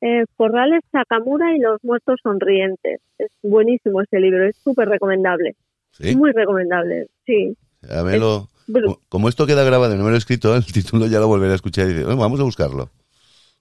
eh, 0.00 0.24
Corrales 0.36 0.80
Sakamura 0.92 1.54
y 1.56 1.60
los 1.60 1.78
muertos 1.82 2.18
sonrientes. 2.22 3.00
Es 3.18 3.30
buenísimo 3.42 4.00
ese 4.02 4.20
libro, 4.20 4.46
es 4.46 4.56
súper 4.56 4.88
recomendable. 4.88 5.54
¿Sí? 5.92 6.16
Muy 6.16 6.32
recomendable, 6.32 7.08
sí. 7.26 7.56
A 7.88 8.02
ver, 8.02 8.18
lo- 8.18 8.48
Bueno, 8.66 8.96
Como- 9.10 9.28
esto 9.28 9.46
queda 9.46 9.62
grabado 9.62 9.94
y 9.94 9.98
no 9.98 10.04
me 10.04 10.08
lo 10.10 10.16
he 10.16 10.18
escrito, 10.18 10.54
el 10.56 10.64
título 10.64 11.06
ya 11.06 11.20
lo 11.20 11.28
volveré 11.28 11.52
a 11.52 11.56
escuchar 11.56 11.88
y 11.88 12.02
"Bueno, 12.02 12.16
vamos 12.16 12.40
a 12.40 12.44
buscarlo. 12.44 12.88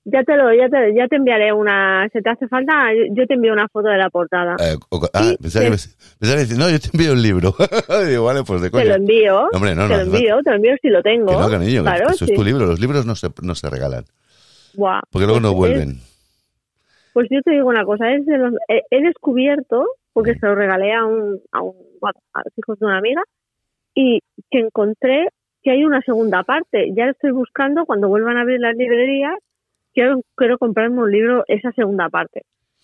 Ya 0.05 0.23
te 0.23 0.35
lo, 0.35 0.53
ya 0.53 0.67
te, 0.69 0.93
ya 0.95 1.07
te 1.07 1.15
enviaré 1.15 1.53
una, 1.53 2.07
si 2.11 2.21
te 2.21 2.29
hace 2.29 2.47
falta, 2.47 2.89
yo, 3.13 3.25
te 3.25 3.35
envío 3.35 3.53
una 3.53 3.67
foto 3.69 3.87
de 3.89 3.97
la 3.97 4.09
portada. 4.09 4.55
Eh, 4.59 4.75
o- 4.89 5.01
ah, 5.13 5.23
Sí, 5.23 5.37
pensaba, 5.41 5.65
que 5.65 5.71
me, 5.71 5.77
pensaba 6.19 6.45
que 6.47 6.55
no, 6.55 6.69
yo 6.69 6.79
te 6.79 6.89
envío 6.93 7.13
un 7.13 7.21
libro. 7.21 7.55
Digo, 8.09 8.23
vale, 8.25 8.43
pues 8.45 8.61
de 8.61 8.69
te 8.69 8.85
lo 8.85 8.95
envío, 8.95 9.49
Hombre, 9.53 9.75
no, 9.75 9.83
te 9.87 9.89
no, 9.93 9.97
lo 9.97 10.05
no. 10.05 10.15
envío, 10.15 10.41
te 10.43 10.49
lo 10.49 10.55
envío 10.57 10.75
si 10.81 10.89
lo 10.89 11.01
tengo. 11.01 11.27
Que 11.27 11.37
no, 11.37 11.49
cariño, 11.49 11.81
claro, 11.83 12.09
eso 12.09 12.25
sí. 12.25 12.31
es 12.33 12.37
tu 12.37 12.43
libro. 12.43 12.65
Los 12.65 12.79
libros 12.79 13.05
no 13.05 13.15
se, 13.15 13.29
no 13.41 13.55
se 13.55 13.69
regalan. 13.69 14.03
Buah, 14.75 15.01
Porque 15.11 15.25
luego 15.25 15.39
pues 15.39 15.43
no 15.43 15.53
vuelven. 15.53 15.89
es- 15.91 16.13
pues 17.13 17.27
yo 17.29 17.41
te 17.43 17.51
digo 17.51 17.67
una 17.67 17.85
cosa, 17.85 18.11
es 18.11 18.25
de 18.25 18.37
los, 18.39 18.53
he, 18.67 18.81
he 18.89 19.01
descubierto, 19.03 19.85
porque 20.13 20.33
se 20.33 20.47
lo 20.47 20.55
regalé 20.55 20.93
a 20.93 21.05
un, 21.05 21.39
a 21.51 21.61
un, 21.61 21.75
a 22.01 22.41
los 22.43 22.53
hijos 22.57 22.79
de 22.79 22.85
una 22.87 22.97
amiga, 22.97 23.21
y 23.93 24.19
que 24.49 24.59
encontré 24.59 25.27
que 25.61 25.69
hay 25.71 25.85
una 25.85 26.01
segunda 26.01 26.41
parte. 26.43 26.89
Ya 26.95 27.05
estoy 27.09 27.29
buscando, 27.31 27.85
cuando 27.85 28.07
vuelvan 28.09 28.37
a 28.37 28.41
abrir 28.41 28.59
las 28.59 28.75
librerías, 28.75 29.35
quiero, 29.93 30.21
quiero 30.35 30.57
comprarme 30.57 31.01
un 31.01 31.11
libro, 31.11 31.43
esa 31.47 31.71
segunda 31.71 32.09
parte. 32.09 32.41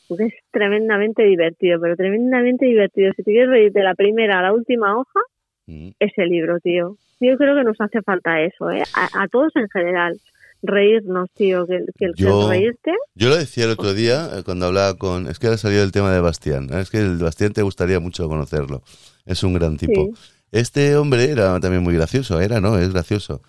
Porque 0.07 0.25
es 0.25 0.33
tremendamente 0.51 1.23
divertido, 1.23 1.79
pero 1.79 1.95
tremendamente 1.95 2.65
divertido. 2.65 3.11
Si 3.15 3.23
te 3.23 3.31
quieres 3.31 3.49
reír 3.49 3.71
de 3.71 3.83
la 3.83 3.93
primera 3.95 4.39
a 4.39 4.41
la 4.43 4.53
última 4.53 4.97
hoja, 4.97 5.19
Mm. 5.67 5.89
ese 5.99 6.25
libro, 6.25 6.59
tío. 6.59 6.95
Yo 7.19 7.37
creo 7.37 7.55
que 7.55 7.63
nos 7.63 7.79
hace 7.79 8.01
falta 8.01 8.41
eso, 8.41 8.71
¿eh? 8.71 8.81
A, 8.95 9.23
a 9.23 9.27
todos 9.27 9.55
en 9.55 9.69
general. 9.69 10.17
Reírnos, 10.63 11.29
tío. 11.35 11.65
Que, 11.67 11.85
que 11.97 12.05
el 12.05 12.15
que 12.15 12.23
Yo- 12.23 12.43
el 12.43 12.49
reírte. 12.49 12.91
Yo 13.15 13.29
lo 13.29 13.37
decía 13.37 13.65
el 13.65 13.71
otro 13.71 13.93
día 13.93 14.29
eh, 14.35 14.41
cuando 14.43 14.65
hablaba 14.65 14.95
con... 14.97 15.27
Es 15.27 15.37
que 15.39 15.45
ahora 15.47 15.57
salió 15.57 15.83
el 15.83 15.91
tema 15.91 16.11
de 16.11 16.21
Bastián. 16.21 16.69
¿eh? 16.73 16.79
Es 16.81 16.89
que 16.89 16.97
el 16.97 17.17
Bastián 17.19 17.53
te 17.53 17.61
gustaría 17.61 17.99
mucho 17.99 18.27
conocerlo. 18.27 18.81
Es 19.25 19.43
un 19.43 19.53
gran 19.53 19.77
tipo. 19.77 20.05
Sí. 20.15 20.31
Este 20.51 20.95
hombre 20.95 21.29
era 21.29 21.59
también 21.59 21.83
muy 21.83 21.93
gracioso. 21.93 22.41
Era, 22.41 22.59
¿no? 22.59 22.77
Es 22.79 22.91
gracioso. 22.91 23.41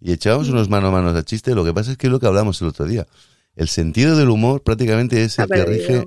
Y 0.00 0.12
echábamos 0.12 0.48
unos 0.48 0.68
mano 0.68 0.88
a 0.88 0.90
mano 0.90 1.12
de 1.12 1.24
chiste. 1.24 1.54
Lo 1.54 1.64
que 1.64 1.74
pasa 1.74 1.90
es 1.92 1.96
que 1.98 2.06
es 2.06 2.12
lo 2.12 2.20
que 2.20 2.26
hablamos 2.26 2.60
el 2.62 2.68
otro 2.68 2.86
día. 2.86 3.06
El 3.56 3.68
sentido 3.68 4.16
del 4.16 4.28
humor 4.30 4.62
prácticamente 4.62 5.22
es 5.24 5.38
el 5.38 5.48
que 5.48 5.64
rige, 5.64 6.04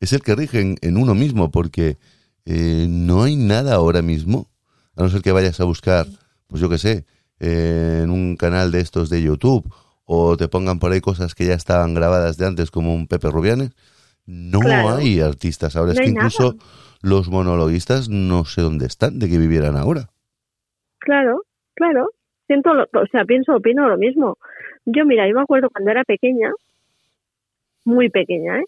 es 0.00 0.12
el 0.12 0.22
que 0.22 0.34
rige 0.34 0.60
en, 0.60 0.76
en 0.80 0.96
uno 0.96 1.14
mismo, 1.14 1.50
porque 1.50 1.96
eh, 2.44 2.86
no 2.88 3.22
hay 3.22 3.36
nada 3.36 3.74
ahora 3.74 4.02
mismo, 4.02 4.50
a 4.96 5.02
no 5.02 5.08
ser 5.08 5.22
que 5.22 5.30
vayas 5.32 5.60
a 5.60 5.64
buscar, 5.64 6.06
pues 6.48 6.60
yo 6.60 6.68
qué 6.68 6.78
sé, 6.78 7.04
eh, 7.38 8.00
en 8.02 8.10
un 8.10 8.36
canal 8.36 8.72
de 8.72 8.80
estos 8.80 9.10
de 9.10 9.22
YouTube, 9.22 9.72
o 10.04 10.36
te 10.36 10.48
pongan 10.48 10.80
por 10.80 10.90
ahí 10.90 11.00
cosas 11.00 11.34
que 11.36 11.46
ya 11.46 11.54
estaban 11.54 11.94
grabadas 11.94 12.36
de 12.36 12.46
antes, 12.46 12.70
como 12.72 12.92
un 12.94 13.06
Pepe 13.06 13.30
Rubianes. 13.30 13.70
No 14.26 14.58
Claro. 14.60 14.96
hay 14.96 15.20
artistas 15.20 15.76
ahora, 15.76 15.92
es 15.92 16.00
que 16.00 16.08
incluso 16.08 16.54
nada. 16.54 16.64
los 17.00 17.28
monologuistas 17.28 18.08
no 18.08 18.44
sé 18.44 18.62
dónde 18.62 18.86
están, 18.86 19.18
de 19.20 19.28
que 19.28 19.38
vivieran 19.38 19.76
ahora. 19.76 20.10
Claro, 20.98 21.42
claro. 21.74 22.10
Siento, 22.48 22.74
lo- 22.74 22.88
o 22.94 23.06
sea, 23.12 23.24
pienso, 23.24 23.54
opino 23.54 23.88
lo 23.88 23.96
mismo. 23.96 24.38
Yo, 24.86 25.06
mira, 25.06 25.28
yo 25.28 25.34
me 25.36 25.42
acuerdo 25.42 25.70
cuando 25.70 25.92
era 25.92 26.02
pequeña, 26.04 26.50
muy 27.84 28.10
pequeña, 28.10 28.60
¿eh? 28.60 28.64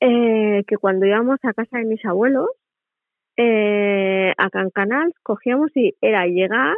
Eh, 0.00 0.64
que 0.66 0.78
cuando 0.78 1.06
íbamos 1.06 1.38
a 1.44 1.54
casa 1.54 1.78
de 1.78 1.84
mis 1.84 2.04
abuelos, 2.04 2.48
eh, 3.36 4.32
a 4.38 4.50
Cancanal, 4.50 5.12
cogíamos 5.22 5.70
y 5.76 5.94
era 6.02 6.26
llegar 6.26 6.76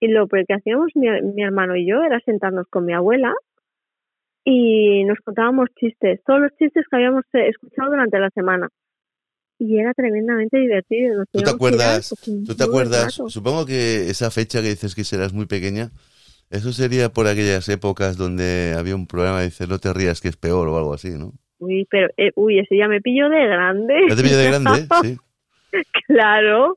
y 0.00 0.08
lo 0.08 0.28
que 0.28 0.44
hacíamos 0.54 0.92
mi, 0.96 1.08
mi 1.34 1.42
hermano 1.44 1.76
y 1.76 1.86
yo 1.88 2.02
era 2.02 2.20
sentarnos 2.20 2.66
con 2.68 2.86
mi 2.86 2.94
abuela 2.94 3.34
y 4.44 5.04
nos 5.04 5.18
contábamos 5.20 5.68
chistes, 5.76 6.20
todos 6.24 6.40
los 6.40 6.56
chistes 6.56 6.84
que 6.88 6.96
habíamos 6.96 7.24
eh, 7.34 7.48
escuchado 7.48 7.90
durante 7.90 8.18
la 8.18 8.30
semana. 8.30 8.68
Y 9.64 9.78
era 9.78 9.94
tremendamente 9.94 10.58
divertido. 10.58 11.18
nos 11.18 11.28
¿Tú 11.30 11.40
te 11.40 11.50
acuerdas? 11.50 12.12
¿Tú 12.44 12.56
te 12.56 12.64
acuerdas? 12.64 13.16
rato. 13.16 13.30
Supongo 13.30 13.64
que 13.64 14.10
esa 14.10 14.32
fecha 14.32 14.60
que 14.60 14.70
dices 14.70 14.96
que 14.96 15.04
serás 15.04 15.32
muy 15.32 15.46
pequeña, 15.46 15.92
eso 16.50 16.72
sería 16.72 17.10
por 17.10 17.28
aquellas 17.28 17.68
épocas 17.68 18.16
donde 18.16 18.74
había 18.76 18.96
un 18.96 19.06
programa 19.06 19.38
que 19.38 19.44
dice 19.44 19.68
no 19.68 19.78
te 19.78 19.92
rías 19.92 20.20
que 20.20 20.26
es 20.26 20.36
peor 20.36 20.66
o 20.66 20.76
algo 20.76 20.94
así, 20.94 21.10
¿no? 21.10 21.32
Uy, 21.60 21.86
pero, 21.88 22.08
eh, 22.16 22.32
uy, 22.34 22.58
ese 22.58 22.76
ya 22.76 22.88
me 22.88 23.00
pillo 23.00 23.28
de 23.28 23.46
grande. 23.46 23.94
¿Ya 24.08 24.16
te 24.16 24.22
pillo 24.24 24.38
de 24.38 24.46
grande? 24.48 24.88
Sí. 25.00 25.16
claro. 26.08 26.76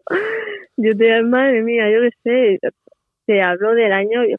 Yo 0.78 0.96
te 0.96 1.24
madre 1.24 1.64
mía, 1.64 1.86
yo 1.92 2.02
qué 2.02 2.60
sé, 2.62 2.70
te 3.26 3.42
hablo 3.42 3.74
del 3.74 3.94
año, 3.94 4.24
yo- 4.30 4.38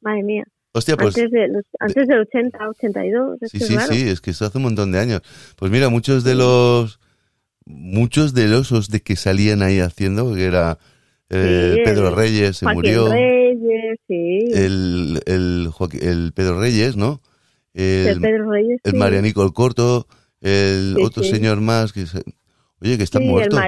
madre 0.00 0.24
mía, 0.24 0.42
Hostia, 0.72 0.96
pues... 0.96 1.16
antes, 1.16 1.30
de 1.30 1.62
antes 1.78 2.08
del 2.08 2.18
80, 2.18 2.68
82. 2.68 3.42
es 3.42 3.50
Sí, 3.52 3.60
sí, 3.60 3.76
sí, 3.78 4.08
es 4.08 4.20
que 4.20 4.32
eso 4.32 4.44
hace 4.44 4.58
un 4.58 4.64
montón 4.64 4.90
de 4.90 4.98
años. 4.98 5.22
Pues 5.56 5.70
mira, 5.70 5.88
muchos 5.88 6.24
de 6.24 6.34
los 6.34 6.98
muchos 7.66 8.32
de 8.34 8.48
los 8.48 8.90
de 8.90 9.00
que 9.00 9.16
salían 9.16 9.62
ahí 9.62 9.80
haciendo, 9.80 10.34
que 10.34 10.44
era 10.46 10.78
eh, 11.30 11.72
Sí, 11.74 11.80
Pedro 11.84 12.14
Reyes, 12.14 12.56
se 12.58 12.64
Joaquín 12.66 12.76
murió, 12.76 13.12
Reyes, 13.12 13.98
sí. 14.06 14.38
el, 14.52 15.20
el, 15.26 15.68
el 16.00 16.32
Pedro 16.32 16.60
Reyes, 16.60 16.96
¿no? 16.96 17.20
El, 17.74 18.06
El, 18.08 18.20
Pedro 18.20 18.50
Reyes, 18.50 18.80
el 18.84 18.92
sí. 18.92 18.96
Marianico 18.96 19.42
el 19.44 19.52
Corto, 19.52 20.06
el 20.40 20.96
otro 21.02 21.22
señor 21.22 21.60
más, 21.60 21.92
que 21.92 22.06
se- 22.06 22.22
oye, 22.80 22.96
que 22.96 23.02
están 23.02 23.26
muertos. 23.26 23.60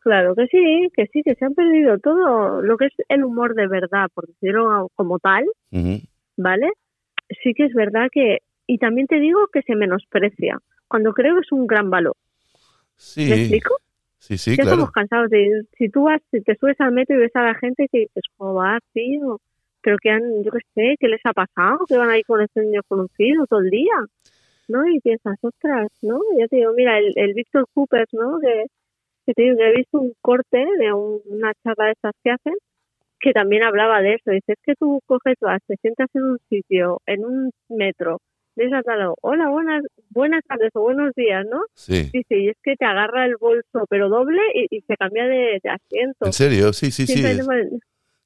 Claro 0.00 0.34
que 0.36 0.46
sí, 0.46 0.88
que 0.94 1.06
sí, 1.12 1.22
que 1.24 1.34
se 1.34 1.44
han 1.44 1.54
perdido 1.54 1.98
todo 1.98 2.62
lo 2.62 2.76
que 2.76 2.86
es 2.86 2.92
el 3.08 3.24
humor 3.24 3.54
de 3.54 3.66
verdad, 3.66 4.06
por 4.14 4.26
decirlo 4.28 4.88
como 4.94 5.18
tal. 5.18 5.44
¿vale? 6.36 6.68
Sí 7.42 7.54
que 7.54 7.64
es 7.64 7.74
verdad 7.74 8.08
que, 8.12 8.38
y 8.68 8.78
también 8.78 9.06
te 9.08 9.18
digo 9.18 9.38
que 9.52 9.62
se 9.62 9.74
menosprecia, 9.74 10.58
cuando 10.88 11.12
creo 11.12 11.34
que 11.34 11.40
es 11.40 11.50
un 11.52 11.66
gran 11.66 11.90
valor. 11.90 12.14
Sí, 12.96 13.28
¿Me 13.28 13.34
explico? 13.36 13.76
sí, 14.18 14.38
sí, 14.38 14.50
ya 14.52 14.56
claro. 14.64 14.70
estamos 14.72 14.92
cansados 14.92 15.30
de. 15.30 15.62
Si 15.76 15.88
tú 15.90 16.04
vas, 16.04 16.20
si 16.30 16.40
te 16.42 16.56
subes 16.56 16.80
al 16.80 16.92
metro 16.92 17.16
y 17.16 17.20
ves 17.20 17.36
a 17.36 17.42
la 17.42 17.54
gente 17.54 17.88
que 17.90 17.98
dices, 18.00 18.24
joder, 18.36 18.80
tío, 18.92 19.40
pero 19.82 19.96
que 19.98 20.10
han, 20.10 20.42
yo 20.42 20.50
qué 20.52 20.58
sé, 20.74 20.96
¿qué 20.98 21.08
les 21.08 21.20
ha 21.24 21.32
pasado? 21.32 21.78
Que 21.88 21.96
van 21.98 22.10
ahí 22.10 22.22
con 22.24 22.40
este 22.42 22.62
niño 22.62 22.80
conocido 22.88 23.46
todo 23.46 23.60
el 23.60 23.70
día, 23.70 23.94
¿no? 24.68 24.86
Y 24.88 25.00
piensas, 25.00 25.36
ostras, 25.42 25.88
¿no? 26.02 26.20
Ya 26.38 26.48
te 26.48 26.56
digo, 26.56 26.72
mira, 26.74 26.98
el, 26.98 27.12
el 27.16 27.34
Víctor 27.34 27.66
Cooper, 27.74 28.06
¿no? 28.12 28.38
Que, 28.40 28.66
que 29.26 29.34
te 29.34 29.42
digo 29.42 29.56
que 29.58 29.68
he 29.70 29.76
visto 29.76 30.00
un 30.00 30.14
corte 30.22 30.58
de 30.78 30.92
un- 30.92 31.20
una 31.26 31.52
charla 31.64 31.86
de 31.86 31.92
estas 31.92 32.14
que 32.24 32.30
hacen, 32.30 32.54
que 33.20 33.32
también 33.32 33.62
hablaba 33.64 34.02
de 34.02 34.14
eso. 34.14 34.30
Dice, 34.30 34.52
es 34.52 34.58
que 34.64 34.74
tú 34.76 35.00
coges, 35.06 35.36
vas, 35.40 35.60
te 35.66 35.76
sientas 35.78 36.08
en 36.14 36.24
un 36.24 36.38
sitio, 36.48 37.00
en 37.06 37.24
un 37.24 37.50
metro, 37.68 38.20
hola, 39.20 39.48
buenas, 39.48 39.82
buenas 40.10 40.42
tardes 40.48 40.70
o 40.74 40.80
buenos 40.82 41.12
días, 41.14 41.44
¿no? 41.50 41.60
Sí. 41.74 42.10
Dice, 42.12 42.38
y 42.38 42.48
es 42.48 42.56
que 42.62 42.76
te 42.76 42.84
agarra 42.84 43.26
el 43.26 43.36
bolso, 43.38 43.86
pero 43.88 44.08
doble, 44.08 44.40
y, 44.54 44.76
y 44.76 44.80
se 44.82 44.96
cambia 44.96 45.24
de, 45.24 45.60
de 45.62 45.70
asiento. 45.70 46.26
En 46.26 46.32
serio, 46.32 46.72
sí, 46.72 46.90
sí, 46.90 47.06
sí. 47.06 47.22
Es- 47.24 47.46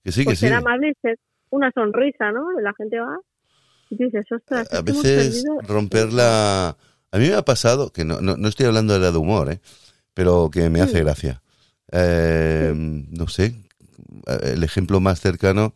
Que 0.02 0.12
sí, 0.12 0.20
que 0.20 0.24
por 0.26 0.36
sí. 0.36 0.46
ser 0.46 0.54
amable 0.54 0.94
ser 1.02 1.18
una 1.50 1.70
sonrisa, 1.72 2.30
¿no? 2.32 2.58
La 2.60 2.72
gente 2.74 2.98
va 3.00 3.18
y 3.90 3.96
dices, 3.96 4.24
ostras, 4.30 4.72
A 4.72 4.76
es 4.76 4.86
hemos 4.88 5.02
veces 5.02 5.44
romper 5.66 6.12
la... 6.12 6.76
A 7.12 7.18
mí 7.18 7.28
me 7.28 7.34
ha 7.34 7.42
pasado, 7.42 7.90
que 7.90 8.04
no, 8.04 8.20
no, 8.20 8.36
no 8.36 8.48
estoy 8.48 8.66
hablando 8.66 8.94
de 8.94 9.00
la 9.00 9.10
de 9.10 9.18
humor, 9.18 9.50
¿eh? 9.50 9.58
pero 10.14 10.48
que 10.52 10.70
me 10.70 10.80
hace 10.80 11.00
gracia. 11.00 11.42
Eh, 11.90 12.72
no 12.74 13.26
sé, 13.26 13.54
el 14.42 14.62
ejemplo 14.62 15.00
más 15.00 15.18
cercano, 15.20 15.74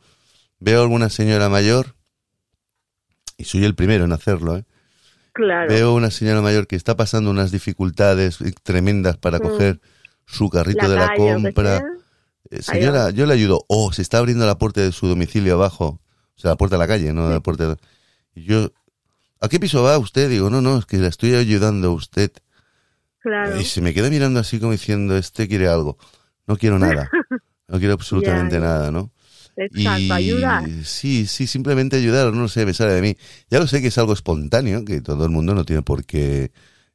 veo 0.61 0.79
a 0.79 0.83
alguna 0.85 1.09
señora 1.09 1.49
mayor, 1.49 1.87
y 3.37 3.45
soy 3.45 3.65
el 3.65 3.75
primero 3.75 4.05
en 4.05 4.13
hacerlo, 4.13 4.57
¿eh? 4.59 4.65
Claro, 5.33 5.69
veo 5.69 5.95
una 5.95 6.11
señora 6.13 6.41
mayor 6.43 6.67
que 6.69 6.77
está 6.77 6.97
pasando 6.97 7.31
unas 7.31 7.51
dificultades 7.51 8.39
tremendas 8.63 9.17
para 9.17 9.39
Mm. 9.39 9.43
coger 9.43 9.81
su 10.27 10.49
carrito 10.49 10.89
de 10.89 10.97
la 10.97 11.09
calle 11.09 11.35
compra. 11.43 11.83
Eh, 12.51 12.63
señora, 12.63 13.11
yo 13.11 13.27
le 13.27 13.35
ayudo. 13.35 13.65
Oh, 13.69 13.93
se 13.93 14.03
está 14.03 14.19
abriendo 14.19 14.47
la 14.47 14.59
puerta 14.59 14.81
de 14.81 14.93
su 14.93 15.09
domicilio 15.09 15.55
abajo. 15.55 16.01
O 16.37 16.41
sea, 16.41 16.51
la 16.53 16.57
puerta 16.57 16.77
de 16.77 16.81
la 16.81 16.87
calle, 16.87 17.13
no 17.13 17.29
la 17.29 17.41
puerta 17.41 17.69
de... 17.69 17.77
Y 18.35 18.45
yo, 18.45 18.71
¿a 19.41 19.49
qué 19.49 19.59
piso 19.59 19.83
va 19.83 19.99
usted? 19.99 20.29
Digo, 20.31 20.51
no, 20.51 20.61
no, 20.61 20.79
es 20.79 20.87
que 20.87 20.99
le 20.99 21.09
estoy 21.09 21.35
ayudando 21.35 21.89
a 21.89 21.93
usted. 21.93 22.31
Claro, 23.21 23.61
Y 23.61 23.65
se 23.65 23.81
me 23.81 23.93
queda 23.95 24.11
mirando 24.11 24.39
así 24.41 24.61
como 24.61 24.73
diciendo, 24.73 25.17
este 25.17 25.49
quiere 25.49 25.67
algo. 25.69 25.99
No 26.47 26.57
quiero 26.57 26.79
nada. 26.79 27.11
No 27.67 27.79
quiero 27.79 27.95
absolutamente 27.95 28.61
nada, 28.61 28.91
¿no? 28.91 29.11
Exacto, 29.57 30.15
y 30.15 30.15
ayudar. 30.15 30.63
sí, 30.85 31.27
sí, 31.27 31.47
simplemente 31.47 31.97
ayudar, 31.97 32.33
no 32.33 32.49
sé, 32.49 32.67
me 32.67 32.75
sale 32.75 32.93
de 32.95 33.03
mí. 33.03 33.17
Ya 33.51 33.59
lo 33.61 33.67
sé 33.67 33.81
que 33.81 33.89
es 33.89 33.99
algo 33.99 34.13
espontáneo, 34.13 34.85
que 34.85 35.01
todo 35.01 35.25
el 35.25 35.31
mundo 35.31 35.55
no 35.55 35.65
tiene 35.65 35.83
por 35.83 36.05
qué, 36.05 36.51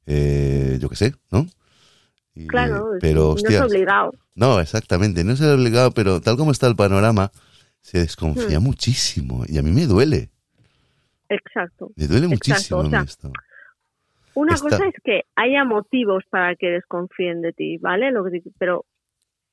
eh, 0.06 0.78
yo 0.82 0.90
qué 0.90 0.96
sé, 0.96 1.16
¿no? 1.32 1.46
Y, 2.36 2.48
Claro, 2.48 2.92
pero 3.00 3.36
no 3.42 3.50
es 3.50 3.62
obligado. 3.62 4.12
no, 4.36 4.60
exactamente, 4.60 5.24
no 5.24 5.34
es 5.34 5.42
obligado, 5.42 5.92
pero 5.92 6.22
tal 6.22 6.38
como 6.38 6.52
está 6.52 6.68
el 6.68 6.76
panorama, 6.76 7.32
se 7.82 8.00
desconfía 8.00 8.60
Hmm. 8.60 8.64
muchísimo 8.64 9.44
y 9.48 9.58
a 9.58 9.62
mí 9.62 9.72
me 9.72 9.86
duele, 9.86 10.30
Exacto. 11.30 11.92
me 11.96 12.08
duele 12.08 12.28
Exacto, 12.28 12.36
muchísimo 12.36 12.80
o 12.80 12.84
mí 12.84 12.90
sea, 12.90 13.02
esto. 13.02 13.32
Una 14.36 14.58
cosa 14.58 14.88
es 14.88 14.96
que 15.04 15.24
haya 15.36 15.64
motivos 15.66 16.24
para 16.30 16.56
que 16.56 16.68
desconfíen 16.68 17.42
de 17.42 17.52
ti, 17.52 17.78
¿vale? 17.78 18.12
Lo 18.12 18.24
que 18.24 18.42
pero 18.58 18.86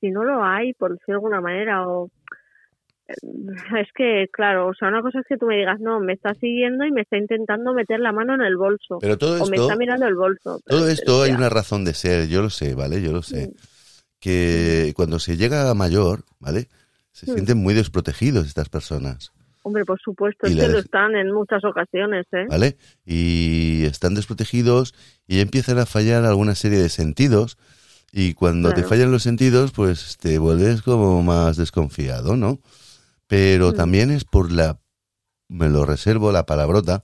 si 0.00 0.10
no 0.10 0.22
lo 0.22 0.44
hay, 0.44 0.74
por 0.74 0.92
decirlo 0.92 1.14
de 1.14 1.16
alguna 1.16 1.40
manera, 1.40 1.88
o 1.88 2.08
es 3.08 3.88
que, 3.94 4.26
claro, 4.32 4.68
o 4.68 4.74
sea, 4.74 4.88
una 4.88 5.02
cosa 5.02 5.20
es 5.20 5.26
que 5.28 5.36
tú 5.36 5.46
me 5.46 5.56
digas, 5.56 5.78
no, 5.80 6.00
me 6.00 6.12
está 6.14 6.34
siguiendo 6.34 6.84
y 6.84 6.90
me 6.92 7.02
está 7.02 7.16
intentando 7.16 7.72
meter 7.72 8.00
la 8.00 8.12
mano 8.12 8.34
en 8.34 8.42
el 8.42 8.56
bolso, 8.56 8.98
Pero 9.00 9.16
todo 9.18 9.42
o 9.42 9.46
me 9.48 9.56
esto, 9.56 9.66
está 9.68 9.76
mirando 9.76 10.06
el 10.06 10.14
bolso. 10.16 10.60
todo 10.66 10.88
esto 10.88 11.22
hay 11.22 11.32
una 11.32 11.48
razón 11.48 11.84
de 11.84 11.94
ser, 11.94 12.28
yo 12.28 12.42
lo 12.42 12.50
sé, 12.50 12.74
¿vale? 12.74 13.00
Yo 13.02 13.12
lo 13.12 13.22
sé. 13.22 13.48
Mm. 13.48 13.52
Que 14.20 14.92
cuando 14.96 15.18
se 15.18 15.36
llega 15.36 15.70
a 15.70 15.74
mayor, 15.74 16.24
¿vale? 16.40 16.68
Se 17.12 17.30
Mm. 17.30 17.34
sienten 17.34 17.58
muy 17.58 17.74
desprotegidos 17.74 18.46
estas 18.46 18.68
personas. 18.68 19.32
Hombre, 19.62 19.84
por 19.84 20.00
supuesto, 20.00 20.46
es 20.46 20.54
que 20.56 20.68
lo 20.68 20.78
están 20.78 21.16
en 21.16 21.32
muchas 21.32 21.64
ocasiones, 21.64 22.24
¿eh? 22.32 22.46
¿vale? 22.48 22.76
Y 23.04 23.84
están 23.84 24.14
desprotegidos 24.14 24.94
y 25.26 25.40
empiezan 25.40 25.78
a 25.78 25.86
fallar 25.86 26.24
alguna 26.24 26.54
serie 26.54 26.78
de 26.78 26.88
sentidos 26.88 27.58
y 28.12 28.34
cuando 28.34 28.72
te 28.72 28.84
fallan 28.84 29.10
los 29.10 29.24
sentidos, 29.24 29.72
pues 29.72 30.16
te 30.18 30.38
vuelves 30.38 30.82
como 30.82 31.20
más 31.22 31.56
desconfiado, 31.56 32.36
¿no? 32.36 32.60
Pero 33.26 33.72
también 33.72 34.10
es 34.10 34.24
por 34.24 34.52
la, 34.52 34.78
me 35.48 35.68
lo 35.68 35.84
reservo, 35.84 36.32
la 36.32 36.46
palabrota 36.46 37.02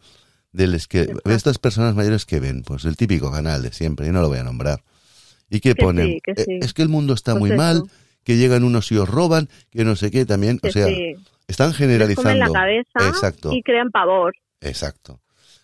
de, 0.53 0.67
les 0.69 0.87
que, 0.87 1.07
de 1.07 1.35
estas 1.35 1.59
personas 1.59 1.95
mayores 1.95 2.27
que 2.27 2.39
ven, 2.41 2.63
pues 2.63 2.85
el 2.85 2.97
típico 2.97 3.31
canal 3.33 3.63
de 3.63 3.73
siempre, 3.73 4.07
y 4.07 4.11
no 4.13 4.21
lo 4.21 4.29
voy 4.29 4.39
a 4.39 4.45
nombrar, 4.45 4.83
y 5.51 5.61
que, 5.61 5.75
Que 5.75 5.83
ponen, 5.83 6.07
sí, 6.09 6.21
que 6.23 6.33
"Eh, 6.33 6.45
sí. 6.47 6.59
es 6.63 6.75
que 6.75 6.83
el 6.83 6.89
mundo 6.89 7.15
está 7.15 7.33
Pues 7.33 7.41
muy 7.41 7.57
mal, 7.57 7.83
que 8.25 8.37
llegan 8.37 8.63
unos 8.63 8.93
y 8.93 8.97
os 8.97 9.09
roban, 9.09 9.49
que 9.71 9.85
no 9.85 9.97
sé 9.97 10.11
qué 10.11 10.25
también, 10.27 10.61
o 10.63 10.71
sea, 10.71 10.87
sí, 10.87 11.15
están 11.49 11.69
comen 11.73 11.79
generalizando. 11.79 12.35
la 12.47 12.53
cabeza 12.53 13.09
Exacto. 13.09 13.53
y 13.53 13.63
crean 13.63 13.91
pavor. 13.91 14.35
Exacto. 14.61 15.21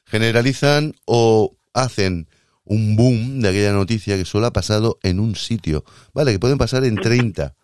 Generalizan 0.07 0.95
o 1.05 1.55
hacen 1.75 2.29
un 2.65 2.97
boom 2.97 3.41
de 3.41 3.49
aquella 3.51 3.73
noticia 3.73 4.17
que 4.17 4.25
solo 4.25 4.47
ha 4.47 4.53
pasado 4.53 4.99
en 5.03 5.21
un 5.21 5.37
sitio. 5.37 5.85
Vale, 6.13 6.33
que 6.33 6.39
pueden 6.39 6.59
pasar 6.59 6.85
en 6.85 6.97
30, 6.97 7.55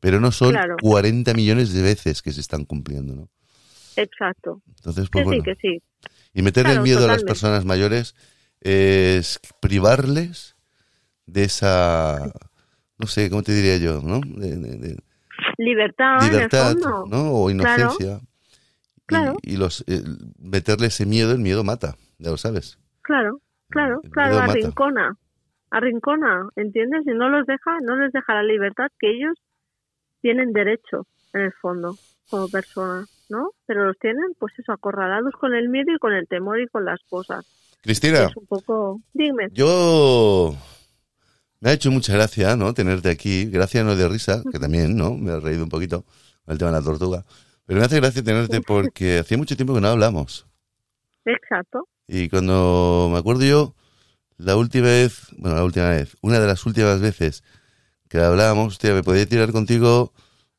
pero 0.00 0.18
no 0.20 0.32
son 0.32 0.50
Claro. 0.52 0.76
40 0.82 1.32
millones 1.34 1.72
de 1.72 1.82
veces 1.82 2.22
que 2.22 2.32
se 2.32 2.40
están 2.40 2.64
cumpliendo, 2.64 3.14
¿no? 3.14 3.28
Exacto. 3.96 4.62
Entonces, 4.76 5.04
Que 5.10 5.10
pues 5.12 5.24
bueno. 5.26 5.42
sí, 5.44 5.50
que 5.50 5.56
sí. 5.60 5.82
Y 6.32 6.42
meterle 6.42 6.70
Claro, 6.70 6.80
el 6.80 6.84
miedo 6.84 7.04
a 7.04 7.08
las 7.08 7.24
personas 7.24 7.64
mayores 7.64 8.14
es 8.60 9.40
privarles 9.60 10.56
de 11.26 11.44
esa, 11.44 12.32
no 12.98 13.06
sé, 13.06 13.30
¿cómo 13.30 13.42
te 13.42 13.52
diría 13.52 13.76
yo? 13.78 14.00
¿no? 14.02 14.20
De, 14.20 14.56
de- 14.56 14.76
de 14.78 14.96
Libertad, 15.58 16.22
libertad, 16.22 16.70
en 16.72 16.76
el 16.78 16.82
fondo. 16.82 17.06
¿no? 17.08 17.32
O 17.32 17.50
inocencia. 17.50 18.20
Y- 18.22 18.30
Claro. 19.06 19.36
Y, 19.42 19.56
los 19.56 19.82
eh, 19.88 20.02
meterle 20.38 20.86
ese 20.86 21.04
miedo, 21.04 21.32
el 21.32 21.40
miedo 21.40 21.64
mata, 21.64 21.96
ya 22.18 22.30
lo 22.30 22.36
sabes. 22.36 22.78
Claro, 23.02 23.40
claro, 23.68 24.00
claro, 24.12 24.30
miedo 24.34 24.40
mata. 24.46 24.52
arrincona, 24.52 25.16
arrincona, 25.72 26.48
¿entiendes? 26.54 27.02
Y 27.06 27.10
no 27.10 27.28
los 27.28 27.44
deja, 27.46 27.76
no 27.82 27.96
les 27.96 28.12
deja 28.12 28.34
la 28.34 28.44
libertad 28.44 28.86
que 29.00 29.10
ellos 29.10 29.34
tienen 30.20 30.52
derecho, 30.52 31.06
en 31.32 31.42
el 31.42 31.52
fondo, 31.52 31.96
como 32.28 32.48
personas, 32.48 33.08
¿no? 33.28 33.50
Pero 33.66 33.86
los 33.86 33.98
tienen, 33.98 34.34
pues 34.38 34.52
eso, 34.58 34.72
acorralados 34.72 35.34
con 35.34 35.54
el 35.54 35.68
miedo 35.68 35.92
y 35.94 35.98
con 35.98 36.12
el 36.12 36.26
temor 36.28 36.60
y 36.60 36.68
con 36.68 36.84
las 36.84 37.00
cosas. 37.08 37.44
Cristina, 37.82 38.24
Es 38.24 38.36
un 38.36 38.46
poco, 38.46 39.00
dime, 39.14 39.48
Yo 39.52 40.54
me 41.60 41.70
ha 41.70 41.72
hecho 41.72 41.90
mucha 41.90 42.12
gracia, 42.12 42.56
¿no? 42.56 42.74
Tenerte 42.74 43.10
aquí. 43.10 43.46
Gracia 43.46 43.84
no 43.84 43.96
de 43.96 44.08
risa, 44.08 44.42
que 44.50 44.58
también, 44.58 44.96
¿no? 44.96 45.14
Me 45.14 45.32
he 45.32 45.40
reído 45.40 45.64
un 45.64 45.68
poquito 45.70 46.04
con 46.44 46.52
el 46.52 46.58
tema 46.58 46.70
de 46.72 46.78
la 46.78 46.84
tortuga. 46.84 47.24
Pero 47.66 47.80
me 47.80 47.86
hace 47.86 47.96
gracia 47.96 48.22
tenerte 48.22 48.60
porque 48.66 49.18
hacía 49.18 49.38
mucho 49.38 49.56
tiempo 49.56 49.74
que 49.74 49.80
no 49.80 49.88
hablamos. 49.88 50.46
exacto, 51.24 51.88
Y 52.06 52.28
cuando 52.28 53.08
me 53.12 53.18
acuerdo 53.18 53.44
yo, 53.44 53.74
la 54.36 54.56
última 54.56 54.86
vez, 54.88 55.28
bueno, 55.38 55.56
la 55.56 55.64
última 55.64 55.90
vez, 55.90 56.16
una 56.22 56.40
de 56.40 56.46
las 56.46 56.64
últimas 56.66 57.00
veces 57.00 57.44
que 58.10 58.18
hablábamos, 58.18 58.74
hostia, 58.74 58.92
me 58.92 59.04
podía 59.04 59.24
tirar 59.24 59.52
contigo 59.52 60.12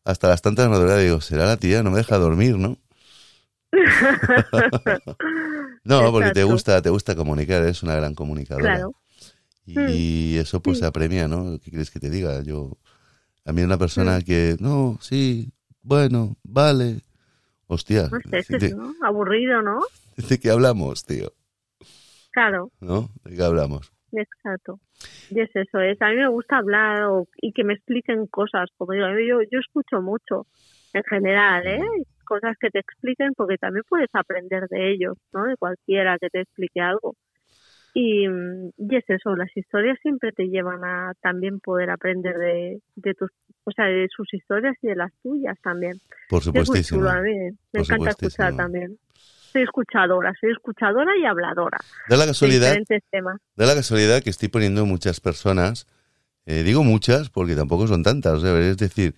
hasta 0.06 0.30
las 0.30 0.42
tantas 0.42 0.70
madrugadas. 0.70 1.04
Digo, 1.04 1.22
será 1.22 1.46
la 1.46 1.58
tía, 1.58 1.84
no 1.84 1.92
me 1.92 1.98
deja 1.98 2.18
dormir, 2.18 2.58
¿no? 2.58 2.78
No, 5.84 6.12
porque 6.12 6.32
te 6.32 6.44
gusta, 6.44 6.82
te 6.82 6.90
gusta 6.90 7.16
comunicar, 7.16 7.62
eres 7.64 7.84
una 7.84 7.96
gran 7.96 8.16
comunicadora. 8.16 8.68
claro, 8.68 8.94
Y 9.66 10.38
eso 10.38 10.62
pues 10.62 10.80
se 10.80 10.86
apremia, 10.86 11.28
¿no? 11.28 11.60
¿Qué 11.60 11.72
quieres 11.72 11.92
que 11.92 12.00
te 12.00 12.10
diga? 12.10 12.42
Yo, 12.42 12.78
a 13.46 13.52
mí 13.52 13.62
una 13.64 13.78
persona 13.78 14.22
que, 14.22 14.56
no, 14.60 14.98
sí, 15.02 15.52
bueno, 15.82 16.38
vale. 16.44 17.02
Hostia, 17.68 18.10
no 18.12 18.20
sé, 18.30 18.40
es 18.40 18.48
que 18.48 18.58
¿de, 18.58 18.68
es, 18.68 18.76
¿no? 18.76 18.94
aburrido, 19.02 19.62
¿no? 19.62 19.82
de 20.30 20.40
qué 20.40 20.52
hablamos, 20.52 21.04
tío? 21.06 21.34
Claro, 22.32 22.72
¿No? 22.80 23.10
¿De 23.24 23.36
qué 23.36 23.44
hablamos? 23.44 23.92
Exacto. 24.20 24.80
Y 25.30 25.40
es 25.40 25.50
eso, 25.56 25.80
es, 25.80 26.02
a 26.02 26.10
mí 26.10 26.16
me 26.16 26.28
gusta 26.28 26.58
hablar 26.58 27.04
o- 27.06 27.28
y 27.42 27.54
que 27.54 27.64
me 27.64 27.74
expliquen 27.74 28.28
cosas, 28.28 28.70
como 28.78 28.92
digo, 28.94 29.08
yo, 29.20 29.42
yo 29.50 29.60
escucho 29.60 30.02
mucho 30.02 30.46
en 30.94 31.04
general, 31.04 31.66
¿eh? 31.68 31.80
Cosas 32.26 32.58
que 32.60 32.70
te 32.70 32.80
expliquen 32.80 33.34
porque 33.36 33.58
también 33.58 33.84
puedes 33.88 34.10
aprender 34.14 34.68
de 34.68 34.92
ellos, 34.92 35.18
¿no? 35.34 35.46
De 35.46 35.56
cualquiera 35.58 36.18
que 36.20 36.30
te 36.30 36.42
explique 36.42 36.82
algo. 36.82 37.16
Y, 37.94 38.28
mm, 38.28 38.70
y 38.78 38.96
es 38.96 39.04
eso, 39.10 39.36
las 39.36 39.50
historias 39.56 39.98
siempre 40.02 40.32
te 40.32 40.48
llevan 40.48 40.84
a 40.86 41.14
también 41.22 41.60
poder 41.60 41.90
aprender 41.90 42.38
de, 42.38 42.82
de 42.96 43.14
tus, 43.16 43.30
o 43.66 43.72
sea, 43.72 43.86
de 43.86 44.08
sus 44.10 44.34
historias 44.34 44.76
y 44.82 44.88
de 44.88 44.96
las 44.96 45.12
tuyas 45.22 45.58
también. 45.62 45.94
Por 46.30 46.40
Es 46.40 46.48
muy 46.48 46.64
supuestísimo. 46.64 47.02
chulo, 47.02 47.10
a 47.12 47.22
mí 47.22 47.34
me 47.38 47.52
Por 47.74 47.82
encanta 47.82 48.12
escuchar 48.12 48.56
también. 48.56 48.98
Soy 49.52 49.64
escuchadora, 49.64 50.34
soy 50.40 50.52
escuchadora 50.52 51.12
y 51.22 51.26
habladora 51.26 51.78
Da 52.10 52.18
la 52.18 52.26
casualidad, 52.26 52.76
da 53.56 53.66
la 53.66 53.76
casualidad 53.76 54.22
que 54.24 54.30
estoy 54.30 54.48
poniendo 54.50 54.86
muchas 54.86 55.20
personas, 55.20 55.88
eh, 56.46 56.64
digo 56.64 56.84
muchas 56.84 57.30
porque 57.30 57.56
tampoco 57.56 57.88
son 57.88 58.04
tantas, 58.04 58.34
o 58.34 58.40
sea, 58.42 58.58
es 58.60 58.78
decir, 58.78 59.16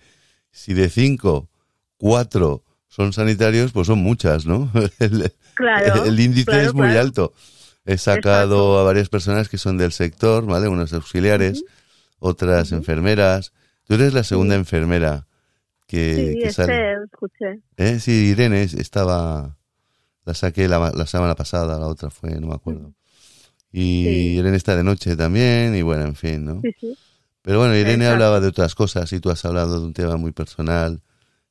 si 0.50 0.74
de 0.74 0.88
cinco, 0.88 1.48
cuatro 1.96 2.62
son 2.88 3.12
sanitarios, 3.12 3.72
pues 3.72 3.86
son 3.86 3.98
muchas, 3.98 4.46
¿no? 4.46 4.70
El, 5.00 5.32
Claro. 5.54 6.04
el 6.04 6.18
índice 6.18 6.46
claro, 6.46 6.62
es 6.62 6.74
muy 6.74 6.86
claro. 6.88 7.00
alto. 7.00 7.32
He 7.84 7.96
sacado 7.96 8.56
Exacto. 8.56 8.78
a 8.80 8.82
varias 8.84 9.08
personas 9.08 9.48
que 9.48 9.56
son 9.58 9.78
del 9.78 9.92
sector, 9.92 10.44
¿vale? 10.46 10.66
Unos 10.66 10.92
auxiliares, 10.92 11.64
otras 12.18 12.72
enfermeras. 12.72 13.52
Tú 13.84 13.94
eres 13.94 14.14
la 14.14 14.24
segunda 14.24 14.56
enfermera 14.56 15.26
que, 15.86 16.32
Sí, 16.32 16.38
que 16.42 16.50
sale. 16.52 16.72
este, 16.92 17.04
escuché. 17.04 17.60
¿Eh? 17.76 18.00
Sí, 18.00 18.30
Irene 18.30 18.62
es- 18.64 18.74
estaba, 18.74 19.56
la 20.24 20.34
saqué 20.34 20.68
la, 20.68 20.92
la 20.94 21.06
semana 21.06 21.34
pasada, 21.34 21.78
la 21.78 21.86
otra 21.86 22.10
fue, 22.10 22.38
no 22.40 22.48
me 22.48 22.54
acuerdo. 22.54 22.94
Y 23.72 24.04
Sí. 24.04 24.08
Irene 24.38 24.56
está 24.56 24.76
de 24.76 24.84
noche 24.84 25.16
también, 25.16 25.74
y 25.74 25.82
bueno, 25.82 26.04
en 26.04 26.14
fin, 26.14 26.44
¿no? 26.44 26.60
Sí, 26.62 26.70
sí. 26.80 26.98
Pero 27.42 27.58
bueno, 27.58 27.74
Irene 27.76 28.04
Exacto. 28.04 28.12
hablaba 28.14 28.40
de 28.40 28.48
otras 28.48 28.74
cosas 28.74 29.12
y 29.12 29.20
tú 29.20 29.30
has 29.30 29.44
hablado 29.44 29.80
de 29.80 29.86
un 29.86 29.92
tema 29.92 30.16
muy 30.16 30.32
personal, 30.32 31.02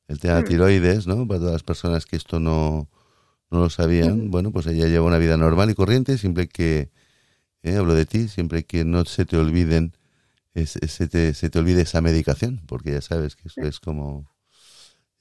el 0.08 0.18
tema 0.18 0.36
de 0.36 0.42
Mm. 0.42 0.46
tiroides, 0.46 1.06
¿no? 1.06 1.26
Para 1.28 1.38
todas 1.40 1.52
las 1.54 1.62
personas 1.62 2.04
que 2.06 2.16
esto 2.16 2.40
no, 2.40 2.88
no 3.50 3.60
lo 3.60 3.70
sabían, 3.70 4.30
bueno, 4.30 4.50
pues 4.52 4.66
ella 4.66 4.86
lleva 4.88 5.06
una 5.06 5.18
vida 5.18 5.36
normal 5.36 5.70
y 5.70 5.74
corriente, 5.74 6.18
siempre 6.18 6.48
que, 6.48 6.90
eh, 7.62 7.76
hablo 7.76 7.94
de 7.94 8.06
ti, 8.06 8.28
siempre 8.28 8.64
que 8.64 8.84
no 8.84 9.04
se 9.04 9.24
te 9.24 9.36
olviden, 9.36 9.96
es- 10.54 10.76
es- 10.76 10.92
se, 10.92 11.06
te, 11.08 11.32
se 11.34 11.50
te 11.50 11.58
olvide 11.58 11.82
esa 11.82 12.00
medicación, 12.00 12.60
porque 12.66 12.92
ya 12.92 13.00
sabes 13.00 13.36
que 13.36 13.48
eso 13.48 13.60
es 13.62 13.80
como, 13.80 14.30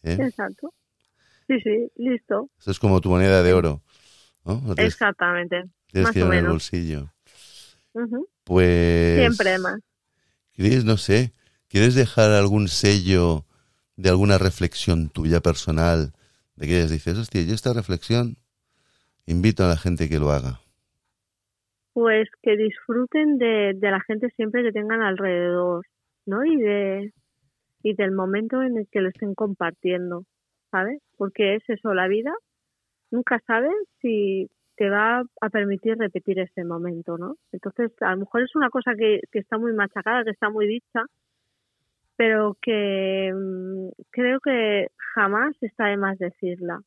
¿eh? 0.03 0.17
Exacto. 0.19 0.73
Sí, 1.47 1.59
sí, 1.61 1.91
listo. 1.95 2.49
Eso 2.59 2.71
es 2.71 2.79
como 2.79 3.01
tu 3.01 3.09
moneda 3.09 3.43
de 3.43 3.53
oro, 3.53 3.81
¿no? 4.45 4.59
Tienes, 4.75 4.93
Exactamente. 4.93 5.63
tienes 5.87 6.07
más 6.07 6.13
que 6.13 6.23
o 6.23 6.31
en 6.31 6.39
el 6.39 6.47
bolsillo. 6.47 7.09
Pues... 8.43 9.19
Siempre 9.19 9.59
más. 9.59 9.79
¿Quieres, 10.53 10.85
no 10.85 10.97
sé, 10.97 11.33
quieres 11.67 11.95
dejar 11.95 12.31
algún 12.31 12.67
sello 12.67 13.45
de 13.95 14.09
alguna 14.09 14.37
reflexión 14.37 15.09
tuya 15.09 15.41
personal? 15.41 16.13
De 16.55 16.67
que 16.67 16.85
dices, 16.85 17.17
hostia, 17.17 17.41
yo 17.41 17.53
esta 17.53 17.73
reflexión 17.73 18.37
invito 19.25 19.63
a 19.63 19.69
la 19.69 19.77
gente 19.77 20.09
que 20.09 20.19
lo 20.19 20.31
haga. 20.31 20.59
Pues 21.93 22.27
que 22.41 22.57
disfruten 22.57 23.37
de, 23.37 23.73
de 23.75 23.91
la 23.91 24.01
gente 24.01 24.29
siempre 24.35 24.63
que 24.63 24.71
tengan 24.71 25.01
alrededor, 25.01 25.85
¿no? 26.25 26.45
Y 26.45 26.57
de 26.57 27.13
y 27.83 27.93
del 27.95 28.11
momento 28.11 28.63
en 28.63 28.77
el 28.77 28.87
que 28.89 29.01
lo 29.01 29.09
estén 29.09 29.35
compartiendo, 29.35 30.23
¿sabes? 30.73 30.99
Porque 31.17 31.55
es 31.55 31.63
eso, 31.69 31.93
la 31.93 32.07
vida 32.07 32.33
nunca 33.11 33.39
sabes 33.45 33.75
si 34.01 34.49
te 34.75 34.89
va 34.89 35.21
a 35.39 35.49
permitir 35.49 35.95
repetir 35.97 36.39
ese 36.39 36.65
momento, 36.65 37.15
¿no? 37.19 37.35
Entonces, 37.51 37.91
a 38.01 38.11
lo 38.13 38.21
mejor 38.21 38.41
es 38.41 38.55
una 38.55 38.71
cosa 38.71 38.93
que, 38.97 39.19
que 39.31 39.39
está 39.39 39.59
muy 39.59 39.71
machacada, 39.73 40.23
que 40.23 40.31
está 40.31 40.49
muy 40.49 40.65
dicha, 40.67 41.03
pero 42.15 42.57
que 42.59 43.31
mm, 43.31 43.89
creo 44.09 44.39
que 44.39 44.87
jamás 45.13 45.55
está 45.61 45.85
de 45.85 45.97
más 45.97 46.17
decirla. 46.17 46.81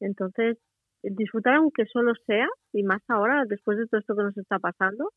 Entonces, 0.00 0.58
disfrutar 1.04 1.54
aunque 1.54 1.86
solo 1.86 2.14
sea, 2.26 2.48
y 2.72 2.82
más 2.82 3.02
ahora, 3.06 3.44
después 3.46 3.78
de 3.78 3.86
todo 3.86 4.00
esto 4.00 4.16
que 4.16 4.24
nos 4.24 4.36
está 4.36 4.58
pasando, 4.58 5.12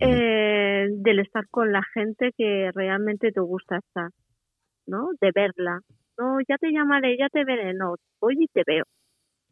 eh, 0.00 0.88
del 0.90 1.20
estar 1.20 1.46
con 1.48 1.70
la 1.70 1.82
gente 1.94 2.32
que 2.36 2.70
realmente 2.74 3.30
te 3.30 3.40
gusta 3.40 3.76
estar, 3.78 4.10
¿no? 4.86 5.10
De 5.20 5.30
verla. 5.32 5.80
No, 6.20 6.38
ya 6.46 6.58
te 6.58 6.70
llamaré, 6.70 7.16
ya 7.16 7.30
te 7.30 7.44
veré, 7.44 7.72
no, 7.72 7.94
voy 8.20 8.36
y 8.38 8.46
te 8.48 8.62
veo. 8.66 8.84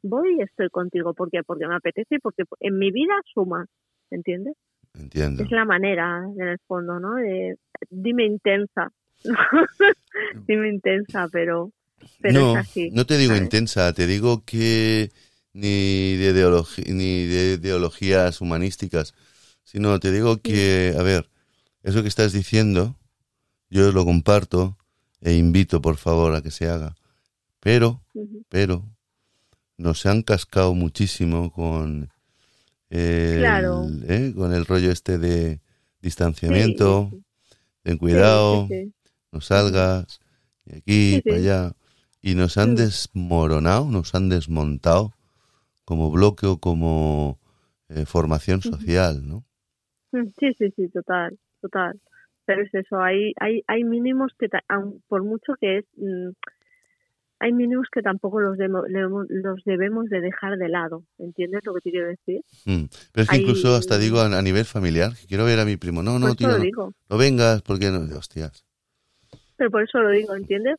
Voy 0.02 0.36
y 0.38 0.42
estoy 0.42 0.68
contigo. 0.68 1.14
¿Por 1.14 1.30
qué? 1.30 1.42
Porque 1.42 1.66
me 1.66 1.74
apetece 1.74 2.16
y 2.16 2.18
porque 2.18 2.42
en 2.60 2.78
mi 2.78 2.90
vida 2.90 3.14
suma, 3.32 3.64
¿entiendes? 4.10 4.54
Entiendo. 4.92 5.44
Es 5.44 5.50
la 5.50 5.64
manera, 5.64 6.22
en 6.36 6.46
el 6.46 6.58
fondo, 6.66 7.00
¿no? 7.00 7.14
De, 7.14 7.56
dime 7.88 8.26
intensa. 8.26 8.92
dime 10.46 10.68
intensa, 10.68 11.26
pero, 11.32 11.72
pero 12.20 12.40
no, 12.40 12.52
es 12.52 12.68
así. 12.68 12.90
no 12.90 13.06
te 13.06 13.16
digo 13.16 13.30
¿sabes? 13.30 13.44
intensa, 13.44 13.92
te 13.94 14.06
digo 14.06 14.44
que 14.44 15.08
ni 15.54 16.16
de, 16.16 16.34
ni 16.86 17.24
de 17.24 17.58
ideologías 17.60 18.42
humanísticas, 18.42 19.14
sino 19.64 19.98
te 20.00 20.12
digo 20.12 20.36
que, 20.42 20.94
a 20.98 21.02
ver, 21.02 21.30
eso 21.82 22.02
que 22.02 22.08
estás 22.08 22.34
diciendo, 22.34 22.94
yo 23.70 23.90
lo 23.90 24.04
comparto 24.04 24.77
e 25.20 25.34
invito, 25.34 25.80
por 25.80 25.96
favor, 25.96 26.34
a 26.34 26.42
que 26.42 26.50
se 26.50 26.68
haga. 26.68 26.94
Pero, 27.60 28.02
pero, 28.48 28.84
nos 29.76 30.06
han 30.06 30.22
cascado 30.22 30.74
muchísimo 30.74 31.52
con 31.52 32.10
el, 32.90 33.38
Claro. 33.38 33.86
¿eh? 34.08 34.32
con 34.34 34.52
el 34.52 34.64
rollo 34.64 34.90
este 34.90 35.18
de 35.18 35.60
distanciamiento, 36.00 37.08
Sí, 37.10 37.16
sí, 37.18 37.24
ten 37.82 37.98
cuidado, 37.98 38.66
sí, 38.68 38.92
no 39.32 39.40
salgas, 39.40 40.20
y 40.64 40.76
aquí, 40.76 41.22
para 41.24 41.36
allá. 41.36 41.72
Y 42.20 42.34
nos 42.34 42.58
han 42.58 42.72
Mm. 42.72 42.76
desmoronado, 42.76 43.84
nos 43.90 44.14
han 44.14 44.28
desmontado 44.28 45.14
como 45.84 46.10
bloque 46.10 46.46
o 46.46 46.58
como 46.58 47.38
eh, 47.88 48.04
formación 48.04 48.60
social, 48.62 49.26
¿no? 49.26 49.44
Mm, 50.12 50.28
Sí, 50.38 50.52
sí, 50.58 50.70
sí, 50.76 50.88
total, 50.88 51.38
total. 51.60 52.00
Pero 52.48 52.62
es 52.62 52.72
eso, 52.72 52.98
hay, 52.98 53.34
hay, 53.40 53.62
hay 53.66 53.84
mínimos 53.84 54.32
que, 54.38 54.48
aun 54.68 55.02
por 55.06 55.22
mucho 55.22 55.52
que 55.60 55.78
es, 55.78 55.84
mm, 55.98 56.30
hay 57.40 57.52
mínimos 57.52 57.88
que 57.92 58.00
tampoco 58.00 58.40
los, 58.40 58.56
los 58.58 59.64
debemos 59.64 60.06
de 60.06 60.22
dejar 60.22 60.56
de 60.56 60.70
lado, 60.70 61.04
¿entiendes 61.18 61.60
lo 61.66 61.74
que 61.74 61.82
te 61.82 61.90
quiero 61.90 62.08
decir? 62.08 62.40
Mm. 62.64 62.84
Pero 63.12 63.22
es 63.22 63.28
que 63.28 63.34
Hay- 63.36 63.42
incluso 63.42 63.74
hasta 63.74 63.98
digo 63.98 64.18
a, 64.20 64.26
a 64.38 64.40
nivel 64.40 64.64
familiar, 64.64 65.12
quiero 65.28 65.44
ver 65.44 65.58
a 65.60 65.66
mi 65.66 65.76
primo, 65.76 66.02
no, 66.02 66.18
no, 66.18 66.20
por 66.20 66.28
eso 66.30 66.36
tío, 66.38 66.48
lo 66.48 66.56
no, 66.56 66.64
digo, 66.64 66.92
no 67.10 67.18
vengas, 67.18 67.60
porque 67.60 67.90
no, 67.90 67.98
hostias. 68.16 68.64
pero 69.58 69.70
por 69.70 69.82
eso 69.82 69.98
lo 69.98 70.08
digo, 70.08 70.34
¿entiendes? 70.34 70.76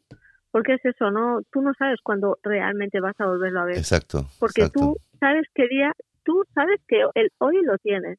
Porque 0.49 0.73
es 0.73 0.85
eso, 0.85 1.11
no, 1.11 1.41
tú 1.51 1.61
no 1.61 1.73
sabes 1.77 1.99
cuándo 2.01 2.39
realmente 2.41 2.99
vas 2.99 3.13
a 3.19 3.27
volverlo 3.27 3.59
a 3.61 3.65
ver, 3.65 3.77
Exacto, 3.77 4.25
porque 4.39 4.61
exacto. 4.61 4.79
tú 4.79 4.97
sabes 5.19 5.45
qué 5.53 5.67
día, 5.67 5.93
tú 6.23 6.43
sabes 6.55 6.81
que 6.87 7.03
el 7.13 7.29
hoy 7.37 7.61
lo 7.63 7.77
tienes, 7.77 8.17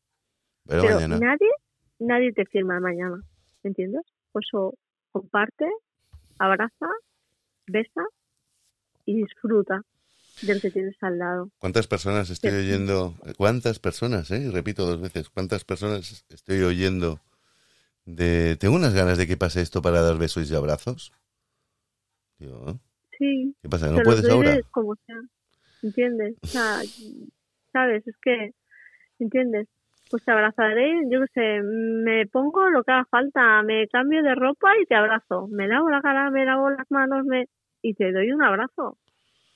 Pero, 0.68 0.82
pero 0.82 0.94
mañana, 0.94 1.18
nadie, 1.18 1.50
nadie 1.98 2.32
te 2.32 2.44
firma 2.46 2.76
el 2.76 2.82
mañana, 3.62 3.70
¿entiendes? 3.70 4.02
Por 4.32 4.42
eso 4.44 4.74
comparte, 5.12 5.66
abraza, 6.38 6.86
besa 7.66 8.02
y 9.06 9.22
disfruta 9.22 9.82
del 10.42 10.60
que 10.60 10.70
tienes 10.70 10.96
al 11.02 11.18
lado. 11.18 11.50
¿cuántas 11.58 11.86
personas 11.86 12.30
estoy 12.30 12.50
Sí. 12.50 12.56
oyendo? 12.56 13.14
¿Cuántas 13.36 13.78
personas, 13.78 14.30
eh? 14.30 14.50
Repito 14.52 14.86
dos 14.86 15.00
veces, 15.00 15.28
¿cuántas 15.28 15.64
personas 15.64 16.24
estoy 16.30 16.62
oyendo 16.62 17.20
de... 18.06 18.56
Tengo 18.56 18.76
unas 18.76 18.94
ganas 18.94 19.18
de 19.18 19.26
que 19.26 19.36
pase 19.36 19.60
esto 19.60 19.82
para 19.82 20.00
dar 20.00 20.16
besos 20.16 20.50
y 20.50 20.54
abrazos. 20.54 21.12
¿eh? 22.40 22.74
Sí, 23.18 23.54
¿qué 23.60 23.68
pasa? 23.68 23.90
¿No 23.90 24.02
puedes 24.02 24.28
ahora? 24.30 24.58
como 24.70 24.94
sea, 25.06 25.20
¿entiendes? 25.82 26.36
O 26.42 26.46
sea, 26.46 26.80
sabes, 27.72 28.06
es 28.06 28.16
que, 28.22 28.54
¿entiendes? 29.18 29.68
Pues 30.10 30.24
te 30.24 30.32
abrazaré, 30.32 31.02
yo 31.08 31.20
qué 31.20 31.26
sé, 31.32 31.62
me 31.62 32.26
pongo 32.26 32.68
lo 32.68 32.82
que 32.82 32.90
haga 32.90 33.04
falta, 33.04 33.62
me 33.62 33.86
cambio 33.86 34.22
de 34.22 34.34
ropa 34.34 34.72
y 34.82 34.86
te 34.86 34.96
abrazo, 34.96 35.46
me 35.48 35.68
lavo 35.68 35.88
la 35.88 36.00
cara, 36.00 36.30
me 36.30 36.44
lavo 36.44 36.68
las 36.68 36.90
manos, 36.90 37.24
me 37.24 37.46
y 37.82 37.94
te 37.94 38.12
doy 38.12 38.32
un 38.32 38.42
abrazo, 38.42 38.98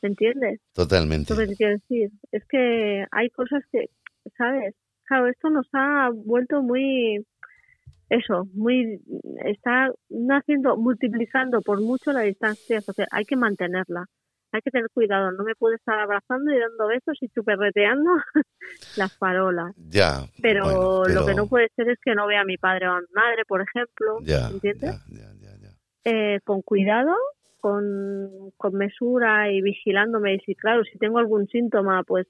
¿entiendes? 0.02 0.60
Totalmente. 0.72 1.34
Lo 1.34 1.40
que 1.40 1.46
te 1.48 1.56
quiero 1.56 1.72
decir 1.74 2.10
es 2.32 2.44
que 2.46 3.04
hay 3.10 3.30
cosas 3.30 3.64
que, 3.70 3.90
¿sabes? 4.36 4.74
Claro, 5.06 5.26
esto 5.26 5.50
nos 5.50 5.66
ha 5.72 6.10
vuelto 6.14 6.62
muy, 6.62 7.26
eso, 8.08 8.46
muy, 8.54 9.00
está 9.44 9.90
haciendo, 10.30 10.76
multiplicando 10.76 11.60
por 11.60 11.80
mucho 11.80 12.12
la 12.12 12.20
distancia 12.20 12.80
social. 12.80 13.08
Hay 13.10 13.24
que 13.24 13.36
mantenerla. 13.36 14.06
Hay 14.54 14.60
que 14.62 14.70
tener 14.70 14.88
cuidado. 14.94 15.32
No 15.32 15.42
me 15.42 15.56
puedo 15.56 15.74
estar 15.74 15.98
abrazando 15.98 16.52
y 16.54 16.58
dando 16.58 16.86
besos 16.86 17.18
y 17.20 17.28
chuperreteando 17.28 18.08
las 18.96 19.12
farolas. 19.18 19.74
Ya. 19.76 20.20
Pero, 20.40 20.64
bueno, 20.64 21.08
lo 21.20 21.26
que 21.26 21.34
no 21.34 21.48
puede 21.48 21.68
ser 21.74 21.88
es 21.90 21.98
que 22.00 22.14
no 22.14 22.28
vea 22.28 22.42
a 22.42 22.44
mi 22.44 22.56
padre 22.56 22.86
o 22.88 22.92
a 22.92 23.00
mi 23.00 23.06
madre, 23.12 23.42
por 23.48 23.60
ejemplo. 23.62 24.18
Ya, 24.22 24.48
¿Entiendes? 24.50 24.94
ya, 25.08 25.26
ya, 25.40 25.56
ya, 25.60 25.70
eh, 26.04 26.38
con 26.44 26.62
cuidado, 26.62 27.12
con, 27.58 28.52
con 28.56 28.74
mesura 28.74 29.50
y 29.50 29.60
vigilándome. 29.60 30.34
Y 30.34 30.38
si, 30.40 30.54
claro, 30.54 30.84
si 30.84 30.98
tengo 30.98 31.18
algún 31.18 31.48
síntoma, 31.48 32.04
pues 32.04 32.28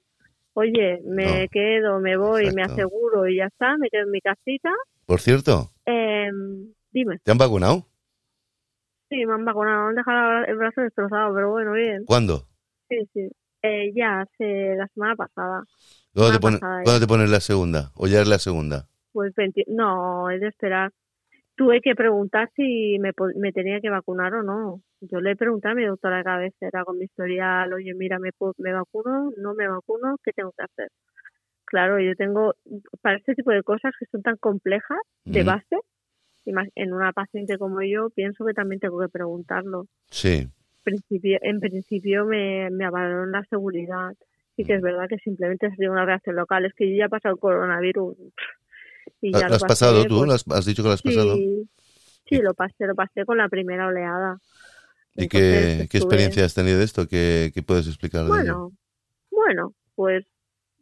oye, 0.53 1.01
me 1.05 1.43
No. 1.43 1.47
quedo, 1.51 1.99
me 1.99 2.17
voy, 2.17 2.49
me 2.55 2.63
aseguro 2.63 3.27
y 3.27 3.37
ya 3.37 3.45
está, 3.45 3.77
me 3.77 3.89
quedo 3.89 4.03
en 4.05 4.11
mi 4.11 4.21
casita. 4.21 4.71
Por 5.05 5.19
cierto, 5.19 5.69
Eh, 5.85 6.31
dime, 6.91 7.19
¿te 7.23 7.31
han 7.31 7.37
vacunado? 7.37 7.85
Sí, 9.15 9.25
me 9.25 9.33
han 9.33 9.45
vacunado, 9.45 9.83
me 9.83 9.89
han 9.89 9.95
dejado 9.95 10.45
el 10.45 10.57
brazo 10.57 10.81
destrozado, 10.81 11.33
pero 11.33 11.51
bueno, 11.51 11.71
bien. 11.73 12.03
¿Cuándo? 12.05 12.45
Sí, 12.89 12.97
sí. 13.13 13.29
Eh, 13.61 13.91
ya 13.95 14.21
hace 14.21 14.75
la 14.75 14.87
semana 14.89 15.15
pasada, 15.15 15.63
¿Cuándo 16.13 16.33
te, 16.33 16.39
pone- 16.39 16.59
pasada, 16.59 16.83
¿Cuándo 16.83 16.99
te 16.99 17.07
pones 17.07 17.29
la 17.29 17.39
segunda? 17.39 17.91
¿O 17.95 18.07
ya 18.07 18.21
es 18.21 18.27
la 18.27 18.39
segunda? 18.39 18.87
pues 19.11 19.33
20, 19.33 19.63
no, 19.67 20.29
es 20.29 20.41
de 20.41 20.49
esperar. 20.49 20.91
Tuve 21.55 21.79
que 21.81 21.95
preguntar 21.95 22.51
si 22.55 22.99
me, 22.99 23.11
me 23.37 23.53
tenía 23.53 23.79
que 23.79 23.89
vacunar 23.89 24.33
o 24.33 24.43
no. 24.43 24.81
Yo 24.99 25.21
le 25.21 25.37
pregunté 25.37 25.69
a 25.69 25.73
mi 25.73 25.85
doctora 25.85 26.17
de 26.17 26.23
cabecera 26.25 26.83
con 26.83 26.97
mi 26.97 27.05
historial, 27.05 27.71
oye, 27.73 27.93
mira, 27.95 28.19
¿me, 28.19 28.31
me 28.57 28.73
vacuno? 28.73 29.31
¿No 29.37 29.53
me 29.55 29.67
vacuno? 29.67 30.17
¿Qué 30.23 30.33
tengo 30.33 30.51
que 30.57 30.63
hacer? 30.65 30.89
Claro, 31.63 31.99
yo 31.99 32.13
tengo, 32.15 32.55
para 33.01 33.17
este 33.17 33.35
tipo 33.35 33.51
de 33.51 33.63
cosas 33.63 33.93
que 33.97 34.05
son 34.07 34.21
tan 34.21 34.35
complejas 34.37 34.99
de 35.23 35.43
base, 35.43 35.77
en 36.75 36.93
una 36.93 37.11
paciente 37.13 37.57
como 37.57 37.81
yo, 37.81 38.09
pienso 38.11 38.45
que 38.45 38.53
también 38.53 38.79
tengo 38.79 38.99
que 38.99 39.09
preguntarlo. 39.09 39.87
Sí. 40.09 40.47
principio, 40.83 41.37
en 41.41 41.59
principio 41.59 42.25
me, 42.25 42.69
me 42.71 42.85
avalaron 42.85 43.31
la 43.31 43.43
seguridad. 43.49 44.13
Sí 44.55 44.63
que 44.63 44.75
es 44.75 44.81
verdad 44.81 45.07
que 45.09 45.17
simplemente 45.17 45.69
sería 45.71 45.91
una 45.91 46.05
reacción 46.05 46.35
local. 46.35 46.65
Es 46.65 46.73
que 46.73 46.89
yo 46.89 46.97
ya 46.97 47.05
he 47.05 47.09
pasado 47.09 47.35
el 47.35 47.39
coronavirus. 47.39 48.17
Y 49.21 49.31
¿Lo 49.31 49.39
ya 49.39 49.47
has 49.47 49.63
pasé, 49.63 49.65
pasado 49.67 50.05
tú? 50.05 50.25
pues, 50.25 50.45
¿Lo 50.47 50.55
has, 50.55 50.65
dicho 50.65 50.81
que 50.83 50.87
lo 50.89 50.93
has 50.93 51.01
pasado? 51.01 51.35
Sí, 51.35 51.69
sí, 52.29 52.37
lo 52.37 52.53
pasé, 52.53 52.85
lo 52.87 52.95
pasé 52.95 53.25
con 53.25 53.37
la 53.37 53.49
primera 53.49 53.87
oleada. 53.87 54.37
¿Y 55.15 55.23
Entonces, 55.23 55.77
qué, 55.81 55.87
qué 55.89 55.97
experiencia 55.97 56.45
has 56.45 56.53
tenido 56.53 56.77
de 56.79 56.85
esto? 56.85 57.07
¿Qué, 57.07 57.51
qué 57.53 57.63
puedes 57.63 57.87
explicar 57.87 58.25
de 58.25 58.27
ello? 58.27 58.37
Bueno, 58.37 58.71
bueno, 59.31 59.73
pues 59.95 60.25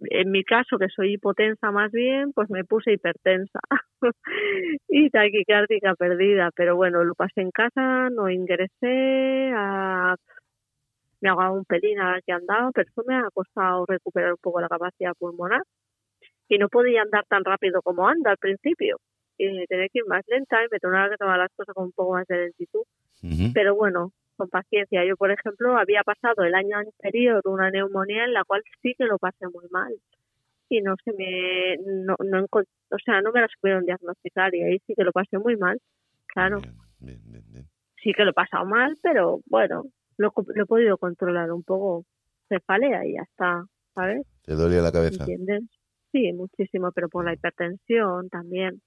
en 0.09 0.31
mi 0.31 0.43
caso, 0.43 0.77
que 0.77 0.87
soy 0.89 1.13
hipotensa 1.13 1.71
más 1.71 1.91
bien, 1.91 2.31
pues 2.33 2.49
me 2.49 2.63
puse 2.63 2.93
hipertensa 2.93 3.59
y 4.87 5.09
taquicárdica 5.09 5.95
perdida. 5.95 6.49
Pero 6.55 6.75
bueno, 6.75 7.03
lo 7.03 7.13
pasé 7.15 7.41
en 7.41 7.51
casa, 7.51 8.09
no 8.09 8.29
ingresé, 8.29 9.51
a- 9.55 10.15
me 11.21 11.29
ahogaba 11.29 11.51
un 11.51 11.65
pelín 11.65 11.99
a 11.99 12.11
la 12.15 12.21
que 12.21 12.33
andaba, 12.33 12.71
pero 12.73 12.89
eso 12.89 13.03
me 13.07 13.15
ha 13.15 13.27
costado 13.33 13.85
recuperar 13.87 14.31
un 14.33 14.39
poco 14.41 14.59
la 14.61 14.67
capacidad 14.67 15.13
pulmonar. 15.17 15.61
Y 16.49 16.57
no 16.57 16.67
podía 16.69 17.01
andar 17.01 17.23
tan 17.29 17.43
rápido 17.45 17.81
como 17.81 18.07
anda 18.07 18.31
al 18.31 18.37
principio. 18.37 18.97
Y 19.37 19.65
tenía 19.67 19.87
que 19.91 19.99
ir 19.99 20.05
más 20.07 20.23
lenta 20.27 20.57
y 20.63 20.67
me 20.71 20.79
tenía 20.79 21.09
que 21.09 21.17
tomar 21.17 21.39
las 21.39 21.49
cosas 21.55 21.73
con 21.73 21.85
un 21.85 21.91
poco 21.93 22.13
más 22.13 22.27
de 22.27 22.37
lentitud 22.37 22.83
pero 23.53 23.73
bueno, 23.75 24.11
con 24.35 24.49
paciencia. 24.49 25.05
Yo, 25.05 25.15
por 25.17 25.31
ejemplo, 25.31 25.77
había 25.77 26.03
pasado 26.03 26.43
el 26.43 26.55
año 26.55 26.77
anterior 26.77 27.41
una 27.45 27.69
neumonía 27.71 28.25
en 28.25 28.33
la 28.33 28.43
cual 28.43 28.63
sí 28.81 28.93
que 28.97 29.05
lo 29.05 29.17
pasé 29.17 29.47
muy 29.47 29.65
mal. 29.71 29.93
Y 30.69 30.81
no 30.81 30.95
se 31.03 31.13
me, 31.13 31.77
no, 31.85 32.15
no 32.23 32.45
o 32.51 32.97
sea, 33.03 33.21
no 33.21 33.31
me 33.31 33.41
la 33.41 33.47
supieron 33.47 33.85
diagnosticar 33.85 34.53
y 34.55 34.63
ahí 34.63 34.79
sí 34.87 34.93
que 34.95 35.03
lo 35.03 35.11
pasé 35.11 35.37
muy 35.37 35.55
mal. 35.57 35.79
Claro, 36.27 36.59
Bien, 36.59 36.75
bien, 36.99 37.21
bien, 37.25 37.43
bien. 37.47 37.65
sí 38.01 38.11
que 38.13 38.23
lo 38.23 38.31
he 38.31 38.33
pasado 38.33 38.65
mal, 38.65 38.97
pero 39.03 39.41
bueno, 39.45 39.83
lo, 40.17 40.33
lo 40.55 40.63
he 40.63 40.65
podido 40.65 40.97
controlar 40.97 41.51
un 41.51 41.63
poco. 41.63 42.05
Cefalea 42.49 43.05
y 43.05 43.13
ya 43.13 43.21
está, 43.21 43.65
¿sabes? 43.95 44.25
¿Te 44.43 44.53
dolía 44.53 44.81
la 44.81 44.91
cabeza? 44.91 45.23
¿Entiendes? 45.23 45.63
Sí, 46.11 46.31
muchísimo, 46.33 46.91
pero 46.91 47.09
por 47.09 47.25
la 47.25 47.33
hipertensión 47.33 48.29
también. 48.29 48.81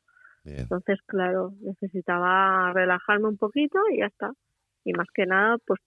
Entonces, 0.45 1.01
claro, 1.07 1.55
necesitaba 1.61 2.73
relajarme 2.73 3.27
un 3.29 3.37
poquito 3.37 3.81
y 3.93 3.99
ya 3.99 4.07
está. 4.07 4.31
Y 4.87 4.93
más 4.93 5.09
que 5.13 5.27
nada, 5.27 5.59
pues 5.67 5.81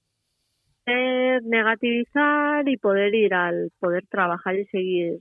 poder 0.85 1.41
negativizar 1.43 2.67
y 2.67 2.75
poder 2.77 3.15
ir 3.15 3.33
al 3.33 3.71
poder 3.79 4.05
trabajar 4.07 4.55
y 4.57 4.65
seguir 4.65 5.19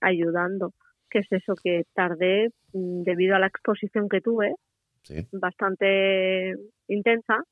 ayudando. 0.00 0.72
Que 1.10 1.18
es 1.20 1.26
eso 1.30 1.54
que 1.62 1.84
tardé 1.94 2.48
mm, 2.72 3.02
debido 3.02 3.36
a 3.36 3.38
la 3.38 3.46
exposición 3.46 4.08
que 4.08 4.20
tuve, 4.22 4.54
Sí. 5.02 5.26
bastante 5.32 6.54
intensa. 6.88 7.42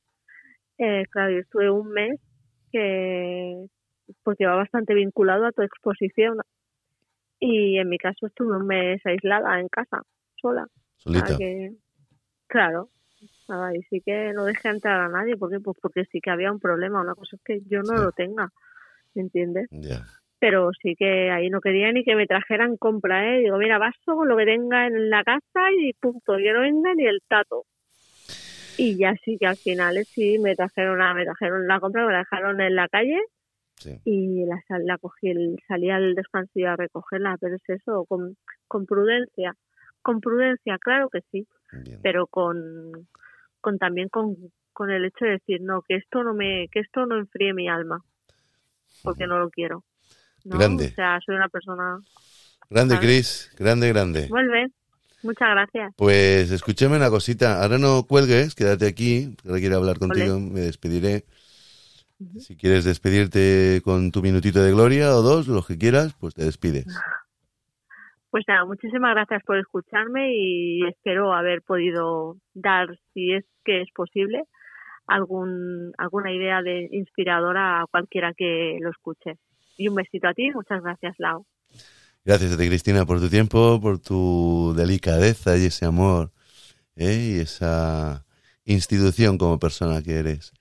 Eh, 0.79 1.05
claro, 1.11 1.33
yo 1.33 1.39
estuve 1.39 1.71
un 1.71 1.89
mes 1.91 2.21
que 2.73 3.67
porque 4.23 4.47
va 4.47 4.55
bastante 4.57 4.95
vinculado 4.95 5.47
a 5.47 5.53
tu 5.53 5.63
exposición. 5.63 6.39
Y 7.41 7.79
en 7.79 7.89
mi 7.89 7.99
caso 7.99 8.27
estuve 8.27 8.57
un 8.57 8.67
mes 8.67 9.01
aislada 9.05 9.61
en 9.61 9.69
casa, 9.69 10.01
sola. 10.41 10.67
Solita. 10.97 11.37
Que, 11.37 11.73
claro, 12.47 12.89
nada, 13.49 13.75
y 13.77 13.83
sí 13.85 14.01
que 14.01 14.33
no 14.35 14.45
dejé 14.45 14.69
entrar 14.69 15.01
a 15.01 15.09
nadie, 15.09 15.37
¿por 15.37 15.51
qué? 15.51 15.61
Pues 15.61 15.77
porque 15.81 16.05
sí 16.07 16.21
que 16.21 16.31
había 16.31 16.53
un 16.53 16.61
problema, 16.61 17.01
una 17.01 17.15
cosa 17.15 17.37
es 17.37 17.43
que 17.43 17.61
yo 17.69 17.83
no 17.83 17.97
Sí. 17.97 18.05
lo 18.05 18.13
tenga, 18.13 18.51
¿me 19.15 19.23
entiendes? 19.23 19.69
Pero 20.39 20.71
sí 20.83 20.95
que 20.97 21.31
ahí 21.31 21.49
no 21.49 21.61
quería 21.61 21.91
ni 21.93 22.05
que 22.05 22.15
me 22.15 22.27
trajeran 22.27 22.77
compra, 22.77 23.27
¿eh? 23.35 23.41
Digo, 23.41 23.57
mira, 23.57 23.79
vaso 23.79 24.15
con 24.17 24.29
lo 24.29 24.37
que 24.37 24.45
tenga 24.45 24.87
en 24.87 25.09
la 25.11 25.25
casa 25.25 25.71
y 25.79 25.93
punto, 25.95 26.37
que 26.37 26.53
no 26.53 26.61
venga 26.61 26.95
ni 26.95 27.07
el 27.07 27.21
tato. 27.27 27.65
Y 28.79 28.99
ya 28.99 29.15
sí 29.25 29.39
que 29.39 29.47
al 29.47 29.57
final 29.57 29.97
eh, 29.97 30.05
sí 30.05 30.39
me 30.39 30.55
trajeron, 30.55 31.01
a, 31.01 31.15
me 31.15 31.25
trajeron 31.25 31.67
la 31.67 31.81
compra, 31.81 32.05
me 32.07 32.13
la 32.13 32.19
dejaron 32.19 32.61
en 32.61 32.75
la 32.75 32.89
calle 32.89 33.19
Sí. 33.79 33.99
y 34.05 34.45
la, 34.47 34.63
la 34.85 34.97
cogí, 34.99 35.29
el, 35.31 35.57
salí 35.69 35.91
al 35.91 36.15
descanso 36.15 36.53
y 36.55 36.65
a 36.65 36.77
recogerla, 36.77 37.37
pero 37.41 37.57
es 37.57 37.69
eso, 37.69 38.05
con, 38.07 38.37
con 38.69 38.87
prudencia. 38.87 39.55
Con 40.03 40.21
prudencia, 40.21 40.79
claro 40.79 41.09
que 41.11 41.21
sí, 41.33 41.47
Bien. 41.85 42.01
pero 42.03 42.27
con, 42.27 43.07
con 43.67 43.79
también 43.79 44.09
con, 44.09 44.37
con 44.73 44.91
el 44.91 45.05
hecho 45.05 45.25
de 45.25 45.33
decir 45.33 45.61
no 45.61 45.83
que 45.83 45.97
esto 45.97 46.23
no 46.23 46.35
me 46.35 46.69
que 46.71 46.79
esto 46.79 47.05
no 47.05 47.19
enfríe 47.19 47.53
mi 47.53 47.69
alma 47.69 48.05
porque 49.03 49.27
no 49.27 49.41
lo 49.41 49.51
quiero 49.51 49.83
¿no? 50.45 50.57
Grande. 50.57 50.87
o 50.87 50.95
sea 50.95 51.19
soy 51.27 51.35
una 51.35 51.49
persona 51.49 51.99
Grande. 52.71 52.99
Chris. 53.01 53.51
Grande, 53.59 53.89
grande. 53.89 54.29
vuelve 54.29 54.69
muchas 55.25 55.49
gracias 55.51 55.93
Pues 55.97 56.53
escúchame 56.53 56.97
una 56.97 57.11
cosita. 57.11 57.61
Ahora 57.61 57.79
no 57.79 58.05
cuelgues, 58.05 58.55
quédate 58.55 58.87
aquí. 58.87 59.35
Ahora 59.45 59.59
quiero 59.59 59.77
hablar 59.79 59.99
contigo. 59.99 60.39
Me 60.39 60.61
despediré. 60.61 61.25
Si 62.39 62.57
quieres 62.57 62.85
despedirte 62.85 63.81
con 63.83 64.13
tu 64.13 64.23
minutito 64.23 64.63
de 64.63 64.71
gloria 64.71 65.17
o 65.17 65.23
dos, 65.23 65.49
los 65.49 65.67
que 65.67 65.77
quieras, 65.77 66.15
pues 66.21 66.35
te 66.35 66.45
despides. 66.45 66.87
pues 68.37 68.45
nada 68.49 68.67
muchísimas 68.67 69.15
gracias 69.15 69.43
por 69.45 69.57
escucharme 69.57 70.35
y 70.35 70.87
espero 70.87 71.33
haber 71.33 71.63
podido 71.63 72.37
dar 72.53 72.87
si 73.15 73.33
es 73.33 73.47
que 73.65 73.81
es 73.81 73.89
posible 73.95 74.43
algún 75.07 75.95
alguna 75.97 76.31
idea 76.31 76.61
de 76.61 76.87
inspiradora 76.93 77.81
a 77.81 77.87
cualquiera 77.87 78.35
que 78.37 78.77
lo 78.83 78.91
escuche 78.91 79.39
y 79.79 79.89
un 79.89 79.95
besito 79.95 80.29
a 80.29 80.35
ti 80.35 80.51
muchas 80.51 80.83
gracias 80.83 81.15
Lau 81.17 81.47
Gracias 82.27 82.53
a 82.53 82.59
ti, 82.59 82.69
Cristina, 82.69 83.07
por 83.07 83.21
tu 83.21 83.31
tiempo, 83.31 83.81
por 83.81 84.01
tu 84.01 84.75
delicadeza 84.77 85.57
y 85.57 85.65
ese 85.65 85.87
amor 85.87 86.31
¿eh? 86.95 87.37
y 87.37 87.41
esa 87.41 88.27
institución 88.67 89.39
como 89.39 89.59
persona 89.59 90.03
que 90.03 90.19
eres. 90.19 90.53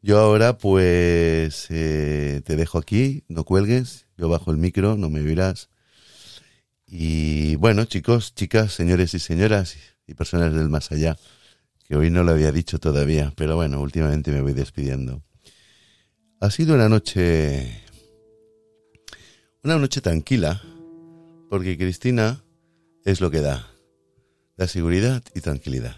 Yo 0.00 0.18
ahora, 0.18 0.56
pues, 0.56 1.70
eh, 1.70 2.40
te 2.46 2.56
dejo 2.56 2.78
aquí, 2.78 3.24
no 3.28 3.44
cuelgues, 3.44 4.08
yo 4.16 4.30
bajo 4.30 4.50
el 4.50 4.56
micro, 4.56 4.96
no 4.96 5.10
me 5.10 5.20
oirás. 5.20 5.68
Y 6.94 7.56
bueno, 7.56 7.86
chicos, 7.86 8.34
chicas, 8.34 8.74
señores 8.74 9.14
y 9.14 9.18
señoras 9.18 9.78
y 10.06 10.12
personas 10.12 10.52
del 10.52 10.68
más 10.68 10.92
allá, 10.92 11.16
que 11.88 11.96
hoy 11.96 12.10
no 12.10 12.22
lo 12.22 12.32
había 12.32 12.52
dicho 12.52 12.78
todavía, 12.78 13.32
pero 13.34 13.56
bueno, 13.56 13.80
últimamente 13.80 14.30
me 14.30 14.42
voy 14.42 14.52
despidiendo. 14.52 15.22
Ha 16.38 16.50
sido 16.50 16.74
una 16.74 16.90
noche, 16.90 17.80
una 19.64 19.78
noche 19.78 20.02
tranquila, 20.02 20.60
porque 21.48 21.78
Cristina 21.78 22.44
es 23.06 23.22
lo 23.22 23.30
que 23.30 23.40
da, 23.40 23.66
da 24.58 24.68
seguridad 24.68 25.22
y 25.34 25.40
tranquilidad. 25.40 25.96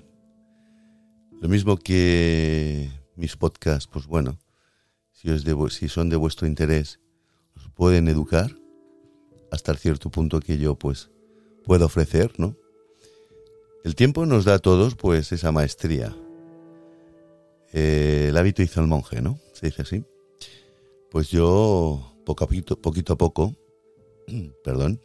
Lo 1.40 1.48
mismo 1.48 1.76
que 1.76 2.88
mis 3.16 3.36
podcasts, 3.36 3.88
pues 3.92 4.06
bueno, 4.06 4.38
si, 5.10 5.28
os 5.28 5.42
si 5.74 5.88
son 5.88 6.08
de 6.08 6.14
vuestro 6.14 6.46
interés, 6.46 7.00
os 7.56 7.68
pueden 7.70 8.06
educar 8.06 8.54
hasta 9.54 9.74
cierto 9.74 10.10
punto 10.10 10.40
que 10.40 10.58
yo 10.58 10.74
pues 10.74 11.10
puedo 11.64 11.86
ofrecer, 11.86 12.32
¿no? 12.38 12.56
El 13.84 13.94
tiempo 13.94 14.26
nos 14.26 14.44
da 14.44 14.54
a 14.54 14.58
todos 14.58 14.94
pues 14.94 15.32
esa 15.32 15.52
maestría. 15.52 16.14
Eh, 17.72 18.26
el 18.28 18.36
hábito 18.36 18.62
hizo 18.62 18.80
el 18.80 18.86
monje, 18.86 19.20
¿no? 19.20 19.38
Se 19.52 19.66
dice 19.66 19.82
así. 19.82 20.04
Pues 21.10 21.30
yo 21.30 22.16
poco 22.24 22.44
a 22.44 22.46
poquito, 22.46 22.80
poquito 22.80 23.12
a 23.12 23.18
poco, 23.18 23.54
perdón, 24.64 25.00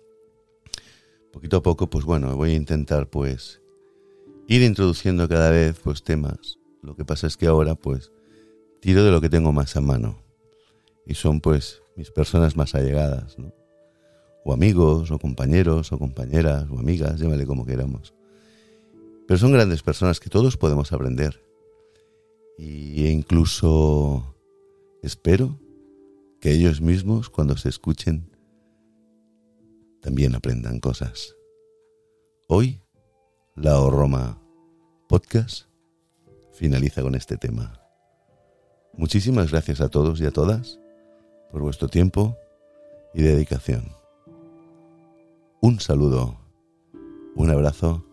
poquito 1.32 1.58
a 1.58 1.64
poco, 1.64 1.90
pues 1.90 2.06
bueno, 2.06 2.36
voy 2.36 2.52
a 2.52 2.56
intentar 2.56 3.10
pues 3.10 3.62
ir 4.48 4.62
introduciendo 4.62 5.28
cada 5.28 5.50
vez 5.52 5.80
pues 5.84 6.04
temas. 6.04 6.58
Lo 6.82 6.96
que 6.96 7.06
pasa 7.06 7.28
es 7.28 7.38
que 7.38 7.48
ahora 7.48 7.76
pues 7.76 8.12
tiro 8.80 9.04
de 9.04 9.12
lo 9.12 9.22
que 9.22 9.30
tengo 9.30 9.52
más 9.52 9.76
a 9.76 9.82
mano 9.82 10.24
y 11.06 11.16
son 11.16 11.42
pues 11.42 11.82
mis 11.96 12.12
personas 12.12 12.56
más 12.56 12.76
allegadas, 12.76 13.38
¿no? 13.38 13.59
O 14.44 14.54
amigos, 14.54 15.12
o 15.12 15.20
compañeros, 15.20 15.92
o 15.92 16.00
compañeras, 16.00 16.66
o 16.70 16.80
amigas, 16.80 17.20
llámale 17.20 17.46
como 17.46 17.66
queramos. 17.66 18.14
Pero 19.28 19.38
son 19.38 19.52
grandes 19.52 19.84
personas 19.84 20.20
que 20.20 20.30
todos 20.30 20.58
podemos 20.58 20.92
aprender. 20.92 21.44
Y 22.58 23.08
incluso 23.08 24.36
espero 25.04 25.60
que 26.42 26.52
ellos 26.52 26.82
mismos, 26.82 27.30
cuando 27.30 27.58
se 27.58 27.70
escuchen, 27.70 28.30
también 30.02 30.36
aprendan 30.36 30.80
cosas. 30.80 31.36
Hoy, 32.48 32.82
la 33.56 33.80
O 33.80 33.92
Roma 33.92 34.42
Podcast 35.08 35.68
finaliza 36.54 37.02
con 37.02 37.16
este 37.16 37.38
tema. 37.38 37.80
Muchísimas 38.94 39.52
gracias 39.52 39.82
a 39.82 39.90
todos 39.90 40.20
y 40.22 40.26
a 40.26 40.32
todas 40.32 40.80
por 41.52 41.62
vuestro 41.62 41.88
tiempo 41.88 42.38
y 43.14 43.22
dedicación. 43.22 43.99
Un 45.62 45.82
saludo, 45.82 46.38
un 47.36 47.50
abrazo 47.50 48.06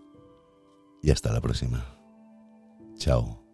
y 1.00 1.12
hasta 1.12 1.32
la 1.32 1.40
próxima. 1.40 1.96
Chao. 2.96 3.45